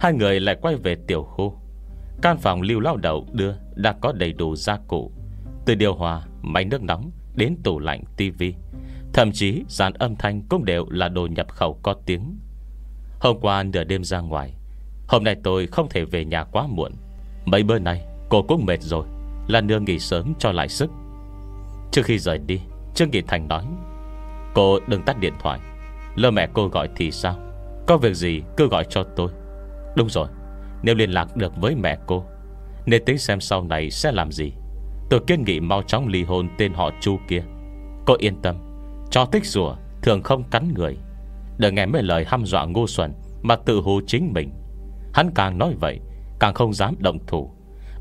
Hai 0.00 0.12
người 0.12 0.40
lại 0.40 0.56
quay 0.60 0.76
về 0.76 0.96
tiểu 1.06 1.22
khu. 1.22 1.54
Căn 2.22 2.38
phòng 2.38 2.62
lưu 2.62 2.80
lao 2.80 2.96
đầu 2.96 3.26
đưa 3.32 3.54
Đã 3.74 3.92
có 3.92 4.12
đầy 4.12 4.32
đủ 4.32 4.56
gia 4.56 4.76
cụ. 4.88 5.12
Từ 5.66 5.74
điều 5.74 5.94
hòa, 5.94 6.22
máy 6.42 6.64
nước 6.64 6.82
nóng 6.82 7.10
Đến 7.34 7.56
tủ 7.64 7.78
lạnh, 7.78 8.04
tivi. 8.16 8.54
Thậm 9.12 9.32
chí 9.32 9.62
dàn 9.68 9.92
âm 9.92 10.16
thanh 10.16 10.42
cũng 10.48 10.64
đều 10.64 10.86
là 10.90 11.08
đồ 11.08 11.26
nhập 11.26 11.48
khẩu 11.48 11.78
có 11.82 11.94
tiếng. 12.06 12.38
Hôm 13.20 13.40
qua 13.40 13.62
nửa 13.62 13.84
đêm 13.84 14.04
ra 14.04 14.20
ngoài 14.20 14.54
Hôm 15.08 15.24
nay 15.24 15.36
tôi 15.42 15.66
không 15.66 15.88
thể 15.88 16.04
về 16.04 16.24
nhà 16.24 16.44
quá 16.44 16.66
muộn. 16.66 16.92
Mấy 17.44 17.62
bữa 17.62 17.78
nay 17.78 18.04
cô 18.28 18.42
cũng 18.42 18.66
mệt 18.66 18.82
rồi 18.82 19.06
Là 19.48 19.60
nương 19.60 19.84
nghỉ 19.84 19.98
sớm 19.98 20.34
cho 20.38 20.52
lại 20.52 20.68
sức. 20.68 20.90
Trước 21.92 22.02
khi 22.04 22.18
rời 22.18 22.38
đi 22.38 22.60
Trương 22.94 23.10
Nghị 23.10 23.22
Thành 23.22 23.48
nói 23.48 23.64
Cô 24.54 24.78
đừng 24.86 25.02
tắt 25.02 25.18
điện 25.20 25.32
thoại. 25.40 25.60
Lỡ 26.14 26.30
mẹ 26.30 26.48
cô 26.52 26.68
gọi 26.68 26.88
thì 26.96 27.10
sao? 27.10 27.36
Có 27.86 27.96
việc 27.96 28.14
gì 28.14 28.42
cứ 28.56 28.68
gọi 28.68 28.84
cho 28.90 29.04
tôi. 29.16 29.28
Đúng 29.96 30.08
rồi 30.10 30.28
nếu 30.84 30.94
liên 30.94 31.10
lạc 31.10 31.36
được 31.36 31.52
với 31.56 31.74
mẹ 31.74 31.98
cô, 32.06 32.24
Nên 32.86 33.04
tính 33.04 33.18
xem 33.18 33.40
sau 33.40 33.62
này 33.62 33.90
sẽ 33.90 34.12
làm 34.12 34.32
gì. 34.32 34.52
Tôi 35.10 35.20
kiên 35.26 35.44
nghị 35.44 35.60
mau 35.60 35.82
chóng 35.82 36.08
ly 36.08 36.22
hôn 36.22 36.48
tên 36.58 36.74
họ 36.74 36.90
Chu 37.00 37.18
kia. 37.28 37.42
Cô 38.06 38.14
yên 38.18 38.42
tâm, 38.42 38.56
Cho 39.10 39.24
thích 39.24 39.46
rùa, 39.46 39.76
thường 40.02 40.22
không 40.22 40.44
cắn 40.50 40.74
người. 40.74 40.96
Đừng 41.58 41.74
nghe 41.74 41.86
mấy 41.86 42.02
lời 42.02 42.24
hăm 42.28 42.44
dọa 42.44 42.64
ngu 42.64 42.86
xuẩn 42.86 43.12
Mà 43.42 43.56
tự 43.56 43.80
hù 43.80 44.00
chính 44.06 44.32
mình. 44.32 44.50
Hắn 45.14 45.30
càng 45.34 45.58
nói 45.58 45.74
vậy, 45.80 46.00
Càng 46.40 46.54
không 46.54 46.72
dám 46.72 46.94
động 46.98 47.18
thủ. 47.26 47.50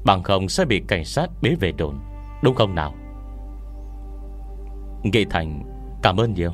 Bằng 0.05 0.23
không 0.23 0.49
sẽ 0.49 0.65
bị 0.65 0.81
cảnh 0.87 1.05
sát 1.05 1.29
bế 1.41 1.55
về 1.59 1.71
đồn. 1.71 1.99
Đúng 2.43 2.55
không 2.55 2.75
nào? 2.75 2.93
Nghị 5.03 5.25
Thành, 5.25 5.63
Cảm 6.01 6.17
ơn 6.17 6.33
nhiều. 6.33 6.51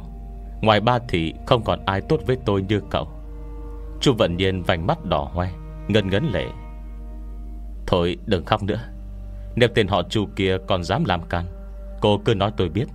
Ngoài 0.61 0.81
ba 0.81 0.99
thì 1.09 1.33
không 1.47 1.63
còn 1.63 1.85
ai 1.85 2.01
tốt 2.01 2.19
với 2.27 2.37
tôi 2.45 2.61
như 2.61 2.81
cậu. 2.91 3.07
Chu 4.01 4.13
Vận 4.13 4.37
Nhiên 4.37 4.63
vành 4.63 4.87
mắt 4.87 5.05
đỏ 5.05 5.29
hoe. 5.33 5.49
Ngân 5.89 6.09
ngấn 6.09 6.31
lệ. 6.31 6.45
Thôi 7.87 8.17
đừng 8.25 8.45
khóc 8.45 8.63
nữa. 8.63 8.79
Nếu 9.55 9.69
tên 9.75 9.87
họ 9.87 10.03
Chu 10.09 10.25
kia 10.35 10.57
còn 10.67 10.83
dám 10.83 11.05
làm 11.05 11.21
can, 11.29 11.45
Cô 12.01 12.17
cứ 12.25 12.35
nói 12.35 12.51
tôi 12.57 12.69
biết. 12.69 12.85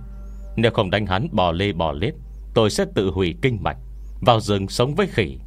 Nếu 0.55 0.71
không 0.71 0.89
đánh 0.89 1.05
hắn 1.05 1.27
bò 1.31 1.51
lê 1.51 1.73
bò 1.73 1.91
lết, 1.91 2.13
Tôi 2.53 2.69
sẽ 2.69 2.85
tự 2.95 3.11
hủy 3.11 3.35
kinh 3.41 3.63
mạch, 3.63 3.77
Vào 4.21 4.39
rừng 4.39 4.67
sống 4.67 4.95
với 4.95 5.07
khỉ. 5.07 5.37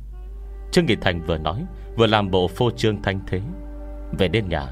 Trương 0.72 0.87
Nghị 0.87 0.96
Thành 1.00 1.20
vừa 1.26 1.38
nói, 1.38 1.64
Vừa 1.96 2.06
làm 2.06 2.30
bộ 2.30 2.48
phô 2.48 2.70
trương 2.70 3.02
thanh 3.02 3.20
thế. 3.26 3.40
Về 4.18 4.28
đến 4.28 4.48
nhà, 4.48 4.66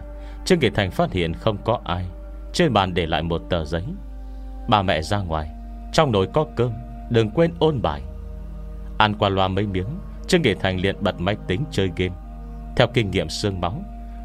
Trương 0.44 0.58
Nghị 0.58 0.70
Thành 0.70 0.90
phát 0.90 1.12
hiện 1.12 1.34
không 1.34 1.56
có 1.64 1.80
ai. 1.84 2.06
Trên 2.52 2.72
bàn 2.72 2.94
để 2.94 3.06
lại 3.06 3.22
một 3.22 3.42
tờ 3.50 3.64
giấy. 3.64 3.84
Bà 4.68 4.82
mẹ 4.82 5.02
ra 5.02 5.18
ngoài, 5.18 5.50
Trong 5.92 6.12
nồi 6.12 6.26
có 6.34 6.46
cơm, 6.56 6.72
Đừng 7.10 7.30
quên 7.30 7.52
ôn 7.58 7.82
bài. 7.82 8.02
Ăn 8.98 9.14
qua 9.18 9.28
loa 9.28 9.48
mấy 9.48 9.66
miếng, 9.66 9.88
Trương 10.26 10.42
Nghị 10.42 10.54
Thành 10.54 10.80
liền 10.80 10.96
bật 11.00 11.20
máy 11.20 11.36
tính 11.46 11.64
chơi 11.70 11.90
game. 11.96 12.14
Theo 12.76 12.86
kinh 12.94 13.10
nghiệm 13.10 13.28
xương 13.28 13.60
máu, 13.60 13.82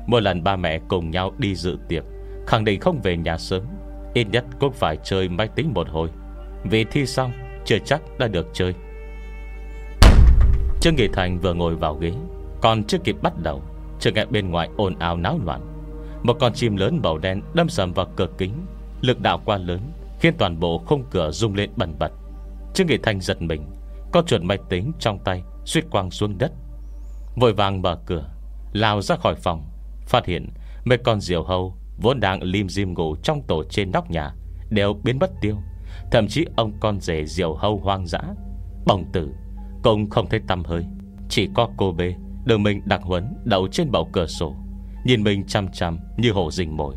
Mỗi 0.08 0.22
lần 0.22 0.44
ba 0.44 0.56
mẹ 0.56 0.80
cùng 0.88 1.12
nhau 1.12 1.32
đi 1.38 1.56
dự 1.56 1.78
tiệc, 1.88 2.04
Khẳng 2.48 2.66
định 2.66 2.80
không 2.80 3.02
về 3.04 3.18
nhà 3.18 3.38
sớm, 3.38 3.64
Ít 4.14 4.28
nhất 4.32 4.46
cũng 4.60 4.74
phải 4.74 4.98
chơi 5.04 5.30
máy 5.30 5.48
tính 5.56 5.72
một 5.74 5.90
hồi. 5.90 6.10
Vì 6.64 6.84
thi 6.84 7.06
xong, 7.06 7.32
Chưa 7.66 7.78
chắc 7.86 8.02
đã 8.20 8.28
được 8.28 8.48
chơi. 8.54 8.74
Trương 10.82 10.96
Nghị 10.96 11.08
Thành 11.14 11.40
vừa 11.40 11.54
ngồi 11.54 11.76
vào 11.76 11.96
ghế, 11.96 12.14
Còn 12.62 12.84
chưa 12.84 12.98
kịp 12.98 13.16
bắt 13.22 13.34
đầu 13.44 13.62
Chưa 14.00 14.12
nghe 14.12 14.26
bên 14.26 14.52
ngoài 14.52 14.70
ồn 14.78 15.00
ào 15.00 15.18
náo 15.18 15.40
loạn. 15.46 15.62
Một 16.24 16.38
con 16.40 16.54
chim 16.54 16.76
lớn 16.76 17.00
màu 17.04 17.18
đen 17.18 17.42
đâm 17.54 17.70
sầm 17.70 17.94
vào 17.94 18.06
cửa 18.16 18.28
kính, 18.38 18.54
Lực 19.02 19.22
đạo 19.22 19.42
quá 19.46 19.58
lớn, 19.58 19.80
Khiến 20.20 20.34
toàn 20.38 20.60
bộ 20.60 20.78
khung 20.78 21.04
cửa 21.12 21.32
rung 21.32 21.56
lên 21.56 21.70
bẩn 21.76 21.96
bật. 22.00 22.12
Trương 22.74 22.88
Nghị 22.88 22.98
Thành 22.98 23.22
giật 23.22 23.42
mình 23.42 23.66
Con 24.12 24.26
chuột 24.26 24.42
máy 24.42 24.58
tính 24.70 24.92
trong 25.00 25.20
tay, 25.20 25.44
Suýt 25.66 25.86
quang 25.92 26.12
xuống 26.12 26.38
đất. 26.38 26.52
Vội 27.36 27.54
vàng 27.54 27.82
mở 27.82 28.00
cửa 28.06 28.31
Lao 28.74 29.02
ra 29.02 29.16
khỏi 29.16 29.36
phòng, 29.36 29.72
Phát 30.08 30.26
hiện 30.26 30.50
mấy 30.86 30.98
con 30.98 31.22
diều 31.22 31.44
hâu 31.44 31.76
Vốn 31.98 32.20
đang 32.20 32.44
lim 32.44 32.70
dim 32.70 32.94
ngủ 32.94 33.16
trong 33.24 33.42
tổ 33.48 33.64
trên 33.64 33.92
nóc 33.92 34.12
nhà 34.12 34.34
Đều 34.70 34.94
biến 35.04 35.20
mất 35.20 35.32
tiêu. 35.42 35.58
Thậm 36.12 36.28
chí 36.28 36.46
ông 36.56 36.74
con 36.80 37.00
rể 37.00 37.26
diều 37.26 37.56
hâu 37.56 37.80
hoang 37.84 38.08
dã 38.08 38.22
Bồng 38.86 39.06
tử, 39.14 39.30
Cũng 39.84 40.10
không 40.10 40.30
thấy 40.30 40.40
tâm 40.48 40.64
hơi. 40.64 40.86
Chỉ 41.30 41.50
có 41.54 41.70
cô 41.78 41.92
bê 41.92 42.16
Đường 42.46 42.64
mình 42.64 42.82
đặc 42.86 43.02
huấn 43.04 43.34
đậu 43.44 43.68
trên 43.68 43.92
bầu 43.92 44.10
cửa 44.14 44.28
sổ, 44.28 44.56
Nhìn 45.06 45.24
mình 45.24 45.44
chăm 45.48 45.72
chăm 45.72 46.00
như 46.18 46.32
hổ 46.32 46.52
rình 46.52 46.78
mồi. 46.78 46.96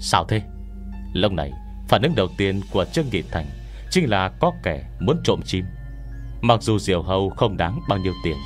Sao 0.00 0.24
thế? 0.28 0.42
Lúc 1.12 1.32
này, 1.32 1.52
phản 1.88 2.02
ứng 2.02 2.14
đầu 2.14 2.28
tiên 2.36 2.60
của 2.72 2.84
Trương 2.84 3.06
Nghị 3.12 3.22
Thành 3.22 3.46
Chính 3.90 4.10
là 4.10 4.28
có 4.28 4.52
kẻ 4.62 4.90
muốn 5.00 5.20
trộm 5.24 5.40
chim. 5.44 5.64
Mặc 6.40 6.62
dù 6.62 6.78
diều 6.78 7.02
hâu 7.02 7.30
không 7.30 7.56
đáng 7.56 7.80
bao 7.88 7.98
nhiêu 7.98 8.12
tiền, 8.24 8.36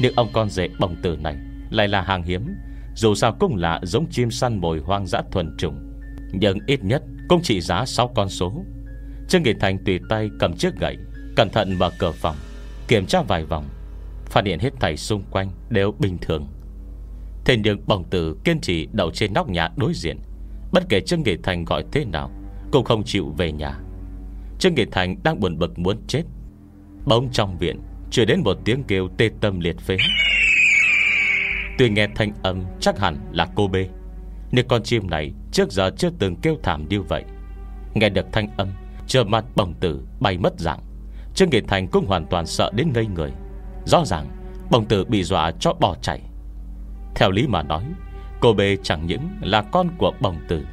Nhưng 0.00 0.14
ông 0.16 0.28
con 0.32 0.50
rể 0.50 0.68
bồng 0.80 0.96
tử 1.02 1.16
này 1.16 1.36
lại 1.70 1.88
là 1.88 2.02
hàng 2.02 2.22
hiếm. 2.22 2.54
Dù 2.94 3.14
sao 3.14 3.36
cũng 3.40 3.56
là 3.56 3.80
giống 3.82 4.06
chim 4.10 4.30
săn 4.30 4.60
mồi 4.60 4.78
hoang 4.78 5.06
dã 5.06 5.22
thuần 5.32 5.56
trùng 5.58 5.90
Nhưng 6.32 6.58
ít 6.66 6.84
nhất 6.84 7.02
Cũng 7.28 7.40
chỉ 7.42 7.60
giá 7.60 7.84
6 7.86 8.08
con 8.08 8.28
số. 8.28 8.64
Trương 9.28 9.42
Nghị 9.42 9.52
Thành 9.60 9.84
tùy 9.84 10.00
tay 10.08 10.30
cầm 10.38 10.56
chiếc 10.56 10.76
gậy, 10.80 10.96
Cẩn 11.36 11.48
thận 11.50 11.78
mở 11.78 11.90
cửa 11.98 12.12
phòng, 12.12 12.36
Kiểm 12.88 13.06
tra 13.06 13.22
vài 13.22 13.44
vòng, 13.44 13.64
Phát 14.26 14.44
hiện 14.44 14.58
hết 14.58 14.70
thảy 14.80 14.96
xung 14.96 15.22
quanh 15.30 15.50
đều 15.68 15.92
bình 15.98 16.18
thường. 16.18 16.48
Thế 17.44 17.56
nhưng 17.56 17.86
bồng 17.86 18.04
tử 18.10 18.36
kiên 18.44 18.60
trì 18.60 18.88
đậu 18.92 19.10
trên 19.10 19.32
nóc 19.32 19.48
nhà 19.48 19.68
đối 19.76 19.94
diện, 19.94 20.18
Bất 20.72 20.88
kể 20.88 21.00
Trương 21.00 21.22
Nghị 21.22 21.36
Thành 21.42 21.64
gọi 21.64 21.84
thế 21.92 22.04
nào 22.04 22.30
Cũng 22.72 22.84
không 22.84 23.04
chịu 23.04 23.34
về 23.38 23.52
nhà. 23.52 23.78
Trương 24.58 24.74
Nghị 24.74 24.84
Thành 24.92 25.16
đang 25.22 25.40
buồn 25.40 25.58
bực 25.58 25.78
muốn 25.78 25.96
chết. 26.06 26.22
Bỗng 27.06 27.28
trong 27.32 27.58
viện 27.58 27.80
Chưa 28.10 28.24
đến 28.24 28.40
một 28.44 28.58
tiếng 28.64 28.84
kêu 28.84 29.08
tê 29.18 29.30
tâm 29.40 29.60
liệt 29.60 29.80
phế. 29.80 29.96
Tuy 31.80 31.90
nghe 31.90 32.06
thanh 32.14 32.32
âm, 32.42 32.64
Chắc 32.80 32.98
hẳn 32.98 33.16
là 33.32 33.46
cô 33.54 33.68
bê 33.68 33.88
Nhưng 34.50 34.68
con 34.68 34.82
chim 34.82 35.10
này 35.10 35.32
trước 35.52 35.72
giờ 35.72 35.90
chưa 35.96 36.10
từng 36.18 36.36
kêu 36.36 36.56
thảm 36.62 36.88
như 36.88 37.02
vậy. 37.02 37.24
Nghe 37.94 38.08
được 38.08 38.26
thanh 38.32 38.48
âm 38.56 38.68
Chờ 39.06 39.24
mặt 39.24 39.44
bồng 39.56 39.74
tử, 39.74 40.00
bay 40.20 40.38
mất 40.38 40.52
dạng. 40.58 40.80
Trương 41.34 41.50
Nghị 41.50 41.60
Thành 41.60 41.88
cũng 41.88 42.06
hoàn 42.06 42.26
toàn 42.26 42.46
sợ 42.46 42.70
đến 42.74 42.92
ngây 42.94 43.06
người. 43.06 43.32
Rõ 43.86 44.04
ràng, 44.04 44.26
Bồng 44.70 44.86
tử 44.86 45.04
bị 45.04 45.22
dọa 45.22 45.50
cho 45.60 45.72
bỏ 45.72 45.94
chạy. 46.02 46.20
Theo 47.14 47.30
lý 47.30 47.46
mà 47.46 47.62
nói, 47.62 47.84
Cô 48.40 48.52
bê 48.52 48.76
chẳng 48.82 49.06
những 49.06 49.28
là 49.40 49.62
con 49.62 49.88
của 49.98 50.12
bồng 50.20 50.36
tử. 50.48 50.66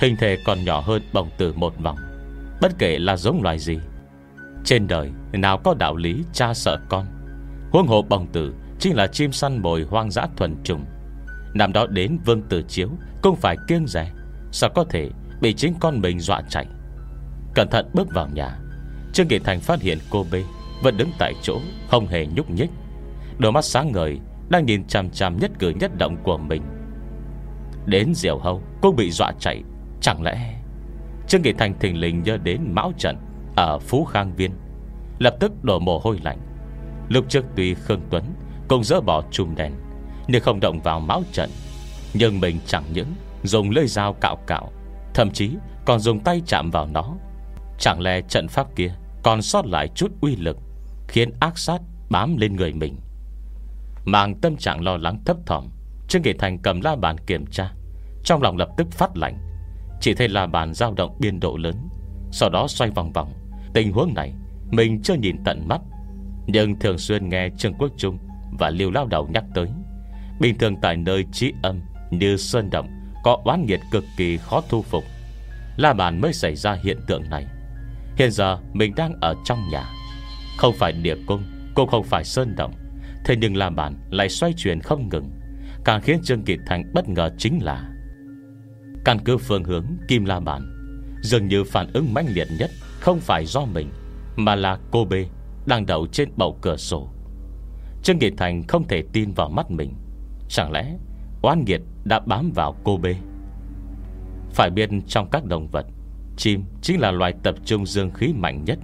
Hình 0.00 0.16
thể 0.16 0.36
còn 0.44 0.64
nhỏ 0.64 0.80
hơn 0.80 1.02
bồng 1.12 1.30
tử 1.38 1.52
một 1.56 1.74
vòng. 1.78 1.96
Bất 2.60 2.72
kể 2.78 2.98
là 2.98 3.16
giống 3.16 3.42
loài 3.42 3.58
gì, 3.58 3.78
Trên 4.64 4.86
đời 4.86 5.10
nào 5.32 5.58
có 5.58 5.74
đạo 5.74 5.96
lý 5.96 6.22
cha 6.32 6.54
sợ 6.54 6.78
con. 6.88 7.06
Huống 7.72 7.86
hộ 7.86 8.02
bồng 8.02 8.26
tử 8.26 8.54
Chính 8.78 8.96
là 8.96 9.06
chim 9.06 9.32
săn 9.32 9.62
mồi 9.62 9.86
hoang 9.90 10.10
dã 10.10 10.26
thuần 10.36 10.56
trùng 10.64 10.84
Năm 11.54 11.72
đó 11.72 11.86
đến 11.86 12.18
vương 12.24 12.42
tử 12.42 12.62
chiếu 12.68 12.88
Cũng 13.22 13.36
phải 13.36 13.56
kiêng 13.68 13.86
rẻ 13.86 14.12
Sao 14.52 14.70
có 14.74 14.84
thể 14.90 15.10
bị 15.40 15.54
chính 15.54 15.74
con 15.80 16.00
mình 16.00 16.20
dọa 16.20 16.42
chạy? 16.48 16.66
Cẩn 17.54 17.68
thận 17.70 17.90
bước 17.94 18.08
vào 18.14 18.28
nhà, 18.34 18.58
Trương 19.12 19.28
Nghị 19.28 19.38
Thành 19.38 19.60
phát 19.60 19.80
hiện 19.80 19.98
cô 20.10 20.24
B 20.32 20.34
Vẫn 20.82 20.96
đứng 20.96 21.10
tại 21.18 21.32
chỗ, 21.42 21.60
Không 21.90 22.06
hề 22.06 22.26
nhúc 22.26 22.50
nhích. 22.50 22.70
Đôi 23.38 23.52
mắt 23.52 23.64
sáng 23.64 23.92
ngời, 23.92 24.18
Đang 24.48 24.66
nhìn 24.66 24.86
chằm 24.86 25.10
chằm 25.10 25.36
nhất 25.40 25.50
cử 25.58 25.70
nhất 25.80 25.90
động 25.98 26.16
của 26.22 26.38
mình. 26.38 26.62
Đến 27.86 28.14
diều 28.14 28.38
hâu, 28.38 28.62
cô 28.82 28.92
bị 28.92 29.10
dọa 29.10 29.32
chạy, 29.40 29.62
Chẳng 30.00 30.22
lẽ? 30.22 30.62
Trương 31.28 31.42
Nghị 31.42 31.52
Thành 31.52 31.78
thình 31.78 32.00
lình 32.00 32.22
nhớ 32.22 32.38
đến 32.42 32.60
Mão 32.72 32.92
Trận 32.98 33.16
Ở 33.56 33.78
Phú 33.78 34.04
Khang 34.04 34.34
Viên, 34.34 34.50
Lập 35.18 35.36
tức 35.40 35.64
đổ 35.64 35.78
mồ 35.78 35.98
hôi 35.98 36.18
lạnh. 36.22 36.38
Lúc 37.08 37.24
trước 37.28 37.44
tuy 37.56 37.74
Khương 37.74 38.00
Tuấn 38.10 38.22
Cùng 38.68 38.84
dỡ 38.84 39.00
bỏ 39.00 39.22
chùm 39.30 39.54
đèn 39.54 39.72
Nhưng 40.28 40.42
không 40.42 40.60
động 40.60 40.80
vào 40.80 41.00
Mão 41.00 41.22
Trận. 41.32 41.50
Nhưng 42.14 42.40
mình 42.40 42.58
chẳng 42.66 42.84
những 42.92 43.14
dùng 43.42 43.70
lưỡi 43.70 43.86
dao 43.86 44.12
cạo 44.12 44.36
cạo, 44.46 44.72
Thậm 45.14 45.30
chí 45.30 45.50
còn 45.84 46.00
dùng 46.00 46.20
tay 46.20 46.42
chạm 46.46 46.70
vào 46.70 46.86
nó. 46.86 47.14
Chẳng 47.78 48.00
lẽ 48.00 48.20
trận 48.28 48.48
pháp 48.48 48.66
kia 48.76 48.94
Còn 49.22 49.42
sót 49.42 49.66
lại 49.66 49.88
chút 49.94 50.12
uy 50.20 50.36
lực, 50.36 50.56
Khiến 51.08 51.30
ác 51.40 51.58
sát 51.58 51.80
bám 52.10 52.36
lên 52.36 52.56
người 52.56 52.72
mình? 52.72 52.96
Mang 54.04 54.40
tâm 54.40 54.56
trạng 54.56 54.84
lo 54.84 54.96
lắng 54.96 55.22
thấp 55.24 55.36
thỏm 55.46 55.68
Trương 56.08 56.22
Nghị 56.22 56.32
Thành 56.32 56.58
cầm 56.58 56.80
la 56.80 56.96
bàn 56.96 57.16
kiểm 57.26 57.46
tra. 57.46 57.72
Trong 58.24 58.42
lòng 58.42 58.56
lập 58.56 58.68
tức 58.76 58.90
phát 58.90 59.16
lạnh, 59.16 59.38
Chỉ 60.00 60.14
thấy 60.14 60.28
la 60.28 60.46
bàn 60.46 60.74
dao 60.74 60.94
động 60.94 61.16
biên 61.20 61.40
độ 61.40 61.56
lớn. 61.56 61.74
Sau 62.32 62.50
đó 62.50 62.66
xoay 62.68 62.90
vòng 62.90 63.12
vòng, 63.12 63.32
Tình 63.74 63.92
huống 63.92 64.14
này 64.14 64.32
Mình 64.70 65.02
chưa 65.02 65.14
nhìn 65.14 65.36
tận 65.44 65.68
mắt. 65.68 65.80
Nhưng 66.46 66.78
thường 66.78 66.98
xuyên 66.98 67.28
nghe 67.28 67.48
Trương 67.58 67.74
Quốc 67.74 67.90
Trung 67.96 68.18
và 68.58 68.70
Liêu 68.70 68.90
Lao 68.90 69.06
Đầu 69.06 69.28
nhắc 69.32 69.44
tới. 69.54 69.68
Bình 70.40 70.58
thường 70.58 70.76
tại 70.82 70.96
nơi 70.96 71.24
trí 71.32 71.52
âm 71.62 71.80
Như 72.10 72.36
Sơn 72.36 72.70
Động 72.70 72.88
Có 73.24 73.38
oán 73.44 73.66
nghiệt 73.66 73.80
cực 73.90 74.04
kỳ 74.16 74.36
khó 74.36 74.62
thu 74.68 74.82
phục. 74.82 75.04
La 75.76 75.92
bàn 75.92 76.20
mới 76.20 76.32
xảy 76.32 76.56
ra 76.56 76.76
hiện 76.82 76.98
tượng 77.06 77.30
này. 77.30 77.46
Hiện 78.16 78.30
giờ 78.30 78.58
mình 78.72 78.94
đang 78.96 79.12
ở 79.20 79.34
trong 79.44 79.58
nhà. 79.70 79.84
Không 80.56 80.74
phải 80.78 80.92
địa 80.92 81.16
cung, 81.26 81.44
Cũng 81.74 81.88
không 81.88 82.04
phải 82.04 82.24
sơn 82.24 82.54
động. 82.56 82.72
Thế 83.24 83.36
nhưng 83.40 83.56
La 83.56 83.70
bàn 83.70 83.94
lại 84.10 84.28
xoay 84.28 84.52
chuyển 84.52 84.80
không 84.80 85.08
ngừng. 85.08 85.30
Càng 85.84 86.00
khiến 86.00 86.20
Trương 86.22 86.42
Kỳ 86.42 86.56
Thành 86.66 86.92
bất 86.92 87.08
ngờ 87.08 87.30
chính 87.38 87.58
là 87.62 87.88
Căn 89.04 89.18
cứ 89.24 89.38
phương 89.38 89.64
hướng 89.64 89.86
Kim 90.08 90.24
La 90.24 90.40
bàn 90.40 90.72
Dường 91.22 91.48
như 91.48 91.64
phản 91.64 91.92
ứng 91.92 92.14
mãnh 92.14 92.26
liệt 92.28 92.48
nhất 92.58 92.70
Không 93.00 93.20
phải 93.20 93.46
do 93.46 93.64
mình, 93.64 93.90
Mà 94.36 94.54
là 94.54 94.78
cô 94.90 95.04
bê 95.04 95.26
Đang 95.66 95.86
đậu 95.86 96.06
trên 96.06 96.28
bầu 96.36 96.58
cửa 96.62 96.76
sổ. 96.76 97.08
Trương 98.02 98.18
Nghị 98.18 98.30
Thành 98.30 98.62
không 98.62 98.88
thể 98.88 99.02
tin 99.12 99.32
vào 99.32 99.48
mắt 99.48 99.70
mình. 99.70 99.94
Chẳng 100.48 100.72
lẽ 100.72 100.96
Oan 101.42 101.64
nghiệt 101.64 101.80
đã 102.04 102.20
bám 102.20 102.52
vào 102.54 102.76
cô 102.84 102.96
bê 102.96 103.16
Phải 104.50 104.70
biết 104.70 104.90
trong 105.08 105.28
các 105.30 105.44
động 105.44 105.68
vật 105.68 105.86
Chim 106.36 106.64
chính 106.82 107.00
là 107.00 107.10
loài 107.10 107.34
tập 107.42 107.54
trung 107.64 107.86
dương 107.86 108.10
khí 108.10 108.32
mạnh 108.36 108.64
nhất 108.64 108.78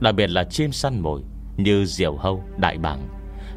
Đặc 0.00 0.14
biệt 0.14 0.26
là 0.26 0.44
chim 0.44 0.72
săn 0.72 1.00
mồi 1.00 1.22
Như 1.56 1.84
diều 1.84 2.16
hâu, 2.16 2.44
đại 2.58 2.78
bàng 2.78 3.08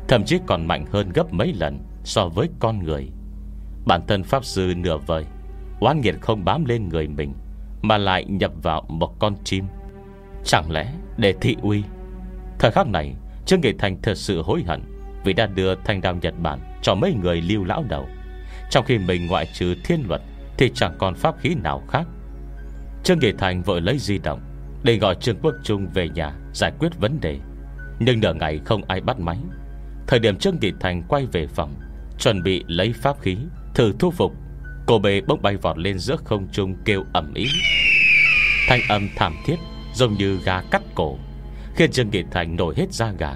Thậm 0.07 0.24
chí 0.24 0.39
còn 0.45 0.67
mạnh 0.67 0.86
hơn 0.91 1.09
gấp 1.13 1.34
mấy 1.34 1.53
lần 1.53 1.80
So 2.03 2.28
với 2.28 2.49
con 2.59 2.84
người. 2.84 3.09
Bản 3.86 4.01
thân 4.07 4.24
Pháp 4.24 4.45
Sư 4.45 4.74
nửa 4.78 4.97
vời 4.97 5.26
Oan 5.80 6.01
nghiệt 6.01 6.15
không 6.22 6.45
bám 6.45 6.65
lên 6.65 6.89
người 6.89 7.07
mình 7.07 7.34
Mà 7.82 7.97
lại 7.97 8.26
nhập 8.26 8.51
vào 8.63 8.86
một 8.89 9.20
con 9.20 9.36
chim. 9.43 9.65
Chẳng 10.45 10.72
lẽ 10.72 10.93
để 11.17 11.34
thị 11.41 11.55
uy? 11.61 11.84
Thời 12.59 12.72
khắc 12.72 12.88
này 12.88 13.15
Trương 13.45 13.61
Nghị 13.61 13.74
Thành 13.80 14.01
thật 14.01 14.17
sự 14.17 14.41
hối 14.41 14.63
hận 14.63 14.92
vì 15.24 15.34
đã 15.34 15.45
đưa 15.45 15.76
thanh 15.76 16.01
đao 16.01 16.15
Nhật 16.15 16.34
Bản 16.39 16.59
Cho 16.82 16.95
mấy 16.95 17.13
người 17.13 17.41
lưu 17.41 17.63
lão 17.63 17.86
đầu. 17.89 18.07
Trong 18.69 18.86
khi 18.86 18.97
mình 18.97 19.28
ngoại 19.28 19.47
trừ 19.53 19.76
thiên 19.84 20.03
luật, 20.07 20.21
Thì 20.57 20.71
chẳng 20.76 20.95
còn 20.99 21.15
pháp 21.15 21.36
khí 21.39 21.55
nào 21.63 21.84
khác. 21.89 22.07
Trương 23.03 23.19
Nghị 23.19 23.32
Thành 23.38 23.63
vội 23.63 23.82
lấy 23.82 23.97
di 23.97 24.17
động, 24.17 24.41
Để 24.84 24.97
gọi 24.97 25.15
Trương 25.15 25.39
Quốc 25.41 25.53
Trung 25.63 25.88
về 25.93 26.09
nhà 26.09 26.34
Giải 26.53 26.71
quyết 26.80 26.99
vấn 26.99 27.19
đề. 27.21 27.39
Nhưng 27.99 28.19
nửa 28.19 28.34
ngày 28.34 28.59
không 28.65 28.84
ai 28.88 29.01
bắt 29.01 29.19
máy. 29.19 29.38
Thời 30.07 30.19
điểm 30.19 30.38
Trương 30.38 30.55
Nghị 30.61 30.71
Thành 30.80 31.03
quay 31.07 31.26
về 31.26 31.47
phòng, 31.47 31.76
Chuẩn 32.19 32.43
bị 32.43 32.63
lấy 32.67 32.93
pháp 32.93 33.21
khí, 33.21 33.38
Thử 33.76 33.93
thu 33.99 34.11
phục, 34.11 34.34
Cô 34.88 34.99
bê 34.99 35.21
bốc 35.21 35.41
bay 35.41 35.57
vọt 35.57 35.78
lên 35.78 35.99
giữa 35.99 36.15
không 36.15 36.47
trung 36.51 36.76
kêu 36.86 37.03
ẩm 37.13 37.34
ý 37.34 37.45
Thanh 38.67 38.80
âm 38.89 39.09
thảm 39.15 39.36
thiết, 39.45 39.55
Giống 39.93 40.13
như 40.13 40.39
gà 40.45 40.61
cắt 40.71 40.82
cổ, 40.95 41.17
Khiến 41.76 41.91
Trương 41.91 42.09
Nghị 42.09 42.24
Thành 42.32 42.55
nổi 42.55 42.74
hết 42.78 42.93
da 42.93 43.11
gà. 43.11 43.36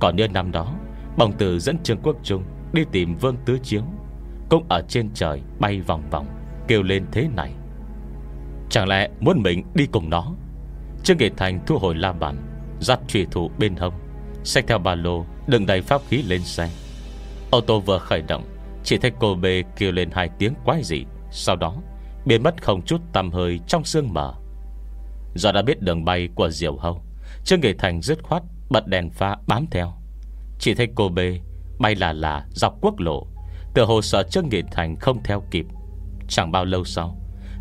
Còn 0.00 0.16
như 0.16 0.28
năm 0.28 0.52
đó 0.52 0.74
Bồng 1.16 1.32
tử 1.32 1.58
dẫn 1.58 1.78
Trương 1.82 2.02
Quốc 2.02 2.16
Trung 2.22 2.44
Đi 2.72 2.84
tìm 2.92 3.16
Vương 3.16 3.36
Tứ 3.44 3.58
Chiếu, 3.62 3.82
Cũng 4.48 4.66
ở 4.68 4.82
trên 4.88 5.10
trời 5.14 5.42
bay 5.58 5.80
vòng 5.80 6.10
vòng, 6.10 6.26
Kêu 6.68 6.82
lên 6.82 7.06
thế 7.12 7.28
này. 7.36 7.52
Chẳng 8.70 8.88
lẽ 8.88 9.08
muốn 9.20 9.42
mình 9.42 9.64
đi 9.74 9.86
cùng 9.86 10.10
nó? 10.10 10.32
Trương 11.02 11.18
Nghệ 11.18 11.30
Thành 11.36 11.60
thu 11.66 11.78
hồi 11.78 11.94
la 11.94 12.12
bàn 12.12 12.36
Giặt 12.80 13.00
trùy 13.08 13.26
thủ 13.30 13.50
bên 13.58 13.76
hông, 13.76 13.94
Xách 14.44 14.66
theo 14.66 14.78
ba 14.78 14.94
lô, 14.94 15.24
Đựng 15.46 15.66
đầy 15.66 15.82
pháp 15.82 16.00
khí 16.08 16.22
lên 16.22 16.40
xe. 16.40 16.70
Ô 17.50 17.60
tô 17.60 17.80
vừa 17.80 17.98
khởi 17.98 18.22
động, 18.22 18.44
Chỉ 18.84 18.98
thấy 18.98 19.12
cô 19.20 19.34
bê 19.34 19.62
kêu 19.76 19.92
lên 19.92 20.10
hai 20.12 20.30
tiếng 20.38 20.54
quái 20.64 20.82
dị. 20.82 21.04
Sau 21.30 21.56
đó, 21.56 21.74
biến 22.24 22.42
mất 22.42 22.62
không 22.62 22.82
chút 22.82 23.00
tăm 23.12 23.32
hơi 23.32 23.60
trong 23.66 23.84
sương 23.84 24.12
mờ. 24.12 24.34
Do 25.34 25.52
đã 25.52 25.62
biết 25.62 25.82
đường 25.82 26.04
bay 26.04 26.28
của 26.34 26.50
Diệu 26.50 26.76
Hâu, 26.76 27.02
Trương 27.44 27.60
Nghệ 27.60 27.74
Thành 27.78 28.02
dứt 28.02 28.22
khoát 28.22 28.42
Bật 28.70 28.86
đèn 28.86 29.10
pha 29.10 29.36
bám 29.46 29.66
theo. 29.70 29.99
Chỉ 30.60 30.74
thấy 30.74 30.88
cô 30.94 31.08
bê 31.08 31.40
bay 31.78 31.94
là 31.94 32.12
là 32.12 32.46
dọc 32.54 32.74
quốc 32.80 32.98
lộ. 32.98 33.26
Từ 33.74 33.84
hồ 33.84 34.02
sợ 34.02 34.22
Trương 34.30 34.48
nghị 34.48 34.62
Thành 34.72 34.96
không 34.96 35.22
theo 35.24 35.42
kịp. 35.50 35.66
Chẳng 36.28 36.52
bao 36.52 36.64
lâu 36.64 36.84
sau, 36.84 37.16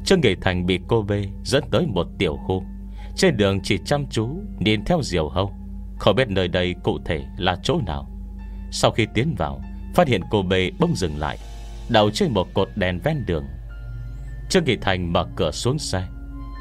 Trương 0.06 0.22
nghị 0.22 0.36
Thành 0.41 0.66
bị 0.66 0.80
cô 0.88 1.02
bê 1.02 1.26
dẫn 1.43 1.64
tới 1.72 1.86
một 1.88 2.08
tiểu 2.18 2.38
khu. 2.47 2.64
Trên 3.16 3.38
đường 3.38 3.60
chỉ 3.64 3.78
chăm 3.86 4.06
chú 4.10 4.30
Nhìn 4.60 4.86
theo 4.86 5.02
diều 5.04 5.30
Hâu. 5.30 5.52
Không 6.00 6.16
biết 6.16 6.30
nơi 6.30 6.47
đây 6.47 6.76
cụ 6.84 6.97
thể 7.06 7.26
là 7.38 7.58
chỗ 7.64 7.80
nào. 7.86 8.10
Sau 8.72 8.91
khi 8.91 9.08
tiến 9.14 9.36
vào, 9.38 9.62
Phát 9.95 10.08
hiện 10.08 10.22
cô 10.32 10.41
bê 10.41 10.72
bông 10.80 10.95
dừng 10.95 11.18
lại 11.18 11.38
Đầu 11.89 12.12
trên 12.12 12.34
một 12.34 12.54
cột 12.54 12.70
đèn 12.76 13.00
ven 13.04 13.26
đường. 13.26 13.45
Trương 14.50 14.64
Nghị 14.64 14.78
Thành 14.82 15.14
mở 15.14 15.28
cửa 15.36 15.52
xuống 15.52 15.80
xe. 15.80 16.04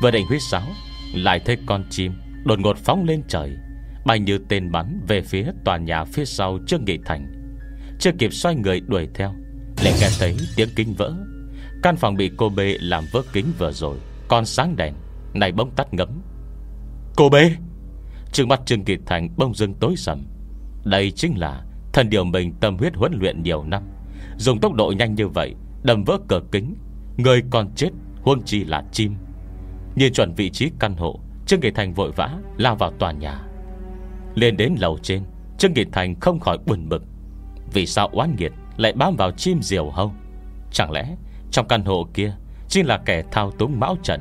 Vừa 0.03 0.11
định 0.11 0.27
huyết 0.27 0.43
sáo, 0.51 0.67
Lại 1.15 1.41
thấy 1.45 1.57
con 1.67 1.85
chim 1.91 2.13
đột 2.45 2.59
ngột 2.59 2.77
phóng 2.77 3.05
lên 3.05 3.23
trời. 3.29 3.57
Bay 4.09 4.21
như 4.21 4.39
tên 4.49 4.73
bắn 4.73 5.01
về 5.09 5.23
phía 5.23 5.47
tòa 5.65 5.77
nhà 5.77 6.05
phía 6.05 6.25
sau 6.25 6.59
Trương 6.67 6.85
Nghị 6.85 6.99
Thành. 7.05 7.33
Chưa 7.99 8.11
kịp 8.19 8.33
xoay 8.33 8.55
người 8.55 8.81
đuổi 8.81 9.09
theo, 9.15 9.35
Lại 9.85 9.93
nghe 10.01 10.09
thấy 10.19 10.37
tiếng 10.57 10.69
kinh 10.77 10.95
vỡ. 10.95 11.15
Căn 11.83 11.97
phòng 11.97 12.15
bị 12.15 12.31
cô 12.37 12.49
bê 12.49 12.77
làm 12.81 13.05
vỡ 13.13 13.23
kính 13.33 13.47
vừa 13.59 13.73
rồi, 13.73 13.99
Còn 14.29 14.45
sáng 14.45 14.77
đèn 14.77 14.95
Này 15.35 15.53
bông 15.53 15.71
tắt 15.71 15.95
ngấm. 15.95 16.09
Cô 17.17 17.29
bê! 17.29 17.53
Trương 18.33 18.49
mắt 18.49 18.61
Trương 18.67 18.85
Nghị 18.85 18.97
Thành 19.07 19.29
bông 19.37 19.55
dưng 19.55 19.75
tối 19.75 19.95
sầm. 19.97 20.27
Đây 20.85 21.11
chính 21.11 21.39
là 21.39 21.65
Thần 21.93 22.11
điều 22.11 22.25
mình 22.25 22.55
tâm 22.61 22.77
huyết 22.77 22.97
huấn 22.97 23.13
luyện 23.21 23.43
nhiều 23.43 23.65
năm. 23.65 23.83
Dùng 24.37 24.61
tốc 24.61 24.75
độ 24.75 24.93
nhanh 24.99 25.15
như 25.15 25.29
vậy, 25.29 25.55
Đâm 25.83 26.05
vỡ 26.05 26.19
cửa 26.29 26.41
kính, 26.53 26.75
Người 27.17 27.43
còn 27.51 27.75
chết 27.75 27.91
Huông 28.23 28.43
chi 28.43 28.65
là 28.65 28.85
chim. 28.93 29.15
Nhìn 29.97 30.13
chuẩn 30.13 30.35
vị 30.35 30.51
trí 30.51 30.71
căn 30.79 30.97
hộ, 30.97 31.21
Trương 31.47 31.61
Nghị 31.61 31.71
Thành 31.71 31.95
vội 31.95 32.13
vã 32.17 32.39
lao 32.57 32.77
vào 32.77 32.93
tòa 32.99 33.13
nhà. 33.13 33.48
Lên 34.39 34.57
đến 34.57 34.75
lầu 34.79 34.99
trên. 35.03 35.23
Trương 35.59 35.73
Nghị 35.73 35.85
Thành 35.93 36.21
không 36.21 36.41
khỏi 36.41 36.59
buồn 36.67 36.89
bực. 36.89 37.03
Vì 37.73 37.87
sao 37.87 38.09
oán 38.13 38.37
nghiệt 38.37 38.53
lại 38.77 38.93
bám 38.93 39.17
vào 39.17 39.31
chim 39.31 39.63
diều 39.63 39.91
hâu? 39.91 40.13
Chẳng 40.73 40.91
lẽ 40.91 41.17
Trong 41.51 41.69
căn 41.69 41.85
hộ 41.85 42.09
kia 42.15 42.33
Chính 42.69 42.87
là 42.87 42.99
kẻ 42.99 43.23
thao 43.31 43.51
túng 43.51 43.81
mão 43.81 43.97
trận? 44.03 44.21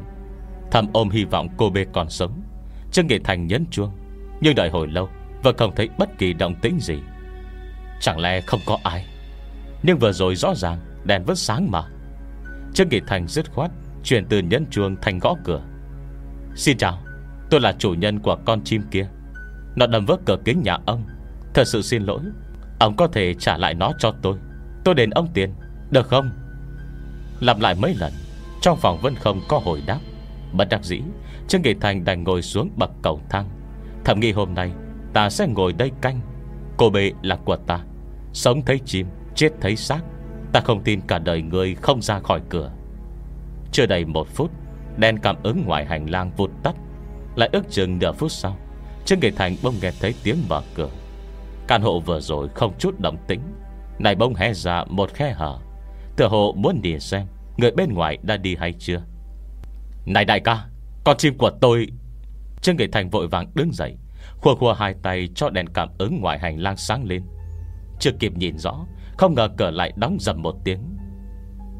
Thầm 0.71 0.87
ôm 0.93 1.09
hy 1.09 1.23
vọng 1.23 1.47
cô 1.57 1.69
bê 1.69 1.85
còn 1.93 2.09
sống. 2.09 2.41
Trương 2.91 3.07
Nghị 3.07 3.19
Thành 3.19 3.47
nhấn 3.47 3.65
chuông. 3.71 3.91
Nhưng 4.41 4.55
đợi 4.55 4.69
hồi 4.69 4.87
lâu, 4.87 5.09
Vẫn 5.43 5.57
không 5.57 5.75
thấy 5.75 5.89
bất 5.97 6.17
kỳ 6.17 6.33
động 6.33 6.55
tĩnh 6.61 6.79
gì. 6.79 6.99
Chẳng 8.01 8.19
lẽ 8.19 8.41
không 8.41 8.59
có 8.65 8.77
ai? 8.83 9.05
Nhưng 9.83 9.97
vừa 9.97 10.11
rồi 10.11 10.35
rõ 10.35 10.55
ràng 10.55 10.79
Đèn 11.03 11.23
vẫn 11.23 11.35
sáng 11.35 11.71
mà. 11.71 11.81
Trương 12.73 12.89
Nghị 12.89 12.99
Thành 13.07 13.27
dứt 13.27 13.51
khoát, 13.51 13.71
Chuyển 14.03 14.25
từ 14.25 14.39
nhấn 14.39 14.65
chuông 14.71 14.95
thành 15.01 15.19
gõ 15.19 15.35
cửa. 15.43 15.61
Xin 16.55 16.77
chào, 16.77 16.99
Tôi 17.49 17.61
là 17.61 17.75
chủ 17.79 17.93
nhân 17.93 18.19
của 18.19 18.37
con 18.45 18.63
chim 18.63 18.83
kia. 18.91 19.07
Nó 19.77 19.87
đâm 19.87 20.05
vỡ 20.05 20.17
cửa 20.25 20.37
kính 20.45 20.61
nhà 20.63 20.77
ông. 20.85 21.03
Thật 21.53 21.67
sự 21.67 21.81
xin 21.81 22.03
lỗi. 22.03 22.19
Ông 22.79 22.95
có 22.95 23.07
thể 23.07 23.33
trả 23.33 23.57
lại 23.57 23.73
nó 23.73 23.91
cho 23.99 24.13
tôi. 24.21 24.37
Tôi 24.83 24.95
đền 24.95 25.09
ông 25.09 25.27
tiền. 25.33 25.53
Được 25.91 26.07
không? 26.07 26.29
Làm 27.39 27.59
lại 27.59 27.75
mấy 27.75 27.95
lần. 27.99 28.13
Trong 28.61 28.77
phòng 28.77 28.97
vẫn 29.01 29.15
không 29.15 29.41
có 29.47 29.59
hồi 29.59 29.83
đáp. 29.87 29.99
Bất 30.53 30.69
đắc 30.69 30.83
dĩ, 30.83 31.01
Trương 31.47 31.61
Nghị 31.61 31.73
Thành 31.73 32.05
đành 32.05 32.23
ngồi 32.23 32.41
xuống 32.41 32.69
bậc 32.75 32.91
cầu 33.01 33.21
thang. 33.29 33.49
Thầm 34.05 34.19
nghĩ 34.19 34.31
hôm 34.31 34.53
nay, 34.53 34.71
Ta 35.13 35.29
sẽ 35.29 35.47
ngồi 35.47 35.73
đây 35.73 35.91
canh. 36.01 36.21
Cô 36.77 36.89
bệ 36.89 37.11
là 37.21 37.35
của 37.35 37.55
ta. 37.55 37.79
Sống 38.33 38.61
thấy 38.65 38.79
chim, 38.85 39.07
Chết 39.35 39.49
thấy 39.61 39.75
xác. 39.75 40.01
Ta 40.53 40.59
không 40.59 40.83
tin 40.83 41.01
cả 41.01 41.19
đời 41.19 41.41
người 41.41 41.75
không 41.75 42.01
ra 42.01 42.19
khỏi 42.19 42.41
cửa. 42.49 42.71
Chưa 43.71 43.85
đầy 43.85 44.05
một 44.05 44.27
phút, 44.27 44.51
Đèn 44.97 45.17
cảm 45.17 45.35
ứng 45.43 45.65
ngoài 45.65 45.85
hành 45.85 46.09
lang 46.09 46.31
vụt 46.37 46.51
tắt. 46.63 46.75
Lại 47.35 47.49
ước 47.51 47.69
chừng 47.69 47.99
nửa 47.99 48.11
phút 48.11 48.31
sau 48.31 48.57
Trương 49.07 49.19
Nghị 49.19 49.31
Thành 49.31 49.55
bông 49.63 49.73
nghe 49.81 49.91
thấy 50.01 50.13
tiếng 50.23 50.37
mở 50.49 50.61
cửa. 50.75 50.89
Căn 51.67 51.81
hộ 51.81 51.99
vừa 51.99 52.19
rồi 52.19 52.47
không 52.55 52.73
chút 52.79 52.99
động 52.99 53.17
tĩnh. 53.27 53.41
Này 53.99 54.15
bông 54.15 54.35
hé 54.35 54.53
ra 54.53 54.83
một 54.89 55.13
khe 55.13 55.31
hở. 55.31 55.59
Tựa 56.17 56.27
hộ 56.27 56.53
muốn 56.57 56.81
đi 56.81 56.99
xem 56.99 57.27
Người 57.57 57.71
bên 57.71 57.93
ngoài 57.93 58.17
đã 58.21 58.37
đi 58.37 58.55
hay 58.55 58.73
chưa. 58.79 59.01
Này 60.05 60.25
đại 60.25 60.39
ca, 60.39 60.65
Con 61.05 61.17
chim 61.17 61.37
của 61.37 61.51
tôi. 61.61 61.87
Trương 62.61 62.77
Nghị 62.77 62.87
Thành 62.87 63.09
vội 63.09 63.27
vàng 63.27 63.51
đứng 63.55 63.73
dậy, 63.73 63.97
Khua 64.37 64.55
khua 64.55 64.73
hai 64.73 64.93
tay 65.03 65.29
cho 65.35 65.49
đèn 65.49 65.67
cảm 65.67 65.89
ứng 65.97 66.21
ngoài 66.21 66.39
hành 66.39 66.59
lang 66.59 66.77
sáng 66.77 67.05
lên. 67.05 67.23
Chưa 67.99 68.11
kịp 68.19 68.33
nhìn 68.37 68.57
rõ, 68.57 68.85
Không 69.17 69.35
ngờ 69.35 69.49
cửa 69.57 69.71
lại 69.71 69.93
đóng 69.95 70.17
dầm 70.19 70.41
một 70.41 70.55
tiếng. 70.63 70.79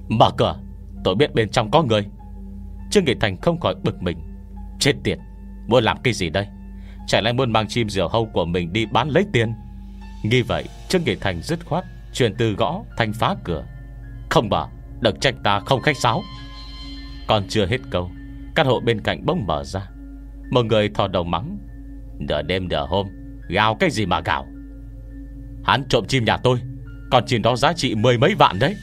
Mở 0.10 0.30
cửa, 0.38 0.60
Tôi 1.04 1.16
biết 1.16 1.34
bên 1.34 1.50
trong 1.50 1.72
có 1.72 1.84
người. 1.84 2.06
Trương 2.92 3.06
Nghị 3.06 3.14
Thành 3.20 3.38
không 3.42 3.60
khỏi 3.60 3.76
bực 3.84 4.02
mình. 4.02 4.18
Chết 4.80 4.94
tiệt, 5.04 5.18
Muốn 5.68 5.84
làm 5.84 5.98
cái 6.04 6.14
gì 6.14 6.30
đây? 6.30 6.48
Chạy 7.08 7.22
lại 7.22 7.34
muốn 7.34 7.52
mang 7.52 7.68
chim 7.68 7.90
diều 7.90 8.08
hâu 8.08 8.26
của 8.34 8.46
mình 8.46 8.74
đi 8.74 8.86
bán 8.86 9.10
lấy 9.10 9.26
tiền. 9.34 9.54
Nghi 10.24 10.42
vậy 10.42 10.66
Trương 10.90 11.04
Nghị 11.04 11.16
Thành 11.16 11.42
dứt 11.42 11.66
khoát 11.66 11.86
Chuyển 12.14 12.36
từ 12.38 12.54
gõ 12.54 12.84
thành 12.98 13.14
phá 13.14 13.36
cửa. 13.44 13.66
Không 14.30 14.50
bà, 14.50 14.66
Đừng 15.00 15.20
trách 15.20 15.36
ta 15.44 15.60
không 15.60 15.82
khách 15.82 15.98
sáo. 15.98 16.22
Còn 17.28 17.48
chưa 17.48 17.66
hết 17.66 17.78
câu 17.90 18.12
Căn 18.56 18.68
hộ 18.68 18.80
bên 18.80 19.02
cạnh 19.02 19.26
bỗng 19.26 19.46
mở 19.48 19.64
ra. 19.64 19.90
Một 20.52 20.66
người 20.66 20.90
thò 20.90 21.08
đầu 21.08 21.24
mắng 21.24 21.58
Nửa 22.20 22.42
đêm 22.42 22.68
nửa 22.68 22.86
hôm 22.90 23.08
Gào 23.50 23.76
cái 23.76 23.90
gì 23.90 24.06
mà 24.06 24.22
gào? 24.26 24.48
Hắn 25.64 25.84
trộm 25.90 26.06
chim 26.08 26.26
nhà 26.26 26.38
tôi 26.38 26.60
Còn 27.12 27.26
chim 27.26 27.42
đó 27.42 27.56
giá 27.56 27.74
trị 27.74 27.96
mười 27.96 28.18
mấy 28.18 28.36
vạn 28.36 28.60
đấy. 28.60 28.76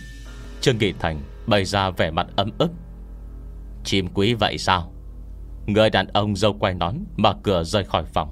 Trương 0.60 0.78
Nghị 0.78 0.92
Thành 0.92 1.20
bày 1.46 1.64
ra 1.64 1.90
vẻ 1.90 2.10
mặt 2.10 2.26
ấm 2.36 2.50
ức. 2.58 2.70
Chim 3.84 4.08
quý 4.14 4.34
vậy 4.34 4.58
sao? 4.58 4.93
Người 5.66 5.90
đàn 5.90 6.06
ông 6.06 6.36
dâu 6.36 6.52
quay 6.52 6.74
nón 6.74 6.94
Mở 7.16 7.34
cửa 7.42 7.64
rời 7.64 7.84
khỏi 7.84 8.04
phòng. 8.04 8.28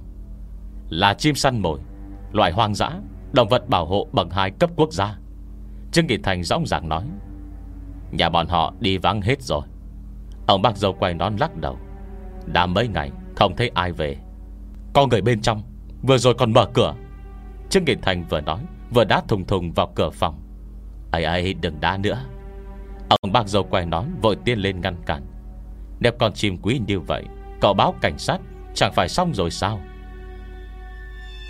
Là 0.88 1.14
chim 1.14 1.34
săn 1.34 1.58
mồi 1.58 1.80
Loại 2.32 2.52
hoang 2.52 2.74
dã, 2.74 2.90
Động 3.32 3.48
vật 3.48 3.68
bảo 3.68 3.86
hộ 3.86 4.08
bằng 4.12 4.30
hai 4.30 4.50
cấp 4.50 4.70
quốc 4.76 4.92
gia. 4.92 5.18
Trương 5.92 6.06
Nghị 6.06 6.18
Thành 6.22 6.44
rõ 6.44 6.58
ràng 6.66 6.88
nói, 6.88 7.04
Nhà 8.10 8.28
bọn 8.28 8.46
họ 8.46 8.74
đi 8.80 8.98
vắng 8.98 9.20
hết 9.20 9.42
rồi. 9.42 9.62
Ông 10.46 10.62
bác 10.62 10.76
dâu 10.76 10.92
quay 10.92 11.14
nón 11.14 11.36
lắc 11.36 11.56
đầu, 11.56 11.78
Đã 12.46 12.66
mấy 12.66 12.88
ngày 12.88 13.10
không 13.36 13.56
thấy 13.56 13.70
ai 13.74 13.92
về. 13.92 14.16
Có 14.94 15.06
người 15.06 15.22
bên 15.22 15.40
trong, 15.40 15.62
Vừa 16.02 16.18
rồi 16.18 16.34
còn 16.34 16.52
mở 16.52 16.66
cửa. 16.74 16.94
Trương 17.70 17.84
Nghị 17.84 17.94
Thành 18.02 18.24
vừa 18.28 18.40
nói, 18.40 18.60
Vừa 18.94 19.04
đá 19.04 19.22
thùng 19.28 19.46
thùng 19.46 19.72
vào 19.72 19.92
cửa 19.94 20.10
phòng. 20.10 20.40
Ấy 21.12 21.24
ấy, 21.24 21.54
đừng 21.54 21.80
đá 21.80 21.96
nữa. 21.96 22.24
Ông 23.08 23.32
bác 23.32 23.48
dâu 23.48 23.62
quay 23.62 23.86
nón 23.86 24.06
vội 24.22 24.36
tiên 24.44 24.58
lên 24.58 24.80
ngăn 24.80 24.96
cản. 25.06 25.22
Nếu 26.02 26.12
con 26.18 26.32
chim 26.32 26.58
quý 26.62 26.80
như 26.86 27.00
vậy, 27.00 27.24
Cậu 27.60 27.74
báo 27.74 27.94
cảnh 28.00 28.18
sát, 28.18 28.38
Chẳng 28.74 28.92
phải 28.92 29.08
xong 29.08 29.34
rồi 29.34 29.50
sao? 29.50 29.80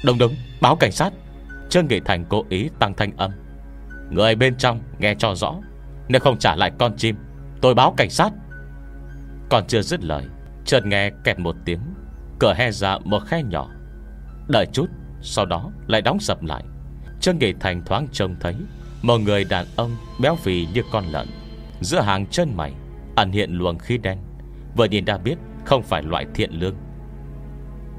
Đúng 0.05 0.19
đúng, 0.19 0.35
báo 0.61 0.77
cảnh 0.77 0.93
sát. 0.93 1.13
Trương 1.71 1.87
Nghị 1.87 2.01
Thành 2.01 2.25
cố 2.29 2.45
ý 2.49 2.69
tăng 2.79 2.95
thanh 2.95 3.17
âm. 3.17 3.31
Người 4.11 4.35
bên 4.35 4.57
trong 4.57 4.81
nghe 4.99 5.15
cho 5.19 5.35
rõ, 5.35 5.55
Nếu 6.09 6.21
không 6.21 6.39
trả 6.39 6.57
lại 6.57 6.73
con 6.79 6.97
chim, 6.97 7.17
Tôi 7.61 7.75
báo 7.75 7.95
cảnh 7.97 8.11
sát. 8.11 8.33
Còn 9.51 9.67
chưa 9.69 9.83
dứt 9.83 10.05
lời, 10.05 10.25
Chợt 10.65 10.87
nghe 10.87 11.11
kẹt 11.25 11.39
một 11.39 11.57
tiếng, 11.65 11.81
Cửa 12.39 12.55
he 12.57 12.71
ra 12.71 12.99
một 13.05 13.23
khe 13.27 13.43
nhỏ. 13.43 13.71
Đợi 14.49 14.67
chút, 14.73 14.87
Sau 15.23 15.47
đó 15.47 15.71
lại 15.87 16.03
đóng 16.03 16.21
sập 16.21 16.43
lại. 16.43 16.65
Trương 17.21 17.39
Nghị 17.39 17.53
Thành 17.61 17.85
thoáng 17.85 18.09
trông 18.13 18.37
thấy, 18.41 18.55
Một 19.03 19.19
người 19.19 19.45
đàn 19.45 19.67
ông 19.77 19.97
béo 20.21 20.37
phì 20.37 20.67
như 20.75 20.83
con 20.93 21.05
lợn, 21.05 21.29
Giữa 21.81 22.01
hàng 22.01 22.27
chân 22.27 22.57
mày, 22.57 22.73
Ẩn 23.17 23.33
hiện 23.33 23.53
luồng 23.53 23.79
khí 23.79 23.99
đen. 23.99 24.19
Vừa 24.77 24.85
nhìn 24.85 25.05
đã 25.05 25.19
biết 25.19 25.39
không 25.65 25.83
phải 25.83 26.03
loại 26.03 26.27
thiện 26.35 26.51
lương. 26.53 26.75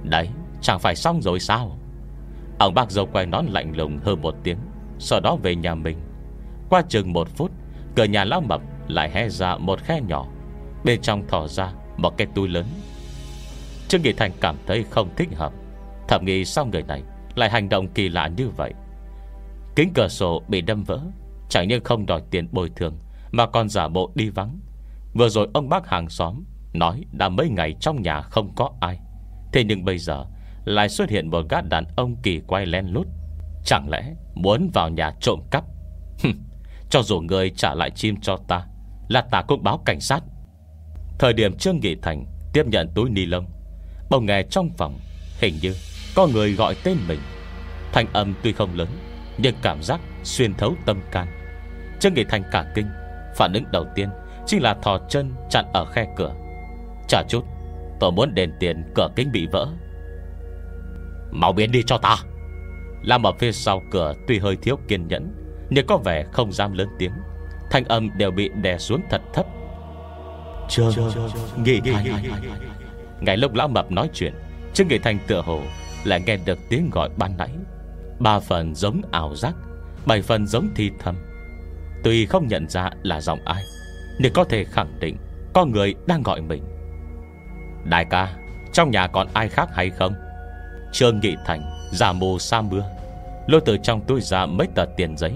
Đấy, 0.03 0.29
chẳng 0.61 0.79
phải 0.79 0.95
xong 0.95 1.21
rồi 1.21 1.39
sao? 1.39 1.77
Ông 2.59 2.73
bác 2.73 2.91
dâu 2.91 3.05
quay 3.05 3.25
nón 3.25 3.45
lạnh 3.45 3.77
lùng 3.77 3.99
hơn 4.03 4.21
một 4.21 4.35
tiếng, 4.43 4.57
Sau 4.99 5.19
đó 5.19 5.35
về 5.43 5.55
nhà 5.55 5.75
mình. 5.75 5.97
Qua 6.69 6.81
chừng 6.89 7.13
một 7.13 7.29
phút, 7.35 7.51
Cửa 7.95 8.03
nhà 8.03 8.23
lão 8.23 8.41
mập 8.41 8.61
lại 8.87 9.11
hé 9.11 9.29
ra 9.29 9.57
một 9.57 9.79
khe 9.79 10.01
nhỏ. 10.01 10.27
Bên 10.83 11.01
trong 11.01 11.27
thỏ 11.27 11.47
ra 11.47 11.73
một 11.97 12.17
cái 12.17 12.27
túi 12.35 12.47
lớn. 12.47 12.65
Trương 13.87 14.01
Nghị 14.01 14.13
Thành 14.13 14.31
cảm 14.41 14.55
thấy 14.67 14.83
không 14.89 15.09
thích 15.15 15.29
hợp. 15.35 15.53
Thẩm 16.07 16.25
nghĩ 16.25 16.45
sao 16.45 16.65
người 16.65 16.83
này 16.83 17.03
Lại 17.35 17.49
hành 17.49 17.69
động 17.69 17.87
kỳ 17.87 18.09
lạ 18.09 18.29
như 18.37 18.49
vậy? 18.49 18.73
Kính 19.75 19.91
cửa 19.95 20.07
sổ 20.07 20.41
bị 20.47 20.61
đâm 20.61 20.83
vỡ, 20.83 20.99
Chẳng 21.49 21.67
như 21.67 21.79
không 21.79 22.05
đòi 22.05 22.21
tiền 22.31 22.47
bồi 22.51 22.71
thường, 22.75 22.97
Mà 23.31 23.45
còn 23.45 23.69
giả 23.69 23.87
bộ 23.87 24.11
đi 24.15 24.29
vắng. 24.29 24.59
Vừa 25.13 25.29
rồi 25.29 25.47
ông 25.53 25.69
bác 25.69 25.87
hàng 25.87 26.09
xóm 26.09 26.43
Nói 26.73 27.03
đã 27.11 27.29
mấy 27.29 27.49
ngày 27.49 27.75
trong 27.79 28.01
nhà 28.01 28.21
không 28.21 28.55
có 28.55 28.69
ai. 28.81 28.99
Thế 29.53 29.63
nhưng 29.63 29.85
bây 29.85 29.97
giờ 29.97 30.25
Lại 30.65 30.89
xuất 30.89 31.09
hiện 31.09 31.29
một 31.29 31.45
gã 31.49 31.61
đàn 31.61 31.85
ông 31.95 32.15
kỳ 32.23 32.41
quay 32.47 32.65
len 32.65 32.85
lút. 32.85 33.07
Chẳng 33.65 33.89
lẽ 33.89 34.13
muốn 34.35 34.69
vào 34.73 34.89
nhà 34.89 35.11
trộm 35.21 35.39
cắp? 35.51 35.63
Cho 36.89 37.01
dù 37.01 37.21
người 37.21 37.49
trả 37.49 37.73
lại 37.75 37.91
chim 37.91 38.15
cho 38.21 38.37
ta, 38.47 38.65
Là 39.07 39.21
ta 39.21 39.41
cũng 39.41 39.63
báo 39.63 39.81
cảnh 39.85 39.99
sát. 39.99 40.23
Thời 41.19 41.33
điểm 41.33 41.57
Trương 41.57 41.79
Nghị 41.79 41.95
Thành 42.01 42.25
Tiếp 42.53 42.63
nhận 42.67 42.89
túi 42.95 43.09
ni 43.09 43.25
lông, 43.25 43.45
Bỗng 44.09 44.25
nghe 44.25 44.43
trong 44.43 44.69
phòng 44.77 44.99
Hình 45.39 45.53
như 45.61 45.75
có 46.15 46.27
người 46.27 46.53
gọi 46.53 46.75
tên 46.83 46.97
mình. 47.07 47.19
Thanh 47.93 48.13
âm 48.13 48.33
tuy 48.43 48.53
không 48.53 48.75
lớn, 48.75 48.87
Nhưng 49.37 49.55
cảm 49.61 49.83
giác 49.83 50.01
xuyên 50.23 50.53
thấu 50.53 50.73
tâm 50.85 51.01
can. 51.11 51.27
Trương 51.99 52.13
Nghị 52.13 52.23
Thành 52.29 52.43
cả 52.51 52.71
kinh, 52.75 52.87
Phản 53.35 53.53
ứng 53.53 53.63
đầu 53.71 53.85
tiên 53.95 54.09
Chính 54.45 54.61
là 54.63 54.73
thò 54.73 54.99
chân 55.09 55.31
chặn 55.49 55.65
ở 55.73 55.85
khe 55.85 56.05
cửa. 56.15 56.33
Chờ 57.13 57.23
chút. 57.27 57.45
Tôi 57.99 58.11
muốn 58.11 58.35
đền 58.35 58.53
tiền 58.59 58.83
cửa 58.95 59.07
kính 59.15 59.31
bị 59.31 59.47
vỡ. 59.51 59.67
Mau 61.31 61.53
biến 61.53 61.71
đi 61.71 61.83
cho 61.83 61.97
ta. 61.97 62.15
Lam 63.01 63.23
ở 63.23 63.31
phía 63.39 63.51
sau 63.51 63.81
cửa 63.91 64.13
Tuy 64.27 64.39
hơi 64.39 64.55
thiếu 64.55 64.77
kiên 64.87 65.07
nhẫn 65.07 65.33
Nhưng 65.69 65.87
có 65.87 65.97
vẻ 65.97 66.25
không 66.31 66.51
dám 66.51 66.73
lớn 66.73 66.87
tiếng. 66.99 67.11
Thanh 67.71 67.85
âm 67.85 68.17
đều 68.17 68.31
bị 68.31 68.49
đè 68.49 68.77
xuống 68.77 69.01
thật 69.09 69.21
thấp. 69.33 69.45
Trương 70.69 70.93
Nghị 71.63 71.79
Thành. 71.79 72.05
Ngày 73.21 73.37
lúc 73.37 73.53
lão 73.53 73.67
mập 73.67 73.91
nói 73.91 74.09
chuyện 74.13 74.33
Trương 74.73 74.87
Nghị 74.87 74.97
Thành 74.97 75.19
tựa 75.27 75.41
hồ 75.41 75.61
Lại 76.03 76.21
nghe 76.25 76.37
được 76.45 76.59
tiếng 76.69 76.89
gọi 76.89 77.09
ban 77.17 77.37
nãy. 77.37 77.49
Ba 78.19 78.39
phần 78.39 78.75
giống 78.75 79.01
ảo 79.11 79.35
giác 79.35 79.53
Bảy 80.05 80.21
phần 80.21 80.47
giống 80.47 80.69
thi 80.75 80.91
thầm. 80.99 81.15
Tuy 82.03 82.25
không 82.25 82.47
nhận 82.47 82.69
ra 82.69 82.89
là 83.03 83.21
giọng 83.21 83.39
ai 83.45 83.63
Nhưng 84.19 84.33
có 84.33 84.43
thể 84.43 84.63
khẳng 84.63 84.99
định 84.99 85.17
Có 85.53 85.65
người 85.65 85.95
đang 86.07 86.23
gọi 86.23 86.41
mình 86.41 86.63
Đại 87.83 88.05
ca, 88.05 88.33
Trong 88.73 88.91
nhà 88.91 89.07
còn 89.07 89.27
ai 89.33 89.49
khác 89.49 89.69
hay 89.73 89.89
không? 89.89 90.13
Trương 90.91 91.19
Nghị 91.19 91.35
Thành 91.45 91.61
Giả 91.91 92.13
mù 92.13 92.39
sa 92.39 92.61
mưa. 92.61 92.83
Lôi 93.47 93.61
từ 93.65 93.77
trong 93.83 94.01
túi 94.07 94.21
ra 94.21 94.45
mấy 94.45 94.67
tờ 94.75 94.85
tiền 94.97 95.17
giấy, 95.17 95.33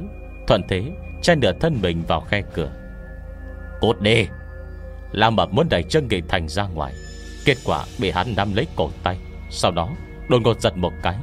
Thuận 0.48 0.62
thế 0.70 0.84
Chen 1.22 1.40
nửa 1.40 1.52
thân 1.60 1.80
mình 1.82 2.04
vào 2.08 2.22
khe 2.22 2.42
cửa. 2.54 2.72
Cốt 3.82 4.02
đi 4.02 4.28
Lam 5.12 5.36
Mập 5.36 5.54
muốn 5.54 5.70
đẩy 5.70 5.84
Trương 5.84 6.08
Nghị 6.08 6.22
Thành 6.22 6.48
ra 6.48 6.64
ngoài. 6.64 6.94
Kết 7.46 7.58
quả 7.66 7.86
bị 8.00 8.12
hắn 8.12 8.34
nắm 8.38 8.54
lấy 8.56 8.68
cổ 8.76 8.90
tay. 9.04 9.18
Sau 9.50 9.72
đó, 9.72 9.90
đột 10.30 10.42
ngột 10.42 10.62
giật 10.62 10.78
một 10.78 10.94
cái. 11.04 11.16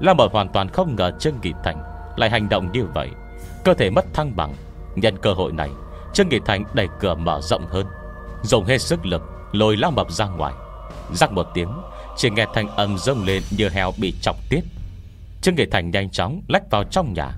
Lam 0.00 0.16
Mập 0.16 0.32
hoàn 0.32 0.48
toàn 0.48 0.68
không 0.68 0.96
ngờ 0.96 1.12
Trương 1.18 1.34
Nghị 1.42 1.52
Thành 1.64 1.82
Lại 2.16 2.30
hành 2.30 2.48
động 2.48 2.72
như 2.72 2.84
vậy. 2.84 3.08
Cơ 3.64 3.74
thể 3.74 3.90
mất 3.90 4.04
thăng 4.14 4.36
bằng. 4.36 4.54
Nhân 4.94 5.18
cơ 5.22 5.32
hội 5.32 5.52
này, 5.52 5.70
Trương 6.12 6.28
Nghị 6.28 6.38
Thành 6.46 6.64
đẩy 6.74 6.88
cửa 7.00 7.14
mở 7.14 7.40
rộng 7.40 7.66
hơn. 7.66 7.86
Dùng 8.42 8.64
hết 8.64 8.78
sức 8.78 9.06
lực 9.06 9.22
Lôi 9.54 9.76
lão 9.76 9.90
Mập 9.90 10.10
ra 10.10 10.26
ngoài. 10.26 10.54
Rắc 11.12 11.32
một 11.32 11.46
tiếng, 11.54 11.68
Chỉ 12.16 12.30
nghe 12.30 12.46
thanh 12.54 12.68
âm 12.68 12.98
rông 12.98 13.24
lên 13.24 13.42
như 13.50 13.68
heo 13.68 13.92
bị 14.00 14.14
chọc 14.20 14.36
tiết. 14.48 14.60
Trương 15.42 15.54
Nghệ 15.54 15.66
Thành 15.70 15.90
nhanh 15.90 16.10
chóng 16.10 16.42
lách 16.48 16.70
vào 16.70 16.84
trong 16.84 17.12
nhà. 17.12 17.30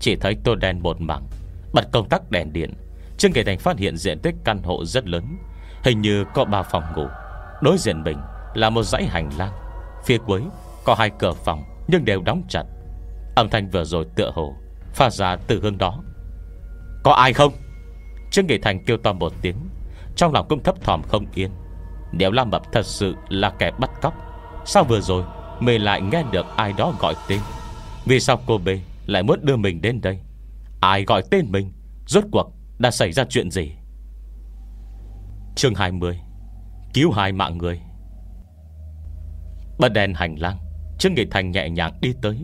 Chỉ 0.00 0.16
thấy 0.16 0.36
tô 0.44 0.54
đen 0.54 0.82
một 0.82 1.00
mảng. 1.00 1.22
Bật 1.72 1.88
công 1.92 2.08
tắc 2.08 2.30
đèn 2.30 2.52
điện 2.52 2.74
Trương 3.18 3.32
Nghệ 3.32 3.44
Thành 3.44 3.58
phát 3.58 3.78
hiện 3.78 3.96
diện 3.96 4.18
tích 4.18 4.34
căn 4.44 4.62
hộ 4.62 4.84
rất 4.84 5.08
lớn. 5.08 5.36
Hình 5.84 6.00
như 6.00 6.24
có 6.34 6.44
3 6.44 6.62
phòng 6.62 6.82
ngủ. 6.96 7.06
Đối 7.62 7.78
diện 7.78 8.02
mình 8.02 8.18
là 8.54 8.70
một 8.70 8.82
dãy 8.82 9.04
hành 9.04 9.30
lang. 9.38 9.52
Phía 10.04 10.18
cuối 10.18 10.42
có 10.84 10.94
hai 10.94 11.10
cửa 11.18 11.32
phòng 11.32 11.64
Nhưng 11.88 12.04
đều 12.04 12.22
đóng 12.22 12.42
chặt. 12.48 12.62
Âm 13.36 13.48
thanh 13.50 13.70
vừa 13.70 13.84
rồi 13.84 14.06
tựa 14.16 14.30
hồ 14.34 14.56
Phát 14.94 15.12
ra 15.12 15.36
từ 15.36 15.60
hướng 15.62 15.78
đó. 15.78 16.02
Có 17.04 17.12
ai 17.12 17.32
không? 17.32 17.52
Trương 18.30 18.46
Nghệ 18.46 18.58
Thành 18.62 18.84
kêu 18.84 18.96
to 18.96 19.12
một 19.12 19.32
tiếng. 19.42 19.56
Trong 20.18 20.32
lòng 20.32 20.46
cũng 20.48 20.62
thấp 20.62 20.74
thỏm 20.80 21.02
không 21.02 21.26
yên. 21.34 21.50
Nếu 22.12 22.30
Lam 22.30 22.50
Mập 22.50 22.72
thật 22.72 22.86
sự 22.86 23.14
là 23.28 23.50
kẻ 23.58 23.70
bắt 23.78 23.90
cóc. 24.02 24.14
Sao 24.64 24.84
vừa 24.84 25.00
rồi 25.00 25.24
Mình 25.60 25.82
lại 25.82 26.00
nghe 26.00 26.22
được 26.32 26.46
ai 26.56 26.72
đó 26.72 26.94
gọi 26.98 27.14
tên? 27.28 27.40
Vì 28.04 28.20
sao 28.20 28.40
cô 28.46 28.58
B 28.58 28.68
lại 29.06 29.22
muốn 29.22 29.38
đưa 29.42 29.56
mình 29.56 29.80
đến 29.82 30.00
đây? 30.00 30.18
Ai 30.80 31.04
gọi 31.04 31.22
tên 31.30 31.52
mình? 31.52 31.72
Rốt 32.06 32.24
cuộc 32.32 32.52
đã 32.78 32.90
xảy 32.90 33.12
ra 33.12 33.24
chuyện 33.28 33.50
gì? 33.50 33.72
Chương 35.56 35.74
20 35.74 36.20
Cứu 36.94 37.10
hai 37.12 37.32
mạng 37.32 37.58
người. 37.58 37.80
Bật 39.78 39.88
đèn 39.88 40.14
hành 40.14 40.36
lang, 40.38 40.58
Trương 40.98 41.14
Nghị 41.14 41.24
Thành 41.30 41.50
nhẹ 41.50 41.68
nhàng 41.68 41.98
đi 42.00 42.14
tới. 42.22 42.38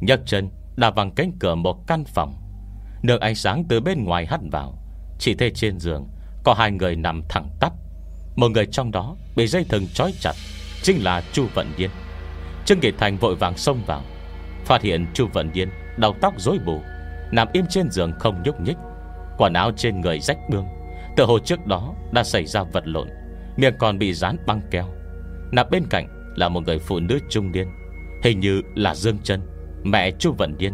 Nhấc 0.00 0.20
chân, 0.26 0.50
đạp 0.76 0.90
bằng 0.90 1.10
cánh 1.14 1.32
cửa 1.40 1.54
một 1.54 1.86
căn 1.86 2.04
phòng. 2.04 2.34
Được 3.02 3.20
ánh 3.20 3.34
sáng 3.34 3.64
từ 3.68 3.80
bên 3.80 4.04
ngoài 4.04 4.26
hắt 4.26 4.40
vào, 4.52 4.78
Chỉ 5.18 5.34
thấy 5.34 5.50
trên 5.54 5.78
giường 5.80 6.08
có 6.46 6.54
hai 6.54 6.70
người 6.70 6.96
nằm 6.96 7.22
thẳng 7.28 7.48
tắp. 7.60 7.72
Một 8.36 8.48
người 8.48 8.66
trong 8.66 8.90
đó 8.90 9.16
bị 9.36 9.46
dây 9.46 9.64
thừng 9.68 9.86
trói 9.94 10.12
chặt, 10.20 10.32
Chính 10.82 11.04
là 11.04 11.22
Chu 11.32 11.46
Vận 11.54 11.72
Điên. 11.76 11.90
Trương 12.64 12.80
Kỳ 12.80 12.92
Thành 12.98 13.16
vội 13.16 13.34
vàng 13.36 13.56
xông 13.56 13.82
vào. 13.86 14.02
Phát 14.64 14.82
hiện 14.82 15.06
Chu 15.14 15.26
Vận 15.32 15.52
Điên 15.52 15.68
Đầu 15.96 16.14
tóc 16.20 16.34
rối 16.38 16.58
bù, 16.66 16.80
Nằm 17.32 17.48
im 17.52 17.64
trên 17.70 17.90
giường 17.90 18.12
không 18.18 18.42
nhúc 18.44 18.60
nhích. 18.60 18.76
Quần 19.38 19.52
áo 19.52 19.70
trên 19.76 20.00
người 20.00 20.20
rách 20.20 20.38
bương 20.50 20.66
Tự 21.16 21.24
hồ 21.24 21.38
trước 21.38 21.66
đó 21.66 21.94
đã 22.12 22.24
xảy 22.24 22.46
ra 22.46 22.62
vật 22.62 22.86
lộn, 22.86 23.08
Miệng 23.56 23.74
còn 23.78 23.98
bị 23.98 24.14
dán 24.14 24.36
băng 24.46 24.60
keo. 24.70 24.88
Nằm 25.52 25.66
bên 25.70 25.82
cạnh 25.90 26.34
là 26.36 26.48
một 26.48 26.60
người 26.60 26.78
phụ 26.78 27.00
nữ 27.00 27.18
trung 27.30 27.52
niên, 27.52 27.68
Hình 28.22 28.40
như 28.40 28.62
là 28.74 28.94
Dương 28.94 29.18
chân, 29.24 29.40
Mẹ 29.82 30.10
Chu 30.10 30.32
Vận 30.38 30.58
Điên. 30.58 30.72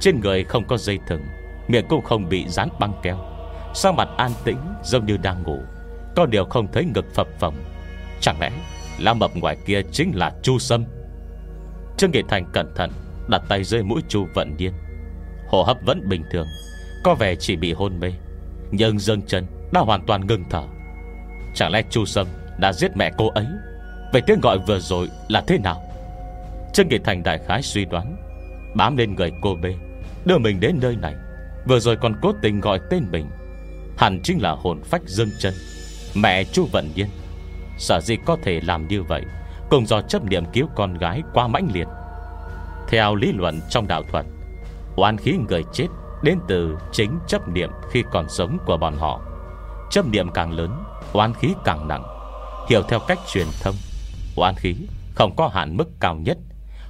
Trên 0.00 0.20
người 0.20 0.44
không 0.44 0.66
có 0.66 0.76
dây 0.76 0.98
thừng, 1.08 1.22
Miệng 1.68 1.86
cũng 1.88 2.04
không 2.04 2.28
bị 2.28 2.48
dán 2.48 2.68
băng 2.80 2.92
keo. 3.02 3.37
Sao 3.80 3.92
mặt 3.92 4.08
an 4.16 4.30
tĩnh, 4.44 4.58
giống 4.82 5.06
như 5.06 5.16
đang 5.16 5.42
ngủ. 5.42 5.58
Có 6.16 6.26
điều 6.26 6.44
không 6.44 6.72
thấy 6.72 6.84
ngực 6.84 7.14
phập 7.14 7.26
phồng. 7.38 7.54
Chẳng 8.20 8.40
lẽ 8.40 8.50
La 8.98 9.14
mập 9.14 9.36
ngoài 9.36 9.56
kia 9.66 9.82
chính 9.92 10.12
là 10.14 10.32
Chu 10.42 10.58
Sâm? 10.58 10.84
Trương 11.96 12.10
Nghị 12.10 12.22
Thành 12.28 12.46
cẩn 12.52 12.74
thận, 12.74 12.90
Đặt 13.28 13.42
tay 13.48 13.64
dưới 13.64 13.82
mũi 13.82 14.02
Chu 14.08 14.26
Vận 14.34 14.56
Điên 14.56 14.72
Hô 15.48 15.62
hấp 15.62 15.76
vẫn 15.82 16.08
bình 16.08 16.24
thường, 16.30 16.46
Có 17.04 17.14
vẻ 17.14 17.34
chỉ 17.34 17.56
bị 17.56 17.72
hôn 17.72 18.00
mê. 18.00 18.12
Nhưng 18.70 18.98
dâng 18.98 19.22
chân 19.22 19.46
đã 19.72 19.80
hoàn 19.80 20.06
toàn 20.06 20.26
ngưng 20.26 20.44
thở. 20.50 20.62
Chẳng 21.54 21.72
lẽ 21.72 21.82
Chu 21.90 22.04
Sâm 22.04 22.26
đã 22.60 22.72
giết 22.72 22.96
mẹ 22.96 23.10
cô 23.18 23.28
ấy? 23.28 23.46
Vậy 24.12 24.22
tiếng 24.26 24.40
gọi 24.40 24.58
vừa 24.58 24.78
rồi 24.78 25.08
là 25.28 25.44
thế 25.46 25.58
nào? 25.58 25.82
Trương 26.72 26.88
Nghị 26.88 26.98
Thành 26.98 27.22
đại 27.22 27.38
khái 27.46 27.62
suy 27.62 27.84
đoán, 27.84 28.16
Bám 28.76 28.96
lên 28.96 29.14
người 29.14 29.32
cô 29.42 29.54
Bê 29.62 29.74
Đưa 30.24 30.38
mình 30.38 30.60
đến 30.60 30.78
nơi 30.82 30.96
này. 30.96 31.14
Vừa 31.66 31.80
rồi 31.80 31.96
còn 31.96 32.14
cố 32.22 32.32
tình 32.42 32.60
gọi 32.60 32.80
tên 32.90 33.04
mình. 33.12 33.30
Hẳn 33.98 34.20
chính 34.22 34.42
là 34.42 34.50
hồn 34.50 34.82
phách 34.84 35.02
dương 35.06 35.30
chân. 35.38 35.54
Mẹ 36.14 36.44
Chu 36.44 36.66
Vận 36.72 36.90
Nhiên 36.94 37.06
Sở 37.78 38.00
gì 38.00 38.16
có 38.26 38.36
thể 38.42 38.60
làm 38.60 38.88
như 38.88 39.02
vậy, 39.02 39.22
Cùng 39.70 39.86
do 39.86 40.00
chấp 40.00 40.24
niệm 40.24 40.44
cứu 40.52 40.66
con 40.76 40.94
gái 40.94 41.22
quá 41.32 41.48
mãnh 41.48 41.68
liệt. 41.74 41.86
Theo 42.88 43.14
lý 43.14 43.32
luận 43.32 43.60
trong 43.70 43.86
đạo 43.88 44.02
thuật 44.12 44.26
Oan 44.96 45.16
khí 45.16 45.36
người 45.48 45.64
chết 45.72 45.86
Đến 46.22 46.38
từ 46.48 46.78
chính 46.92 47.18
chấp 47.26 47.48
niệm 47.48 47.70
khi 47.90 48.04
còn 48.12 48.28
sống 48.28 48.58
của 48.66 48.76
bọn 48.76 48.96
họ. 48.96 49.20
Chấp 49.90 50.06
niệm 50.06 50.30
càng 50.34 50.52
lớn 50.52 50.84
Oan 51.12 51.34
khí 51.34 51.48
càng 51.64 51.88
nặng. 51.88 52.04
Hiểu 52.68 52.82
theo 52.82 52.98
cách 53.08 53.18
truyền 53.32 53.46
thông 53.62 53.74
Oan 54.36 54.54
khí 54.56 54.74
không 55.14 55.36
có 55.36 55.48
hạn 55.48 55.76
mức 55.76 55.88
cao 56.00 56.16
nhất. 56.16 56.38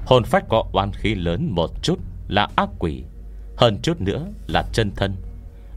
Hồn 0.06 0.24
phách 0.24 0.44
có 0.48 0.64
oan 0.72 0.92
khí 0.92 1.14
lớn 1.14 1.48
một 1.50 1.70
chút 1.82 1.98
Là 2.28 2.48
ác 2.56 2.68
quỷ, 2.78 3.04
Hơn 3.56 3.78
chút 3.82 4.00
nữa 4.00 4.26
là 4.46 4.64
chân 4.72 4.92
thân. 4.96 5.27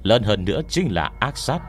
Lớn 0.04 0.24
hơn 0.24 0.46
nữa 0.46 0.62
chính 0.70 0.94
là 0.94 1.12
ác 1.20 1.38
sát. 1.38 1.60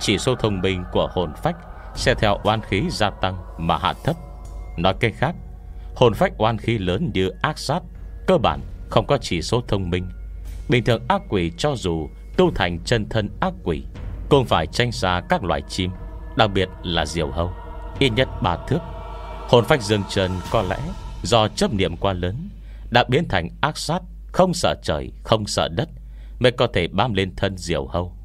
Chỉ 0.00 0.18
số 0.18 0.34
thông 0.34 0.60
minh 0.60 0.84
của 0.92 1.08
hồn 1.12 1.32
phách 1.42 1.56
Sẽ 1.94 2.14
theo 2.14 2.38
oan 2.44 2.60
khí 2.62 2.82
gia 2.90 3.10
tăng 3.10 3.36
mà 3.58 3.78
hạ 3.78 3.92
thấp. 4.04 4.16
Nói 4.76 4.94
cách 5.00 5.12
khác 5.16 5.34
Hồn 5.96 6.14
phách 6.14 6.32
oan 6.38 6.58
khí 6.58 6.78
lớn 6.78 7.10
như 7.14 7.30
ác 7.42 7.58
sát 7.58 7.80
Cơ 8.26 8.38
bản 8.38 8.60
không 8.90 9.06
có 9.06 9.18
chỉ 9.18 9.42
số 9.42 9.62
thông 9.68 9.90
minh. 9.90 10.08
Bình 10.68 10.84
thường 10.84 11.02
ác 11.08 11.22
quỷ 11.28 11.52
cho 11.56 11.74
dù 11.76 12.08
Tu 12.36 12.50
thành 12.54 12.78
chân 12.84 13.08
thân 13.08 13.28
ác 13.40 13.52
quỷ 13.64 13.82
Cũng 14.28 14.44
phải 14.44 14.66
tranh 14.66 14.92
xa 14.92 15.22
các 15.28 15.44
loại 15.44 15.62
chim 15.68 15.90
Đặc 16.36 16.50
biệt 16.54 16.68
là 16.82 17.06
diều 17.06 17.30
hâu. 17.30 17.52
Ít 17.98 18.10
nhất 18.10 18.28
ba 18.42 18.56
thước. 18.68 18.80
Hồn 19.48 19.64
phách 19.64 19.82
dương 19.82 20.02
trần 20.10 20.30
có 20.50 20.62
lẽ 20.62 20.78
Do 21.22 21.48
chấp 21.48 21.74
niệm 21.74 21.96
quá 21.96 22.12
lớn 22.12 22.48
Đã 22.90 23.04
biến 23.08 23.28
thành 23.28 23.48
ác 23.60 23.78
sát 23.78 24.02
Không 24.32 24.54
sợ 24.54 24.74
trời, 24.82 25.12
không 25.24 25.46
sợ 25.46 25.68
đất. 25.68 25.88
Mới 26.38 26.52
có 26.52 26.66
thể 26.74 26.88
bám 26.88 27.14
lên 27.14 27.36
thân 27.36 27.56
diều 27.56 27.86
hâu. 27.86 28.16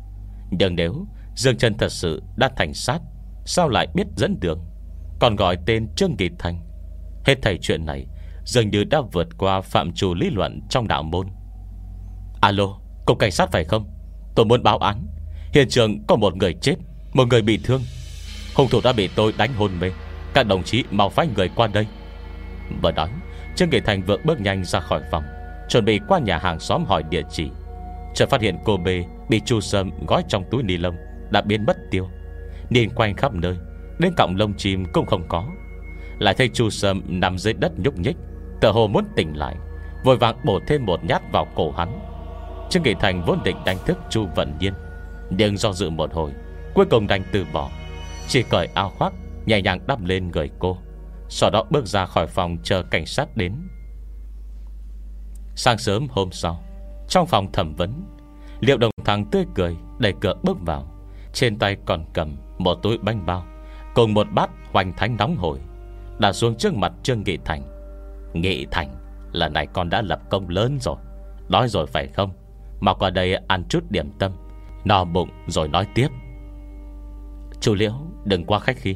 Nhưng 0.52 0.76
nếu 0.76 1.06
Dương 1.36 1.58
Trần 1.58 1.78
thật 1.78 1.92
sự 1.92 2.24
đã 2.36 2.50
thành 2.56 2.74
sát, 2.74 3.00
Sao 3.46 3.70
lại 3.70 3.88
biết 3.94 4.08
dẫn 4.16 4.40
đường? 4.40 4.60
Còn 5.20 5.36
gọi 5.36 5.58
tên 5.66 5.88
Trương 5.96 6.16
Kỳ 6.18 6.30
Thành. 6.40 6.60
Hết 7.26 7.36
thầy 7.42 7.58
chuyện 7.62 7.86
này 7.86 8.08
Dường 8.46 8.70
như 8.70 8.84
đã 8.84 9.02
vượt 9.12 9.28
qua 9.38 9.62
phạm 9.62 9.94
trù 9.94 10.14
lý 10.14 10.30
luận 10.30 10.62
trong 10.70 10.88
đạo 10.88 11.04
môn. 11.04 11.28
Alo, 12.42 12.80
Cục 13.06 13.20
cảnh 13.20 13.32
sát 13.32 13.52
phải 13.52 13.64
không? 13.64 13.90
Tôi 14.36 14.46
muốn 14.46 14.64
báo 14.64 14.78
án. 14.78 15.08
Hiện 15.54 15.70
trường 15.70 16.04
có 16.08 16.16
một 16.16 16.36
người 16.36 16.54
chết, 16.54 16.76
Một 17.14 17.28
người 17.28 17.42
bị 17.42 17.60
thương. 17.64 17.82
Hùng 18.56 18.68
thủ 18.72 18.80
đã 18.84 18.94
bị 18.94 19.10
tôi 19.16 19.34
đánh 19.38 19.54
hôn 19.54 19.72
mê. 19.80 19.92
Các 20.34 20.48
đồng 20.48 20.64
chí 20.64 20.84
mau 20.92 21.10
phái 21.10 21.28
người 21.36 21.50
qua 21.56 21.68
đây. 21.68 21.88
Vừa 22.82 22.92
nói, 22.92 23.10
Trương 23.56 23.70
Nghị 23.70 23.80
Thành 23.80 24.02
vừa 24.02 24.18
bước 24.26 24.42
nhanh 24.42 24.64
ra 24.64 24.80
khỏi 24.80 25.02
phòng, 25.12 25.24
Chuẩn 25.70 25.86
bị 25.86 26.00
qua 26.08 26.20
nhà 26.20 26.38
hàng 26.38 26.60
xóm 26.60 26.86
hỏi 26.86 27.04
địa 27.10 27.22
chỉ. 27.32 27.50
Chợt 28.20 28.30
phát 28.30 28.42
hiện 28.42 28.58
cô 28.66 28.78
B 28.78 28.88
Bị 29.30 29.42
chu 29.46 29.60
sâm 29.60 29.92
gói 30.08 30.24
trong 30.28 30.44
túi 30.52 30.64
ni 30.64 30.78
lông, 30.78 30.96
Đã 31.32 31.42
biến 31.42 31.66
mất 31.66 31.78
tiêu. 31.92 32.08
Nhìn 32.70 32.90
quanh 32.90 33.16
khắp 33.16 33.34
nơi, 33.34 33.58
Đến 34.00 34.14
cọng 34.18 34.36
lông 34.36 34.54
chim 34.54 34.86
cũng 34.94 35.06
không 35.06 35.24
có. 35.28 35.46
Lại 36.18 36.34
thấy 36.34 36.50
chu 36.54 36.70
sâm 36.70 37.02
nằm 37.08 37.38
dưới 37.38 37.54
đất 37.54 37.72
nhúc 37.78 38.00
nhích 38.00 38.18
Tờ 38.62 38.72
hồ 38.72 38.88
muốn 38.88 39.06
tỉnh 39.16 39.38
lại, 39.38 39.56
Vội 40.04 40.18
vàng 40.18 40.36
bổ 40.44 40.60
thêm 40.68 40.86
một 40.86 41.04
nhát 41.04 41.32
vào 41.32 41.48
cổ 41.56 41.72
hắn. 41.72 42.00
Trương 42.70 42.84
Nghị 42.84 42.94
Thành 42.94 43.24
vốn 43.26 43.40
định 43.44 43.58
đánh 43.66 43.78
thức 43.86 43.98
Chu 44.10 44.26
Vận 44.36 44.54
Nhiên, 44.60 44.74
Nhưng 45.30 45.58
do 45.58 45.74
dự 45.74 45.90
một 45.90 46.14
hồi, 46.14 46.32
Cuối 46.74 46.86
cùng 46.86 47.08
đành 47.08 47.24
từ 47.32 47.46
bỏ. 47.54 47.70
Chỉ 48.28 48.44
cởi 48.44 48.68
áo 48.74 48.92
khoác, 48.98 49.14
Nhẹ 49.46 49.62
nhàng 49.62 49.80
đắp 49.88 50.04
lên 50.04 50.32
người 50.32 50.50
cô, 50.60 50.78
Sau 51.30 51.50
đó 51.50 51.64
bước 51.70 51.86
ra 51.86 52.06
khỏi 52.06 52.28
phòng 52.28 52.58
chờ 52.64 52.84
cảnh 52.84 53.06
sát 53.06 53.38
đến. 53.38 53.54
Sáng 55.56 55.78
sớm 55.78 56.08
hôm 56.10 56.32
sau 56.32 56.64
trong 57.10 57.28
phòng 57.28 57.52
thẩm 57.52 57.76
vấn 57.76 58.04
Liệu 58.60 58.78
đồng 58.78 58.92
thằng 59.06 59.26
tươi 59.26 59.46
cười, 59.56 59.76
Đẩy 60.00 60.14
cửa 60.22 60.34
bước 60.44 60.58
vào. 60.66 60.86
Trên 61.34 61.58
tay 61.58 61.78
còn 61.86 62.06
cầm 62.14 62.38
một 62.58 62.76
túi 62.84 62.98
bánh 62.98 63.26
bao, 63.26 63.46
Cùng 63.96 64.14
một 64.14 64.28
bát 64.34 64.50
hoành 64.72 64.94
thánh 64.98 65.18
nóng 65.18 65.36
hổi, 65.36 65.60
Đặt 66.20 66.34
xuống 66.34 66.56
trước 66.56 66.74
mặt 66.74 66.94
Trương 67.04 67.24
Nghị 67.24 67.38
Thành. 67.46 67.62
Nghị 68.34 68.66
Thành, 68.72 68.96
Lần 69.32 69.54
này 69.54 69.68
con 69.74 69.90
đã 69.90 70.02
lập 70.02 70.20
công 70.30 70.50
lớn 70.50 70.78
rồi. 70.82 70.96
Nói 71.50 71.68
rồi 71.68 71.88
phải 71.88 72.08
không? 72.08 72.32
Mà 72.80 72.94
qua 72.94 73.10
đây 73.10 73.36
ăn 73.36 73.64
chút 73.70 73.84
điểm 73.90 74.12
tâm, 74.20 74.32
No 74.86 75.06
bụng 75.06 75.30
rồi 75.48 75.68
nói 75.68 75.88
tiếp. 75.96 76.08
Chủ 77.60 77.76
liễu, 77.76 77.94
đừng 78.26 78.46
quá 78.46 78.60
khách 78.60 78.78
khí, 78.78 78.96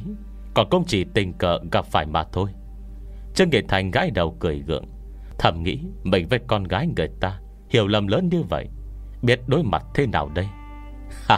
Còn 0.53 0.70
công 0.70 0.84
chỉ 0.88 1.03
tình 1.14 1.34
cờ 1.34 1.59
gặp 1.72 1.86
phải 1.86 2.05
mà 2.05 2.24
thôi. 2.24 2.49
Trương 3.36 3.49
Nghị 3.49 3.61
Thành 3.68 3.91
gãi 3.91 4.11
đầu 4.11 4.38
cười 4.39 4.59
gượng, 4.59 4.86
Thầm 5.39 5.64
nghĩ 5.64 5.80
mình 6.03 6.28
với 6.30 6.39
con 6.47 6.64
gái 6.64 6.88
người 6.97 7.09
ta 7.20 7.39
Hiểu 7.74 7.88
lầm 7.88 8.08
lớn 8.08 8.30
như 8.30 8.44
vậy 8.50 8.68
Biết 9.22 9.40
đối 9.48 9.64
mặt 9.64 9.86
thế 9.94 10.08
nào 10.08 10.30
đây? 10.36 10.48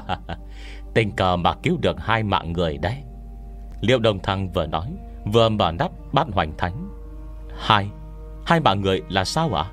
Tình 0.93 1.11
cờ 1.11 1.35
mà 1.35 1.53
cứu 1.63 1.77
được 1.81 1.95
hai 1.99 2.23
mạng 2.23 2.53
người 2.53 2.77
đấy. 2.77 3.03
Liệu 3.81 3.99
đồng 3.99 4.19
thăng 4.19 4.51
vừa 4.51 4.67
nói 4.67 4.93
Vừa 5.33 5.49
mở 5.49 5.71
nắp 5.71 5.91
bát 6.13 6.27
hoành 6.31 6.57
thánh. 6.57 6.89
Hai 7.57 7.89
Hai 8.45 8.59
mạng 8.59 8.81
người 8.81 9.01
là 9.09 9.23
sao 9.23 9.53
ạ? 9.53 9.71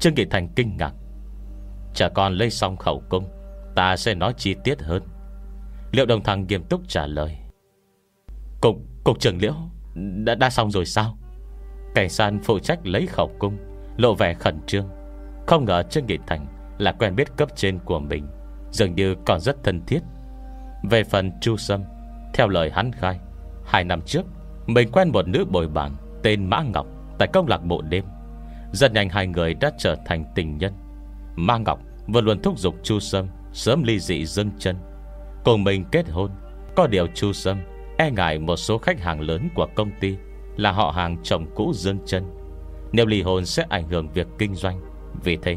Trương 0.00 0.14
Kỳ 0.14 0.24
Thành 0.24 0.48
kinh 0.56 0.76
ngạc. 0.76 0.92
Chả 1.94 2.08
con 2.08 2.34
lấy 2.34 2.50
xong 2.50 2.76
khẩu 2.76 3.02
cung 3.08 3.24
Ta 3.76 3.96
sẽ 3.96 4.14
nói 4.14 4.34
chi 4.36 4.54
tiết 4.64 4.82
hơn. 4.82 5.02
Liệu 5.92 6.06
đồng 6.06 6.22
thăng 6.22 6.46
nghiêm 6.46 6.64
túc 6.64 6.80
trả 6.88 7.06
lời. 7.06 7.36
Cục, 8.60 8.76
cục 9.04 9.20
trưởng 9.20 9.38
liễu 9.38 9.54
đã, 10.24 10.34
đã 10.34 10.50
xong 10.50 10.70
rồi 10.70 10.86
sao? 10.86 11.18
Cảnh 11.94 12.08
San 12.08 12.42
phụ 12.42 12.58
trách 12.58 12.86
lấy 12.86 13.06
khẩu 13.06 13.30
cung 13.38 13.56
Lộ 13.96 14.14
vẻ 14.14 14.34
khẩn 14.34 14.60
trương. 14.66 14.88
Không 15.46 15.64
ngờ 15.64 15.82
Trương 15.90 16.06
Nghị 16.06 16.18
Thành 16.26 16.46
là 16.78 16.92
quen 16.92 17.16
biết 17.16 17.36
cấp 17.36 17.48
trên 17.56 17.78
của 17.78 17.98
mình, 18.00 18.26
Dường 18.70 18.94
như 18.94 19.14
còn 19.26 19.40
rất 19.40 19.64
thân 19.64 19.86
thiết. 19.86 20.00
Về 20.90 21.04
phần 21.04 21.32
Chu 21.40 21.56
Sâm, 21.56 21.84
Theo 22.34 22.48
lời 22.48 22.70
hắn 22.70 22.92
khai, 22.92 23.18
Hai 23.64 23.84
năm 23.84 24.00
trước, 24.06 24.22
Mình 24.66 24.90
quen 24.92 25.08
một 25.08 25.28
nữ 25.28 25.44
bồi 25.50 25.68
bàn 25.68 25.92
Tên 26.22 26.50
Mã 26.50 26.62
Ngọc 26.62 26.86
Tại 27.18 27.28
công 27.32 27.48
lạc 27.48 27.64
bộ 27.64 27.82
đêm. 27.82 28.04
Dần 28.72 28.92
nhanh 28.92 29.08
hai 29.08 29.26
người 29.26 29.54
đã 29.54 29.70
trở 29.78 29.96
thành 30.06 30.24
tình 30.34 30.58
nhân. 30.58 30.72
Mã 31.36 31.58
Ngọc 31.58 31.80
vừa 32.06 32.20
luôn 32.20 32.42
thúc 32.42 32.58
giục 32.58 32.74
Chu 32.82 33.00
Sâm 33.00 33.26
Sớm 33.52 33.82
ly 33.82 33.98
dị 33.98 34.24
dâng 34.24 34.50
chân. 34.58 34.76
Cùng 35.44 35.64
mình 35.64 35.84
kết 35.92 36.08
hôn, 36.10 36.30
Có 36.76 36.86
điều 36.86 37.06
Chu 37.14 37.32
Sâm 37.32 37.60
E 37.98 38.10
ngại 38.10 38.38
một 38.38 38.56
số 38.56 38.78
khách 38.78 39.00
hàng 39.00 39.20
lớn 39.20 39.48
của 39.54 39.66
công 39.74 39.90
ty 40.00 40.16
Là 40.56 40.72
họ 40.72 40.90
hàng 40.90 41.16
chồng 41.22 41.46
cũ 41.54 41.72
Dương 41.74 41.98
chân. 42.06 42.24
Nếu 42.92 43.06
ly 43.06 43.22
hôn 43.22 43.46
sẽ 43.46 43.64
ảnh 43.68 43.88
hưởng 43.88 44.08
việc 44.08 44.26
kinh 44.38 44.54
doanh 44.54 44.95
vì 45.24 45.36
thế, 45.42 45.56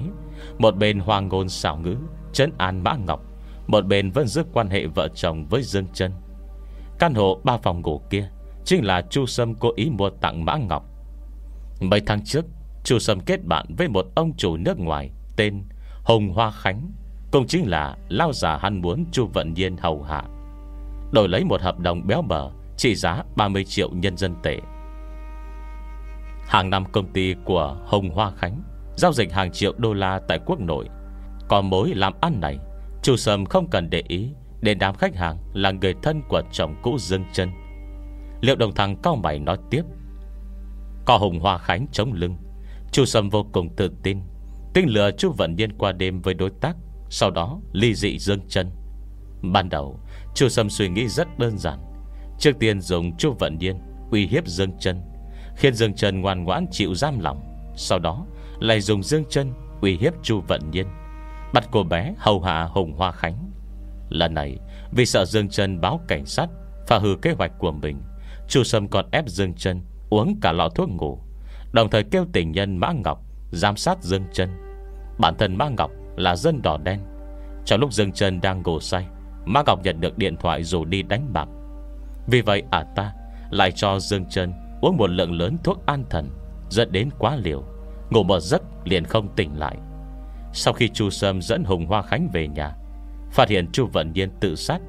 Một 0.57 0.77
bên 0.77 0.99
hoàng 0.99 1.27
ngôn 1.27 1.49
xảo 1.49 1.77
ngữ, 1.77 1.95
Trấn 2.33 2.51
an 2.57 2.83
Mã 2.83 2.95
Ngọc, 2.95 3.21
Một 3.67 3.85
bên 3.85 4.11
vẫn 4.11 4.27
giữ 4.27 4.43
quan 4.53 4.69
hệ 4.69 4.85
vợ 4.85 5.07
chồng 5.07 5.45
với 5.45 5.63
Dương 5.63 5.87
chân 5.93 6.11
Căn 6.99 7.13
hộ 7.13 7.39
ba 7.43 7.57
phòng 7.57 7.81
ngủ 7.81 8.01
kia 8.09 8.29
Chính 8.65 8.85
là 8.85 9.01
Chu 9.09 9.25
Sâm 9.25 9.55
cố 9.55 9.71
ý 9.75 9.89
mua 9.89 10.09
tặng 10.09 10.45
Mã 10.45 10.57
Ngọc. 10.57 10.85
Mấy 11.81 12.01
tháng 12.05 12.23
trước, 12.23 12.45
Chu 12.83 12.99
Sâm 12.99 13.19
kết 13.19 13.45
bạn 13.45 13.65
với 13.77 13.87
một 13.87 14.05
ông 14.15 14.37
chủ 14.37 14.57
nước 14.57 14.79
ngoài 14.79 15.11
Tên 15.35 15.63
Hồng 16.03 16.33
Hoa 16.33 16.51
Khánh, 16.51 16.91
Cũng 17.31 17.47
chính 17.47 17.69
là 17.69 17.97
lao 18.09 18.33
giả 18.33 18.57
hắn 18.57 18.81
muốn 18.81 19.05
Chu 19.11 19.27
Vận 19.33 19.53
Nhiên 19.53 19.77
hầu 19.77 20.03
hạ. 20.03 20.23
Đổi 21.11 21.27
lấy 21.27 21.43
một 21.43 21.61
hợp 21.61 21.79
đồng 21.79 22.07
béo 22.07 22.21
bở 22.21 22.49
Trị 22.77 22.95
giá 22.95 23.23
30 23.35 23.63
triệu 23.63 23.89
nhân 23.89 24.17
dân 24.17 24.35
tệ. 24.43 24.59
Hàng 26.47 26.69
năm 26.69 26.85
công 26.91 27.13
ty 27.13 27.35
của 27.45 27.77
Hồng 27.85 28.09
Hoa 28.09 28.31
Khánh 28.31 28.61
Giao 28.99 29.13
dịch 29.13 29.33
hàng 29.33 29.51
triệu 29.51 29.73
đô 29.77 29.93
la 29.93 30.19
tại 30.27 30.39
quốc 30.45 30.59
nội. 30.59 30.89
Còn 31.47 31.69
mối 31.69 31.93
làm 31.95 32.13
ăn 32.21 32.39
này, 32.39 32.57
Chu 33.03 33.15
Sâm 33.15 33.45
không 33.45 33.69
cần 33.69 33.89
để 33.89 34.03
ý 34.07 34.29
Để 34.61 34.73
đám 34.73 34.95
khách 34.95 35.15
hàng 35.15 35.37
là 35.53 35.71
người 35.71 35.93
thân 36.03 36.21
của 36.29 36.41
chồng 36.51 36.75
cũ 36.83 36.97
Dương 36.99 37.23
chân 37.33 37.49
Liệu 38.41 38.55
đồng 38.55 38.75
thằng 38.75 38.95
cao 39.03 39.15
mày 39.15 39.39
nói 39.39 39.57
tiếp, 39.69 39.81
Có 41.05 41.17
Hồng 41.17 41.39
Hoa 41.39 41.57
Khánh 41.57 41.87
chống 41.91 42.13
lưng. 42.13 42.35
Chu 42.91 43.05
Sâm 43.05 43.29
vô 43.29 43.45
cùng 43.51 43.75
tự 43.75 43.91
tin 44.03 44.19
Tinh 44.73 44.85
lừa 44.89 45.11
Chu 45.11 45.31
Vận 45.31 45.55
Nhiên 45.55 45.77
qua 45.77 45.91
đêm 45.91 46.21
với 46.21 46.33
đối 46.33 46.49
tác, 46.61 46.75
Sau 47.09 47.31
đó 47.31 47.59
ly 47.73 47.93
dị 47.95 48.19
Dương 48.19 48.39
chân 48.47 48.69
Ban 49.41 49.69
đầu, 49.69 49.99
Chu 50.35 50.49
Sâm 50.49 50.69
suy 50.69 50.89
nghĩ 50.89 51.07
rất 51.07 51.39
đơn 51.39 51.57
giản, 51.57 51.79
Trước 52.39 52.51
tiên 52.59 52.81
dùng 52.81 53.17
Chu 53.17 53.33
Vận 53.39 53.57
Nhiên 53.57 53.79
Uy 54.11 54.27
hiếp 54.27 54.47
Dương 54.47 54.71
chân 54.79 55.01
Khiến 55.55 55.73
Dương 55.73 55.93
chân 55.93 56.21
ngoan 56.21 56.43
ngoãn 56.43 56.65
chịu 56.71 56.95
giam 56.95 57.19
lòng 57.19 57.41
Sau 57.75 57.99
đó 57.99 58.25
lại 58.59 58.81
dùng 58.81 59.03
Dương 59.03 59.23
chân 59.29 59.53
Uy 59.81 59.97
hiếp 59.97 60.13
Chu 60.23 60.41
Vận 60.47 60.71
Nhiên. 60.71 60.87
Bắt 61.53 61.67
cô 61.71 61.83
bé 61.83 62.13
hầu 62.17 62.41
hạ 62.41 62.63
hùng 62.63 62.93
Hoa 62.93 63.11
Khánh. 63.11 63.51
Lần 64.09 64.33
này, 64.33 64.57
vì 64.91 65.05
sợ 65.05 65.25
Dương 65.25 65.49
chân 65.49 65.81
báo 65.81 65.99
cảnh 66.07 66.25
sát, 66.25 66.47
Phá 66.87 66.97
hư 66.97 67.15
kế 67.21 67.31
hoạch 67.31 67.51
của 67.59 67.71
mình, 67.71 68.01
Chu 68.47 68.63
Sâm 68.63 68.87
còn 68.87 69.05
ép 69.11 69.27
Dương 69.27 69.53
chân 69.53 69.81
Uống 70.09 70.39
cả 70.41 70.51
lọ 70.51 70.69
thuốc 70.69 70.89
ngủ. 70.89 71.19
Đồng 71.71 71.89
thời 71.89 72.03
kêu 72.03 72.25
tình 72.33 72.51
nhân 72.51 72.77
Mã 72.77 72.91
Ngọc 72.91 73.21
Giám 73.51 73.75
sát 73.75 74.03
Dương 74.03 74.23
chân. 74.33 74.49
Bản 75.19 75.35
thân 75.37 75.55
Mã 75.55 75.69
Ngọc 75.69 75.91
là 76.17 76.35
dân 76.35 76.61
đỏ 76.61 76.77
đen. 76.77 76.99
Trong 77.65 77.79
lúc 77.79 77.93
Dương 77.93 78.11
chân 78.11 78.41
đang 78.41 78.61
ngủ 78.61 78.79
say, 78.79 79.05
Mã 79.45 79.63
Ngọc 79.65 79.79
nhận 79.83 80.01
được 80.01 80.17
điện 80.17 80.37
thoại 80.37 80.63
rủ 80.63 80.85
đi 80.85 81.01
đánh 81.01 81.33
bạc. 81.33 81.47
Vì 82.27 82.41
vậy 82.41 82.63
ả 82.71 82.83
ta 82.95 83.13
Lại 83.49 83.71
cho 83.71 83.99
Dương 83.99 84.25
chân 84.29 84.53
uống 84.81 84.97
một 84.97 85.09
lượng 85.09 85.33
lớn 85.33 85.57
thuốc 85.63 85.85
an 85.85 86.03
thần, 86.09 86.29
Dẫn 86.69 86.91
đến 86.91 87.09
quá 87.19 87.35
liều. 87.35 87.63
Ngủ 88.09 88.23
một 88.23 88.39
giấc 88.39 88.61
liền 88.83 89.05
không 89.05 89.35
tỉnh 89.35 89.59
lại. 89.59 89.77
Sau 90.53 90.73
khi 90.73 90.89
Chu 90.89 91.09
Sâm 91.09 91.41
dẫn 91.41 91.63
Hùng 91.63 91.85
Hoa 91.85 92.01
Khánh 92.01 92.29
về 92.33 92.47
nhà, 92.47 92.75
Phát 93.31 93.49
hiện 93.49 93.71
Chu 93.71 93.87
Vận 93.93 94.13
Nhiên 94.13 94.29
tự 94.39 94.55
sát, 94.55 94.79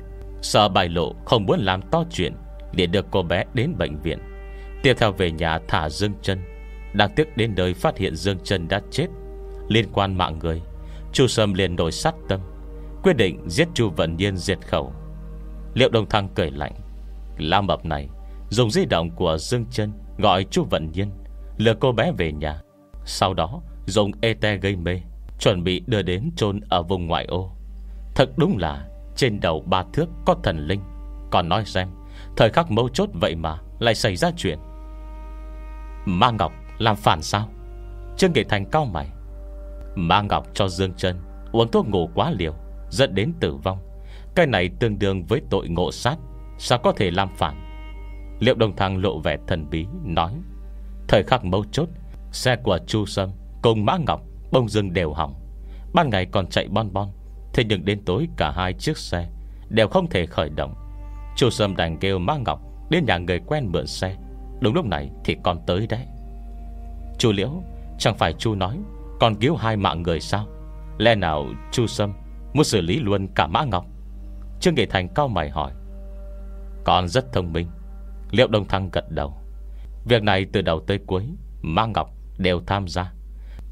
Sợ 0.43 0.69
bài 0.69 0.89
lộ, 0.89 1.15
không 1.25 1.47
muốn 1.47 1.61
làm 1.61 1.83
to 1.91 2.05
chuyện, 2.11 2.35
liền 2.73 2.93
đưa 2.93 3.03
cô 3.11 3.23
bé 3.23 3.45
đến 3.55 3.75
bệnh 3.79 3.97
viện. 4.03 4.19
Tiếp 4.83 4.95
theo 4.99 5.13
về 5.13 5.31
nhà 5.31 5.59
thả 5.69 5.89
Dương 5.89 6.13
chân 6.23 6.39
Đáng 6.93 7.11
tiếc 7.17 7.37
đến 7.37 7.55
nơi 7.57 7.75
phát 7.75 7.99
hiện 7.99 8.17
Dương 8.17 8.39
chân 8.45 8.69
đã 8.69 8.81
chết. 8.91 9.07
Liên 9.69 9.87
quan 9.93 10.19
mạng 10.19 10.39
người, 10.39 10.63
Chu 11.13 11.27
Sâm 11.27 11.55
liền 11.55 11.77
đổi 11.77 11.93
sát 11.93 12.15
tâm, 12.29 12.41
Quyết 13.03 13.17
định 13.17 13.51
giết 13.51 13.69
Chu 13.75 13.91
Vận 13.91 14.17
Nhiên 14.17 14.37
diệt 14.37 14.59
khẩu. 14.67 14.93
Liệu 15.75 15.89
đồng 15.89 16.09
thăng 16.09 16.29
cười 16.35 16.51
lạnh 16.51 16.73
La 17.39 17.61
mập 17.61 17.85
này, 17.85 18.09
Dùng 18.51 18.71
di 18.71 18.85
động 18.85 19.11
của 19.11 19.39
Dương 19.39 19.65
chân 19.71 19.93
Gọi 20.19 20.45
Chu 20.45 20.65
Vận 20.65 20.91
Nhiên, 20.93 21.11
Lừa 21.57 21.75
cô 21.75 21.93
bé 21.93 22.13
về 22.19 22.33
nhà. 22.33 22.61
Sau 23.05 23.35
đó 23.35 23.61
dùng 23.87 24.11
ete 24.21 24.57
gây 24.57 24.77
mê, 24.77 25.01
Chuẩn 25.41 25.65
bị 25.65 25.83
đưa 25.87 26.03
đến 26.03 26.31
chôn 26.37 26.61
ở 26.69 26.83
vùng 26.83 27.07
ngoại 27.07 27.25
ô. 27.25 27.51
Thật 28.15 28.31
đúng 28.37 28.59
là 28.59 28.89
Trên 29.17 29.41
đầu 29.41 29.61
ba 29.61 29.85
thước 29.93 30.09
có 30.27 30.35
thần 30.43 30.67
linh. 30.67 30.81
Còn 31.31 31.49
nói 31.49 31.65
xem, 31.65 31.89
Thời 32.37 32.51
khắc 32.51 32.71
mấu 32.71 32.89
chốt 32.89 33.09
vậy 33.13 33.35
mà 33.35 33.59
Lại 33.79 33.95
xảy 33.95 34.17
ra 34.17 34.31
chuyện. 34.37 34.59
Ma 36.05 36.31
Ngọc 36.31 36.53
làm 36.79 36.97
phản 36.97 37.23
sao? 37.23 37.49
Trương 38.17 38.33
kỳ 38.33 38.45
Thành 38.45 38.67
cao 38.71 38.85
mày. 38.85 39.09
Ma 39.95 40.23
Ngọc 40.23 40.47
cho 40.55 40.69
Dương 40.69 40.93
chân 40.97 41.21
Uống 41.53 41.71
thuốc 41.71 41.89
ngủ 41.89 42.11
quá 42.15 42.31
liều, 42.31 42.55
Dẫn 42.91 43.15
đến 43.15 43.33
tử 43.41 43.57
vong. 43.57 43.79
Cái 44.35 44.47
này 44.47 44.71
tương 44.81 44.99
đương 44.99 45.25
với 45.25 45.41
tội 45.51 45.69
ngộ 45.69 45.93
sát, 45.93 46.17
Sao 46.59 46.79
có 46.79 46.93
thể 46.93 47.11
làm 47.11 47.29
phản? 47.37 47.67
Liệu 48.41 48.55
đồng 48.55 48.77
thăng 48.77 48.97
lộ 48.97 49.19
vẻ 49.19 49.37
thần 49.47 49.71
bí, 49.71 49.87
Nói, 50.05 50.33
Thời 51.09 51.23
khắc 51.23 51.45
mấu 51.45 51.65
chốt 51.73 51.89
Xe 52.33 52.57
của 52.57 52.79
Chu 52.87 53.07
Sâm 53.07 53.31
Cùng 53.63 53.85
Mã 53.85 53.97
Ngọc 54.07 54.21
Bông 54.53 54.69
dưng 54.69 54.93
đều 54.93 55.13
hỏng. 55.13 55.35
Ban 55.95 56.11
ngày 56.11 56.27
còn 56.33 56.47
chạy 56.47 56.69
bon 56.69 56.93
bon, 56.93 57.09
Thế 57.55 57.65
nhưng 57.69 57.85
đến 57.85 58.05
tối 58.05 58.29
cả 58.37 58.53
hai 58.57 58.73
chiếc 58.73 58.99
xe 58.99 59.29
Đều 59.69 59.89
không 59.89 60.07
thể 60.11 60.27
khởi 60.27 60.51
động. 60.51 60.75
Chu 61.37 61.51
Sâm 61.51 61.77
đành 61.77 61.99
kêu 61.99 62.19
Mã 62.19 62.37
Ngọc 62.37 62.61
Đến 62.91 63.05
nhà 63.07 63.19
người 63.19 63.41
quen 63.47 63.73
mượn 63.73 63.87
xe, 63.87 64.17
Đúng 64.61 64.75
lúc 64.75 64.87
này 64.87 65.11
thì 65.25 65.37
con 65.45 65.59
tới 65.67 65.87
đấy. 65.87 66.07
Chu 67.19 67.33
Liễu, 67.33 67.51
Chẳng 67.99 68.17
phải 68.19 68.33
Chu 68.33 68.55
nói 68.55 68.79
Còn 69.21 69.35
cứu 69.35 69.57
hai 69.57 69.77
mạng 69.77 70.03
người 70.03 70.21
sao? 70.21 70.47
Lẽ 70.99 71.15
nào 71.15 71.47
Chu 71.73 71.87
Sâm 71.87 72.13
Muốn 72.55 72.65
xử 72.65 72.81
lý 72.81 73.01
luôn 73.01 73.29
cả 73.35 73.47
Mã 73.47 73.65
Ngọc? 73.65 73.87
Trương 74.61 74.75
Nghệ 74.75 74.87
Thành 74.87 75.09
cao 75.15 75.29
mày 75.29 75.51
hỏi. 75.51 75.73
Con 76.85 77.09
rất 77.09 77.33
thông 77.33 77.53
minh 77.53 77.67
Liệu 78.31 78.49
Đông 78.49 78.69
Thăng 78.69 78.91
gật 78.93 79.11
đầu. 79.11 79.35
Việc 80.05 80.23
này 80.23 80.47
từ 80.53 80.63
đầu 80.63 80.81
tới 80.87 80.99
cuối, 81.07 81.25
Mã 81.63 81.87
Ngọc 81.87 82.11
đều 82.41 82.61
tham 82.67 82.89
gia. 82.89 83.13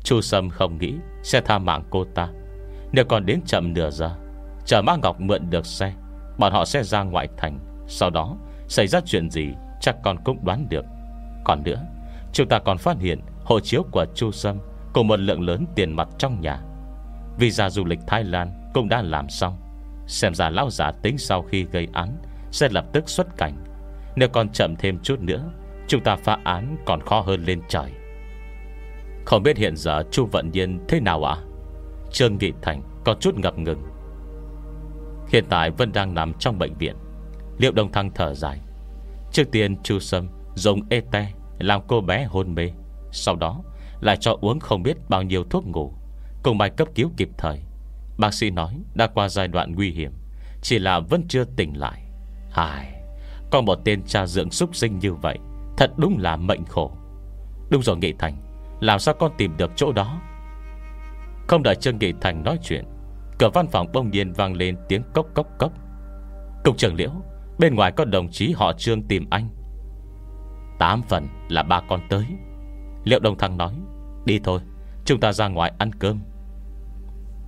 Chu 0.05 0.21
Sâm 0.21 0.51
không 0.51 0.79
nghĩ 0.79 0.95
sẽ 1.23 1.41
tha 1.41 1.59
mạng 1.59 1.85
cô 1.91 2.05
ta. 2.14 2.29
Nếu 2.93 3.05
còn 3.05 3.27
đến 3.27 3.41
chậm 3.47 3.73
nửa 3.73 3.91
giờ, 3.91 4.11
Chờ 4.66 4.83
Mã 4.83 4.97
Ngọc 5.03 5.21
mượn 5.21 5.51
được 5.51 5.66
xe, 5.66 5.93
Bọn 6.39 6.53
họ 6.53 6.64
sẽ 6.64 6.83
ra 6.83 7.03
ngoại 7.03 7.29
thành. 7.37 7.59
Sau 7.87 8.11
đó, 8.11 8.37
xảy 8.69 8.87
ra 8.87 9.01
chuyện 9.07 9.31
gì 9.31 9.49
Chắc 9.81 9.97
con 10.03 10.16
cũng 10.25 10.45
đoán 10.45 10.66
được. 10.69 10.85
Còn 11.45 11.62
nữa, 11.62 11.87
Chúng 12.33 12.49
ta 12.49 12.59
còn 12.59 12.79
phát 12.79 12.97
hiện 12.99 13.21
hộ 13.45 13.61
chiếu 13.61 13.83
của 13.91 14.07
Chu 14.14 14.31
Sâm 14.31 14.59
Cùng 14.93 15.07
một 15.07 15.21
lượng 15.21 15.43
lớn 15.43 15.66
tiền 15.75 15.93
mặt 15.93 16.09
trong 16.19 16.41
nhà. 16.41 16.61
Visa 17.39 17.71
du 17.71 17.85
lịch 17.85 18.01
Thái 18.07 18.25
Lan 18.25 18.71
Cũng 18.75 18.89
đã 18.89 19.03
làm 19.03 19.29
xong. 19.29 19.57
Xem 20.07 20.35
ra 20.35 20.51
lão 20.51 20.71
giả 20.71 20.93
tính 21.03 21.19
sau 21.19 21.43
khi 21.43 21.64
gây 21.64 21.89
án 21.93 22.16
Sẽ 22.51 22.69
lập 22.69 22.85
tức 22.93 23.09
xuất 23.09 23.27
cảnh. 23.37 23.64
Nếu 24.16 24.29
còn 24.29 24.49
chậm 24.49 24.77
thêm 24.77 24.99
chút 25.03 25.21
nữa, 25.21 25.45
Chúng 25.89 26.01
ta 26.03 26.16
phá 26.16 26.39
án 26.45 26.77
còn 26.87 27.01
khó 27.01 27.21
hơn 27.21 27.45
lên 27.45 27.61
trời. 27.69 27.93
Không 29.29 29.43
biết 29.43 29.57
hiện 29.57 29.76
giờ 29.76 30.03
Chu 30.11 30.26
Vận 30.26 30.51
Nhiên 30.51 30.81
thế 30.89 31.01
nào 31.01 31.24
ạ? 31.24 31.37
Trương 32.12 32.39
Nghị 32.39 32.53
Thành 32.62 32.83
có 33.05 33.14
chút 33.20 33.39
ngập 33.39 33.59
ngừng. 33.59 33.83
Hiện 35.29 35.45
tại 35.49 35.70
Vân 35.70 35.93
đang 35.93 36.14
nằm 36.14 36.33
trong 36.39 36.59
bệnh 36.59 36.74
viện. 36.74 36.97
Liệu 37.59 37.72
đồng 37.72 37.93
thăng 37.93 38.11
thở 38.14 38.35
dài? 38.35 38.61
Trước 39.33 39.45
tiên 39.53 39.83
Chu 39.83 39.99
Sâm 39.99 40.29
dùng 40.55 40.81
ete 40.91 41.33
Làm 41.59 41.81
cô 41.89 42.01
bé 42.01 42.24
hôn 42.24 42.55
mê, 42.55 42.70
Sau 43.12 43.37
đó 43.37 43.62
lại 44.01 44.16
cho 44.20 44.37
uống 44.41 44.61
không 44.61 44.83
biết 44.83 44.97
bao 45.09 45.22
nhiêu 45.22 45.45
thuốc 45.45 45.66
ngủ, 45.66 45.93
Cùng 46.43 46.59
bài 46.59 46.70
cấp 46.70 46.89
cứu 46.95 47.11
kịp 47.16 47.29
thời. 47.39 47.61
Bác 48.18 48.35
sĩ 48.35 48.51
nói 48.51 48.81
đã 48.95 49.07
qua 49.07 49.29
giai 49.29 49.49
đoạn 49.49 49.74
nguy 49.74 49.91
hiểm, 49.91 50.12
Chỉ 50.62 50.79
là 50.79 51.01
vẫn 51.01 51.22
chưa 51.29 51.45
tỉnh 51.45 51.79
lại. 51.79 52.03
Hài, 52.51 53.03
Có 53.51 53.61
một 53.61 53.79
tên 53.85 54.03
cha 54.07 54.26
dưỡng 54.26 54.51
súc 54.51 54.76
sinh 54.76 54.99
như 54.99 55.14
vậy, 55.14 55.39
Thật 55.76 55.91
đúng 55.97 56.18
là 56.18 56.37
mệnh 56.37 56.64
khổ. 56.64 56.93
Đúng 57.70 57.83
rồi 57.83 57.97
Nghị 57.97 58.12
Thành 58.12 58.47
làm 58.81 58.99
sao 58.99 59.14
con 59.18 59.33
tìm 59.39 59.57
được 59.57 59.70
chỗ 59.76 59.93
đó? 59.93 60.20
Không 61.49 61.62
đợi 61.62 61.74
Trương 61.74 61.99
Nghị 61.99 62.12
Thành 62.20 62.43
nói 62.43 62.59
chuyện, 62.62 62.85
Cửa 63.39 63.51
văn 63.55 63.66
phòng 63.66 63.87
bông 63.93 64.11
nhiên 64.11 64.33
vang 64.33 64.55
lên 64.55 64.76
tiếng 64.89 65.03
cốc 65.14 65.26
cốc 65.35 65.47
cốc. 65.59 65.72
Cục 66.64 66.76
trưởng 66.76 66.95
liễu, 66.95 67.11
Bên 67.59 67.74
ngoài 67.74 67.93
có 67.93 68.05
đồng 68.05 68.29
chí 68.31 68.53
họ 68.53 68.72
Trương 68.72 69.03
tìm 69.03 69.26
anh. 69.31 69.49
Tám 70.79 71.03
phần 71.03 71.29
là 71.49 71.62
ba 71.62 71.81
con 71.89 72.01
tới. 72.09 72.24
Liệu 73.05 73.20
đồng 73.20 73.39
thăng 73.39 73.57
nói, 73.57 73.72
Đi 74.24 74.41
thôi, 74.45 74.61
Chúng 75.05 75.20
ta 75.20 75.33
ra 75.33 75.49
ngoài 75.49 75.72
ăn 75.79 75.93
cơm. 75.93 76.20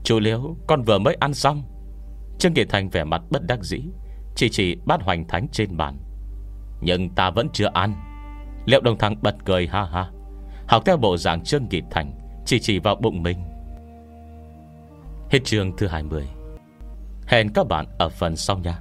Chú 0.04 0.20
Liễu, 0.20 0.56
con 0.66 0.82
vừa 0.82 0.98
mới 0.98 1.16
ăn 1.20 1.34
xong. 1.34 1.62
Trương 2.38 2.52
Nghị 2.54 2.64
Thành 2.64 2.88
vẻ 2.88 3.04
mặt 3.04 3.22
bất 3.30 3.42
đắc 3.46 3.62
dĩ, 3.62 3.82
Chỉ 4.34 4.48
chỉ 4.48 4.76
bát 4.86 5.02
hoành 5.02 5.28
thánh 5.28 5.48
trên 5.52 5.76
bàn. 5.76 5.98
Nhưng 6.80 7.10
ta 7.10 7.30
vẫn 7.30 7.48
chưa 7.52 7.68
ăn. 7.74 7.94
Liệu 8.66 8.80
đồng 8.80 8.98
thăng 8.98 9.22
bật 9.22 9.36
cười 9.44 9.66
ha 9.66 9.84
ha. 9.84 10.10
Học 10.70 10.82
theo 10.86 10.96
bộ 10.96 11.16
dạng 11.16 11.44
Trương 11.44 11.66
kỳ 11.66 11.82
Thành, 11.90 12.12
Chỉ 12.46 12.60
chỉ 12.60 12.78
vào 12.78 12.96
bụng 12.96 13.22
mình. 13.22 13.38
Hết 15.30 15.38
chương 15.44 15.76
thứ 15.76 15.86
20 15.86 16.28
Hẹn 17.26 17.52
các 17.54 17.66
bạn 17.66 17.86
ở 17.98 18.08
phần 18.08 18.36
sau 18.36 18.58
nha. 18.58 18.80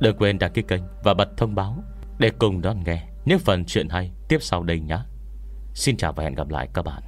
Đừng 0.00 0.16
quên 0.16 0.38
đăng 0.38 0.52
ký 0.52 0.62
kênh 0.62 0.82
và 1.04 1.14
bật 1.14 1.28
thông 1.36 1.54
báo 1.54 1.76
Để 2.18 2.30
cùng 2.38 2.62
đón 2.62 2.84
nghe 2.84 3.06
những 3.24 3.38
phần 3.38 3.64
chuyện 3.64 3.88
hay 3.88 4.10
tiếp 4.28 4.38
sau 4.40 4.62
đây 4.62 4.80
nhé. 4.80 4.98
Xin 5.74 5.96
chào 5.96 6.12
và 6.12 6.24
hẹn 6.24 6.34
gặp 6.34 6.48
lại 6.48 6.68
các 6.74 6.82
bạn. 6.82 7.02